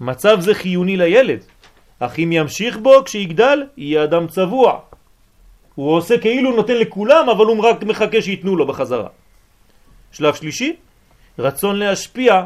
מצב 0.00 0.40
זה 0.40 0.54
חיוני 0.54 0.96
לילד, 0.96 1.40
אך 1.98 2.18
אם 2.18 2.32
ימשיך 2.32 2.76
בו 2.76 3.04
כשיגדל, 3.04 3.62
יהיה 3.76 4.04
אדם 4.04 4.26
צבוע. 4.26 4.80
הוא 5.74 5.96
עושה 5.96 6.18
כאילו 6.18 6.56
נותן 6.56 6.76
לכולם, 6.76 7.28
אבל 7.28 7.46
הוא 7.46 7.64
רק 7.64 7.82
מחכה 7.82 8.22
שיתנו 8.22 8.56
לו 8.56 8.66
בחזרה. 8.66 9.08
שלב 10.12 10.34
שלישי, 10.34 10.76
רצון 11.38 11.76
להשפיע 11.76 12.44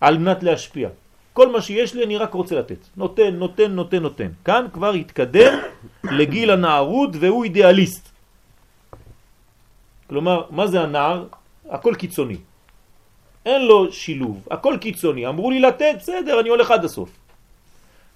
על 0.00 0.18
מנת 0.18 0.42
להשפיע. 0.42 0.88
כל 1.32 1.52
מה 1.52 1.60
שיש 1.60 1.94
לי 1.94 2.04
אני 2.04 2.16
רק 2.16 2.34
רוצה 2.34 2.54
לתת. 2.56 2.86
נותן, 2.96 3.34
נותן, 3.34 3.72
נותן, 3.72 4.02
נותן. 4.02 4.28
כאן 4.44 4.66
כבר 4.72 4.92
התקדם 4.92 5.52
לגיל 6.04 6.50
הנערות 6.50 7.10
והוא 7.20 7.44
אידיאליסט. 7.44 8.10
כלומר, 10.10 10.42
מה 10.50 10.66
זה 10.66 10.80
הנער? 10.80 11.24
הכל 11.70 11.94
קיצוני. 11.94 12.36
אין 13.46 13.66
לו 13.66 13.92
שילוב, 13.92 14.48
הכל 14.50 14.76
קיצוני. 14.80 15.26
אמרו 15.26 15.50
לי 15.50 15.60
לתת, 15.60 15.94
בסדר, 15.98 16.40
אני 16.40 16.48
הולך 16.48 16.70
עד 16.70 16.84
הסוף. 16.84 17.10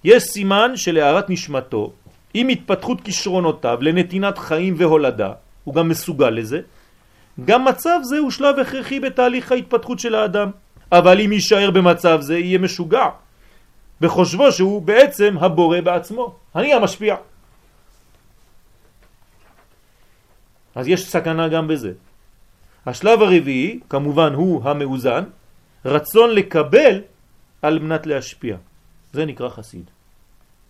יש 0.03 0.23
סימן 0.23 0.71
של 0.75 0.97
הערת 0.97 1.29
נשמתו, 1.29 1.91
עם 2.33 2.47
התפתחות 2.47 3.01
כישרונותיו 3.01 3.77
לנתינת 3.81 4.37
חיים 4.37 4.73
והולדה, 4.77 5.31
הוא 5.63 5.73
גם 5.75 5.89
מסוגל 5.89 6.29
לזה, 6.29 6.59
גם 7.45 7.65
מצב 7.65 7.99
זה 8.03 8.17
הוא 8.17 8.31
שלב 8.31 8.59
הכרחי 8.59 8.99
בתהליך 8.99 9.51
ההתפתחות 9.51 9.99
של 9.99 10.15
האדם. 10.15 10.49
אבל 10.91 11.21
אם 11.21 11.31
יישאר 11.31 11.71
במצב 11.71 12.21
זה 12.21 12.37
יהיה 12.37 12.59
משוגע, 12.59 13.07
בחושבו 14.01 14.51
שהוא 14.51 14.81
בעצם 14.81 15.35
הבורא 15.39 15.81
בעצמו. 15.81 16.35
אני 16.55 16.73
המשפיע. 16.73 17.15
אז 20.75 20.87
יש 20.87 21.09
סכנה 21.09 21.47
גם 21.47 21.67
בזה. 21.67 21.93
השלב 22.85 23.21
הרביעי, 23.21 23.79
כמובן 23.89 24.33
הוא 24.33 24.63
המאוזן, 24.63 25.23
רצון 25.85 26.29
לקבל 26.29 27.01
על 27.61 27.79
מנת 27.79 28.05
להשפיע. 28.05 28.57
זה 29.13 29.25
נקרא 29.25 29.49
חסיד. 29.49 29.89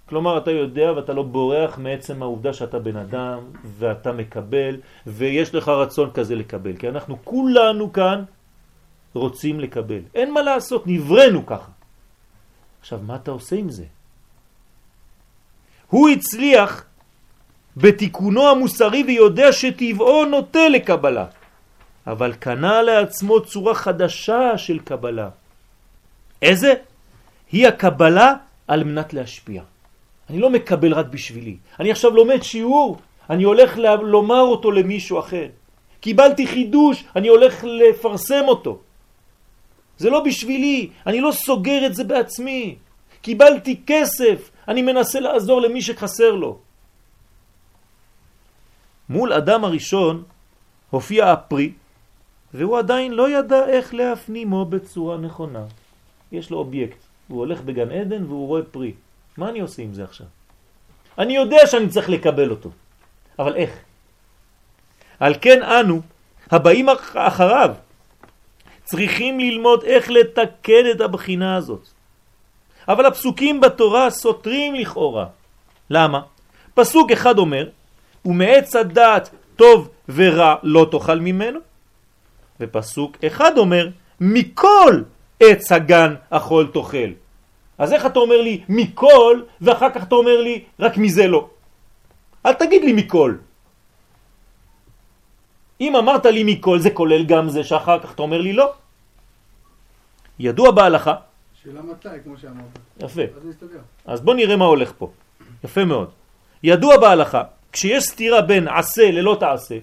כלומר, 0.06 0.38
אתה 0.38 0.52
יודע 0.52 0.94
ואתה 0.96 1.14
לא 1.14 1.24
בורח 1.24 1.78
מעצם 1.78 2.22
העובדה 2.22 2.54
שאתה 2.54 2.80
בן 2.80 2.98
אדם 2.98 3.40
ואתה 3.78 4.12
מקבל 4.12 4.78
ויש 5.08 5.56
לך 5.56 5.70
רצון 5.70 6.12
כזה 6.12 6.36
לקבל. 6.36 6.78
כי 6.78 6.90
אנחנו 6.90 7.18
כולנו 7.24 7.94
כאן 7.94 8.24
רוצים 9.14 9.60
לקבל. 9.60 10.02
אין 10.16 10.34
מה 10.34 10.42
לעשות, 10.42 10.88
נברנו 10.88 11.46
ככה. 11.46 11.72
עכשיו, 12.80 13.00
מה 13.02 13.16
אתה 13.16 13.32
עושה 13.32 13.56
עם 13.56 13.70
זה? 13.70 13.86
הוא 15.90 16.10
הצליח 16.10 16.85
בתיקונו 17.78 18.50
המוסרי 18.50 19.04
ויודע 19.08 19.52
שטבעו 19.52 20.26
נוטה 20.26 20.70
לקבלה, 20.70 21.26
אבל 22.08 22.34
קנה 22.34 22.82
לעצמו 22.82 23.42
צורה 23.42 23.74
חדשה 23.74 24.58
של 24.58 24.80
קבלה. 24.80 25.30
איזה? 26.42 26.74
היא 27.52 27.68
הקבלה 27.68 28.34
על 28.68 28.84
מנת 28.84 29.14
להשפיע. 29.14 29.64
אני 30.30 30.40
לא 30.40 30.50
מקבל 30.50 30.94
רק 30.94 31.06
בשבילי. 31.06 31.58
אני 31.80 31.92
עכשיו 31.92 32.12
לומד 32.12 32.44
שיעור, 32.44 32.98
אני 33.30 33.44
הולך 33.44 33.78
לומר 34.02 34.42
אותו 34.42 34.72
למישהו 34.72 35.20
אחר. 35.20 35.48
קיבלתי 36.00 36.48
חידוש, 36.48 37.04
אני 37.16 37.28
הולך 37.28 37.64
לפרסם 37.64 38.44
אותו. 38.48 38.80
זה 39.98 40.10
לא 40.10 40.20
בשבילי, 40.24 40.90
אני 41.08 41.22
לא 41.22 41.32
סוגר 41.32 41.86
את 41.86 41.96
זה 41.96 42.04
בעצמי. 42.04 42.76
קיבלתי 43.22 43.82
כסף, 43.88 44.50
אני 44.68 44.82
מנסה 44.82 45.20
לעזור 45.20 45.62
למי 45.62 45.82
שחסר 45.82 46.32
לו. 46.32 46.65
מול 49.10 49.34
אדם 49.34 49.64
הראשון 49.64 50.24
הופיע 50.90 51.32
הפרי, 51.32 51.72
והוא 52.54 52.78
עדיין 52.78 53.14
לא 53.14 53.30
ידע 53.30 53.66
איך 53.66 53.94
להפנימו 53.94 54.66
בצורה 54.66 55.18
נכונה. 55.18 55.64
יש 56.32 56.52
לו 56.52 56.58
אובייקט, 56.58 56.98
הוא 57.28 57.40
הולך 57.40 57.62
בגן 57.62 57.92
עדן 57.92 58.24
והוא 58.24 58.48
רואה 58.48 58.64
פרי. 58.64 58.94
מה 59.38 59.50
אני 59.50 59.60
עושה 59.60 59.82
עם 59.82 59.94
זה 59.94 60.04
עכשיו? 60.04 60.28
אני 61.18 61.36
יודע 61.36 61.68
שאני 61.68 61.90
צריך 61.90 62.10
לקבל 62.10 62.52
אותו, 62.52 62.70
אבל 63.40 63.56
איך? 63.56 63.72
על 65.20 65.34
כן 65.42 65.64
אנו, 65.64 66.02
הבאים 66.52 66.88
אחריו, 67.14 67.76
צריכים 68.84 69.40
ללמוד 69.40 69.84
איך 69.84 70.10
לתקן 70.10 70.92
את 70.92 71.02
הבחינה 71.02 71.56
הזאת. 71.56 71.88
אבל 72.88 73.06
הפסוקים 73.06 73.62
בתורה 73.62 74.10
סותרים 74.10 74.76
לכאורה. 74.76 75.26
למה? 75.90 76.22
פסוק 76.74 77.12
אחד 77.12 77.38
אומר, 77.38 77.70
ומעץ 78.26 78.76
הדעת 78.76 79.30
טוב 79.56 79.90
ורע 80.10 80.56
לא 80.64 80.88
תאכל 80.92 81.20
ממנו, 81.20 81.60
ופסוק 82.60 83.18
אחד 83.28 83.58
אומר, 83.58 83.90
מכל 84.20 85.04
עץ 85.40 85.72
הגן 85.72 86.16
אכול 86.30 86.68
תאכל. 86.74 87.12
אז 87.78 87.94
איך 87.94 88.06
אתה 88.06 88.20
אומר 88.20 88.42
לי 88.42 88.64
מכל, 88.70 89.42
ואחר 89.62 89.90
כך 89.90 90.04
אתה 90.04 90.16
אומר 90.16 90.42
לי 90.42 90.64
רק 90.80 90.98
מזה 90.98 91.28
לא? 91.28 91.50
אל 92.46 92.54
תגיד 92.54 92.82
לי 92.84 92.94
מכל. 92.94 93.36
אם 95.82 95.96
אמרת 95.96 96.26
לי 96.26 96.44
מכל, 96.44 96.80
זה 96.80 96.90
כולל 96.90 97.26
גם 97.26 97.50
זה 97.50 97.64
שאחר 97.64 98.00
כך 98.00 98.14
אתה 98.14 98.22
אומר 98.22 98.42
לי 98.42 98.54
לא. 98.54 98.74
ידוע 100.40 100.72
בהלכה. 100.72 101.16
שאלה 101.64 101.82
מתי, 101.82 102.10
כמו 102.24 102.38
שאמרת. 102.38 102.80
יפה. 103.00 103.22
אז. 103.36 103.50
אז 104.06 104.22
בוא 104.22 104.34
נראה 104.34 104.56
מה 104.56 104.66
הולך 104.66 104.92
פה. 104.98 105.12
יפה 105.64 105.86
מאוד. 105.86 106.10
ידוע 106.64 106.98
בהלכה, 106.98 107.44
כשיש 107.76 108.04
סתירה 108.04 108.42
בין 108.42 108.68
עשה 108.68 109.12
ללא 109.12 109.38
תעשה, 109.40 109.76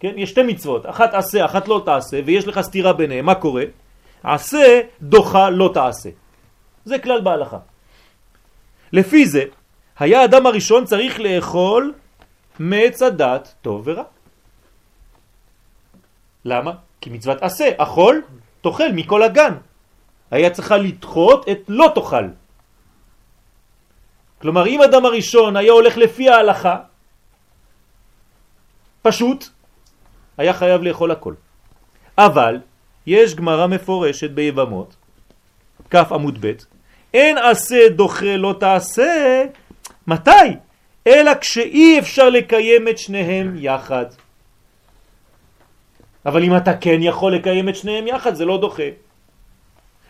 כן? 0.00 0.12
יש 0.16 0.30
שתי 0.30 0.42
מצוות, 0.42 0.86
אחת 0.86 1.14
עשה, 1.14 1.44
אחת 1.44 1.68
לא 1.68 1.82
תעשה, 1.84 2.20
ויש 2.24 2.46
לך 2.46 2.60
סתירה 2.60 2.92
ביניהם, 2.92 3.26
מה 3.26 3.34
קורה? 3.34 3.64
עשה 4.22 4.80
דוחה 5.02 5.50
לא 5.50 5.70
תעשה. 5.74 6.10
זה 6.84 6.98
כלל 6.98 7.20
בהלכה. 7.20 7.58
לפי 8.92 9.26
זה, 9.26 9.44
היה 9.98 10.24
אדם 10.24 10.46
הראשון 10.46 10.84
צריך 10.84 11.20
לאכול 11.20 11.94
מעץ 12.58 13.02
הדת 13.02 13.54
טוב 13.62 13.82
ורע. 13.84 14.04
למה? 16.44 16.72
כי 17.00 17.10
מצוות 17.10 17.42
עשה, 17.42 17.68
אכול, 17.76 18.22
תאכל 18.60 18.92
מכל 18.92 19.22
הגן. 19.22 19.54
היה 20.30 20.50
צריכה 20.50 20.76
לדחות 20.76 21.48
את 21.48 21.60
לא 21.68 21.92
תאכל. 21.94 22.24
כלומר, 24.40 24.66
אם 24.66 24.82
אדם 24.82 25.04
הראשון 25.04 25.56
היה 25.56 25.72
הולך 25.72 25.96
לפי 25.96 26.28
ההלכה, 26.28 26.89
פשוט, 29.02 29.48
היה 30.38 30.52
חייב 30.52 30.82
לאכול 30.82 31.10
הכל. 31.10 31.34
אבל, 32.18 32.60
יש 33.06 33.34
גמרא 33.34 33.66
מפורשת 33.66 34.30
ביבמות, 34.30 34.96
כף 35.90 36.12
עמוד 36.12 36.38
ב', 36.46 36.52
אין 37.14 37.38
עשה 37.38 37.88
דוחה 37.88 38.36
לא 38.36 38.54
תעשה, 38.60 39.44
מתי? 40.06 40.30
אלא 41.06 41.34
כשאי 41.34 41.98
אפשר 41.98 42.28
לקיים 42.30 42.88
את 42.88 42.98
שניהם 42.98 43.54
יחד. 43.58 44.06
אבל 46.26 46.42
אם 46.44 46.56
אתה 46.56 46.76
כן 46.76 47.02
יכול 47.02 47.34
לקיים 47.34 47.68
את 47.68 47.76
שניהם 47.76 48.06
יחד, 48.06 48.34
זה 48.34 48.44
לא 48.44 48.60
דוחה. 48.60 48.88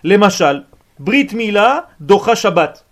למשל, 0.05 0.63
ברית 0.99 1.33
מילה 1.33 1.79
דוחה 2.01 2.37
שבת. 2.37 2.83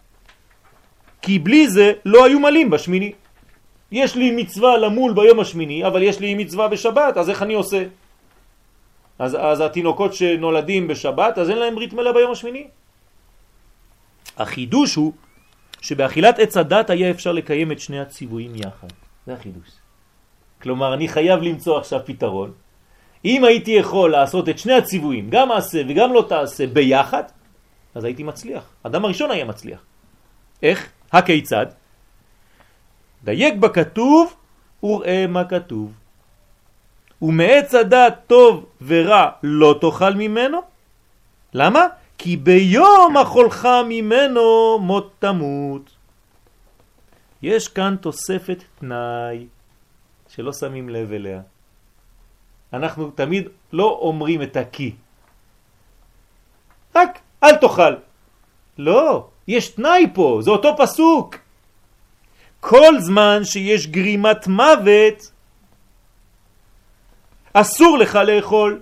כי 1.23 1.39
בלי 1.39 1.69
זה 1.69 1.93
לא 2.05 2.25
היו 2.25 2.41
מלים 2.41 2.71
בשמיני. 2.71 3.13
יש 3.93 4.17
לי 4.17 4.31
מצווה 4.31 4.77
למול 4.77 5.13
ביום 5.13 5.41
השמיני, 5.41 5.87
אבל 5.87 6.03
יש 6.03 6.21
לי 6.21 6.35
מצווה 6.35 6.69
בשבת, 6.69 7.17
אז 7.17 7.31
איך 7.31 7.43
אני 7.43 7.55
עושה? 7.55 7.85
אז, 9.19 9.37
אז 9.41 9.61
התינוקות 9.61 10.15
שנולדים 10.15 10.89
בשבת, 10.89 11.39
אז 11.39 11.51
אין 11.51 11.59
להם 11.59 11.75
ברית 11.75 11.93
מילה 11.93 12.13
ביום 12.13 12.33
השמיני. 12.33 12.67
החידוש 14.37 14.95
הוא 14.95 15.13
שבאכילת 15.81 16.39
עץ 16.39 16.57
הדת 16.57 16.91
היה 16.91 17.11
אפשר 17.11 17.33
לקיים 17.33 17.73
את 17.73 17.81
שני 17.81 18.01
הציוויים 18.01 18.53
יחד. 18.55 18.89
זה 19.27 19.35
החידוש. 19.35 19.69
כלומר, 20.63 20.95
אני 20.95 21.09
חייב 21.09 21.43
למצוא 21.43 21.79
עכשיו 21.79 22.01
פתרון. 22.05 22.53
אם 23.25 23.45
הייתי 23.45 23.71
יכול 23.71 24.11
לעשות 24.11 24.49
את 24.49 24.59
שני 24.59 24.73
הציוויים, 24.73 25.31
גם 25.31 25.53
עשה 25.53 25.83
וגם 25.89 26.13
לא 26.13 26.27
תעשה 26.29 26.67
ביחד, 26.67 27.23
אז 27.95 28.05
הייתי 28.05 28.23
מצליח. 28.23 28.65
אדם 28.83 29.05
הראשון 29.05 29.31
היה 29.31 29.45
מצליח. 29.45 29.81
איך? 30.63 30.91
הכיצד? 31.13 31.67
דייק 33.25 33.55
בכתוב 33.55 34.35
וראה 34.83 35.27
מה 35.29 35.45
כתוב. 35.45 35.93
ומעץ 37.23 37.75
הדעת 37.75 38.15
טוב 38.27 38.67
ורע 38.83 39.31
לא 39.43 39.79
תאכל 39.81 40.15
ממנו. 40.15 40.59
למה? 41.55 41.87
כי 42.19 42.37
ביום 42.37 43.17
אכולך 43.17 43.69
ממנו 43.89 44.79
מות 44.79 45.13
תמות. 45.19 45.91
יש 47.43 47.69
כאן 47.69 47.97
תוספת 48.01 48.65
תנאי 48.79 49.47
שלא 50.29 50.53
שמים 50.53 50.89
לב 50.89 51.13
אליה. 51.13 51.41
אנחנו 52.73 53.11
תמיד 53.11 53.49
לא 53.73 53.99
אומרים 54.03 54.43
את 54.43 54.57
הכי. 54.57 54.95
רק 56.95 57.19
אל 57.45 57.57
תאכל. 57.57 57.95
לא, 58.79 59.27
יש 59.49 59.69
תנאי 59.69 60.07
פה, 60.15 60.39
זה 60.43 60.51
אותו 60.51 60.77
פסוק. 60.79 61.37
כל 62.61 63.01
זמן 63.01 63.41
שיש 63.45 63.87
גרימת 63.87 64.47
מוות, 64.47 65.33
אסור 67.53 67.99
לך 67.99 68.15
לאכול. 68.15 68.81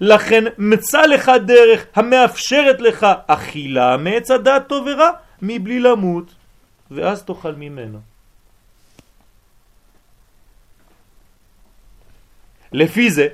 לכן 0.00 0.44
מצא 0.58 1.00
לך 1.00 1.30
דרך 1.46 1.86
המאפשרת 1.94 2.80
לך 2.80 3.06
אכילה 3.26 3.96
מעץ 3.96 4.30
הדעת 4.30 4.68
טוב 4.68 4.86
ורע 4.86 5.10
מבלי 5.42 5.80
למות, 5.80 6.34
ואז 6.90 7.22
תאכל 7.22 7.52
ממנו. 7.54 8.00
לפי 12.72 13.10
זה, 13.10 13.28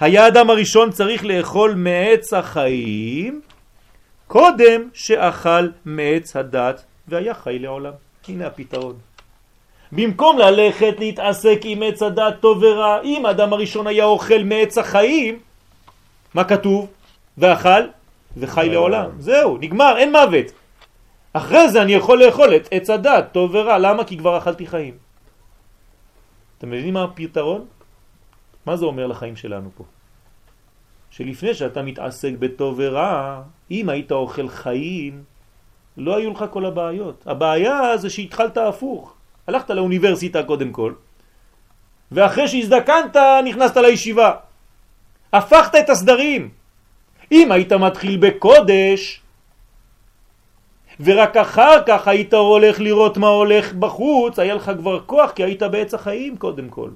היה 0.00 0.24
האדם 0.24 0.50
הראשון 0.50 0.90
צריך 0.92 1.24
לאכול 1.24 1.74
מעץ 1.74 2.32
החיים 2.32 3.40
קודם 4.26 4.88
שאכל 4.94 5.68
מעץ 5.84 6.36
הדת 6.36 6.84
והיה 7.08 7.34
חי 7.34 7.58
לעולם. 7.58 7.92
הנה 8.28 8.46
הפתרון. 8.46 8.96
במקום 9.92 10.38
ללכת 10.38 10.94
להתעסק 10.98 11.60
עם 11.64 11.82
עץ 11.82 12.02
הדת 12.02 12.34
טוב 12.40 12.62
ורע, 12.62 13.02
אם 13.02 13.26
האדם 13.26 13.52
הראשון 13.52 13.86
היה 13.86 14.04
אוכל 14.04 14.42
מעץ 14.44 14.78
החיים, 14.78 15.38
מה 16.34 16.44
כתוב? 16.44 16.88
ואכל 17.38 17.82
וחי 18.36 18.68
לעולם. 18.68 19.10
זהו, 19.18 19.58
נגמר, 19.60 19.94
אין 19.98 20.12
מוות. 20.12 20.46
אחרי 21.32 21.68
זה 21.68 21.82
אני 21.82 21.92
יכול 21.92 22.24
לאכול 22.24 22.56
את 22.56 22.68
עץ 22.70 22.90
הדת 22.90 23.28
טוב 23.32 23.54
ורע. 23.54 23.78
למה? 23.78 24.04
כי 24.04 24.18
כבר 24.18 24.38
אכלתי 24.38 24.66
חיים. 24.66 24.94
אתם 26.58 26.70
מבינים 26.70 26.94
מה 26.94 27.04
הפתרון? 27.04 27.64
מה 28.66 28.76
זה 28.76 28.84
אומר 28.84 29.06
לחיים 29.06 29.36
שלנו 29.36 29.70
פה? 29.76 29.84
שלפני 31.10 31.54
שאתה 31.54 31.82
מתעסק 31.82 32.32
בטוב 32.38 32.74
ורע, 32.78 33.42
אם 33.70 33.88
היית 33.88 34.12
אוכל 34.12 34.48
חיים, 34.48 35.22
לא 35.98 36.16
היו 36.16 36.30
לך 36.32 36.44
כל 36.50 36.64
הבעיות. 36.64 37.24
הבעיה 37.26 37.96
זה 37.96 38.10
שהתחלת 38.10 38.56
הפוך. 38.56 39.14
הלכת 39.46 39.70
לאוניברסיטה 39.70 40.42
קודם 40.42 40.72
כל, 40.72 40.92
ואחרי 42.12 42.48
שהזדקנת 42.48 43.16
נכנסת 43.44 43.76
לישיבה. 43.76 44.32
הפכת 45.32 45.74
את 45.74 45.90
הסדרים. 45.90 46.48
אם 47.32 47.52
היית 47.52 47.72
מתחיל 47.72 48.16
בקודש, 48.16 49.20
ורק 51.00 51.36
אחר 51.36 51.82
כך 51.86 52.08
היית 52.08 52.34
הולך 52.34 52.80
לראות 52.80 53.16
מה 53.16 53.28
הולך 53.28 53.72
בחוץ, 53.72 54.38
היה 54.38 54.54
לך 54.54 54.70
כבר 54.78 55.00
כוח 55.06 55.30
כי 55.30 55.44
היית 55.44 55.62
בעץ 55.62 55.94
החיים 55.94 56.36
קודם 56.36 56.68
כל. 56.68 56.90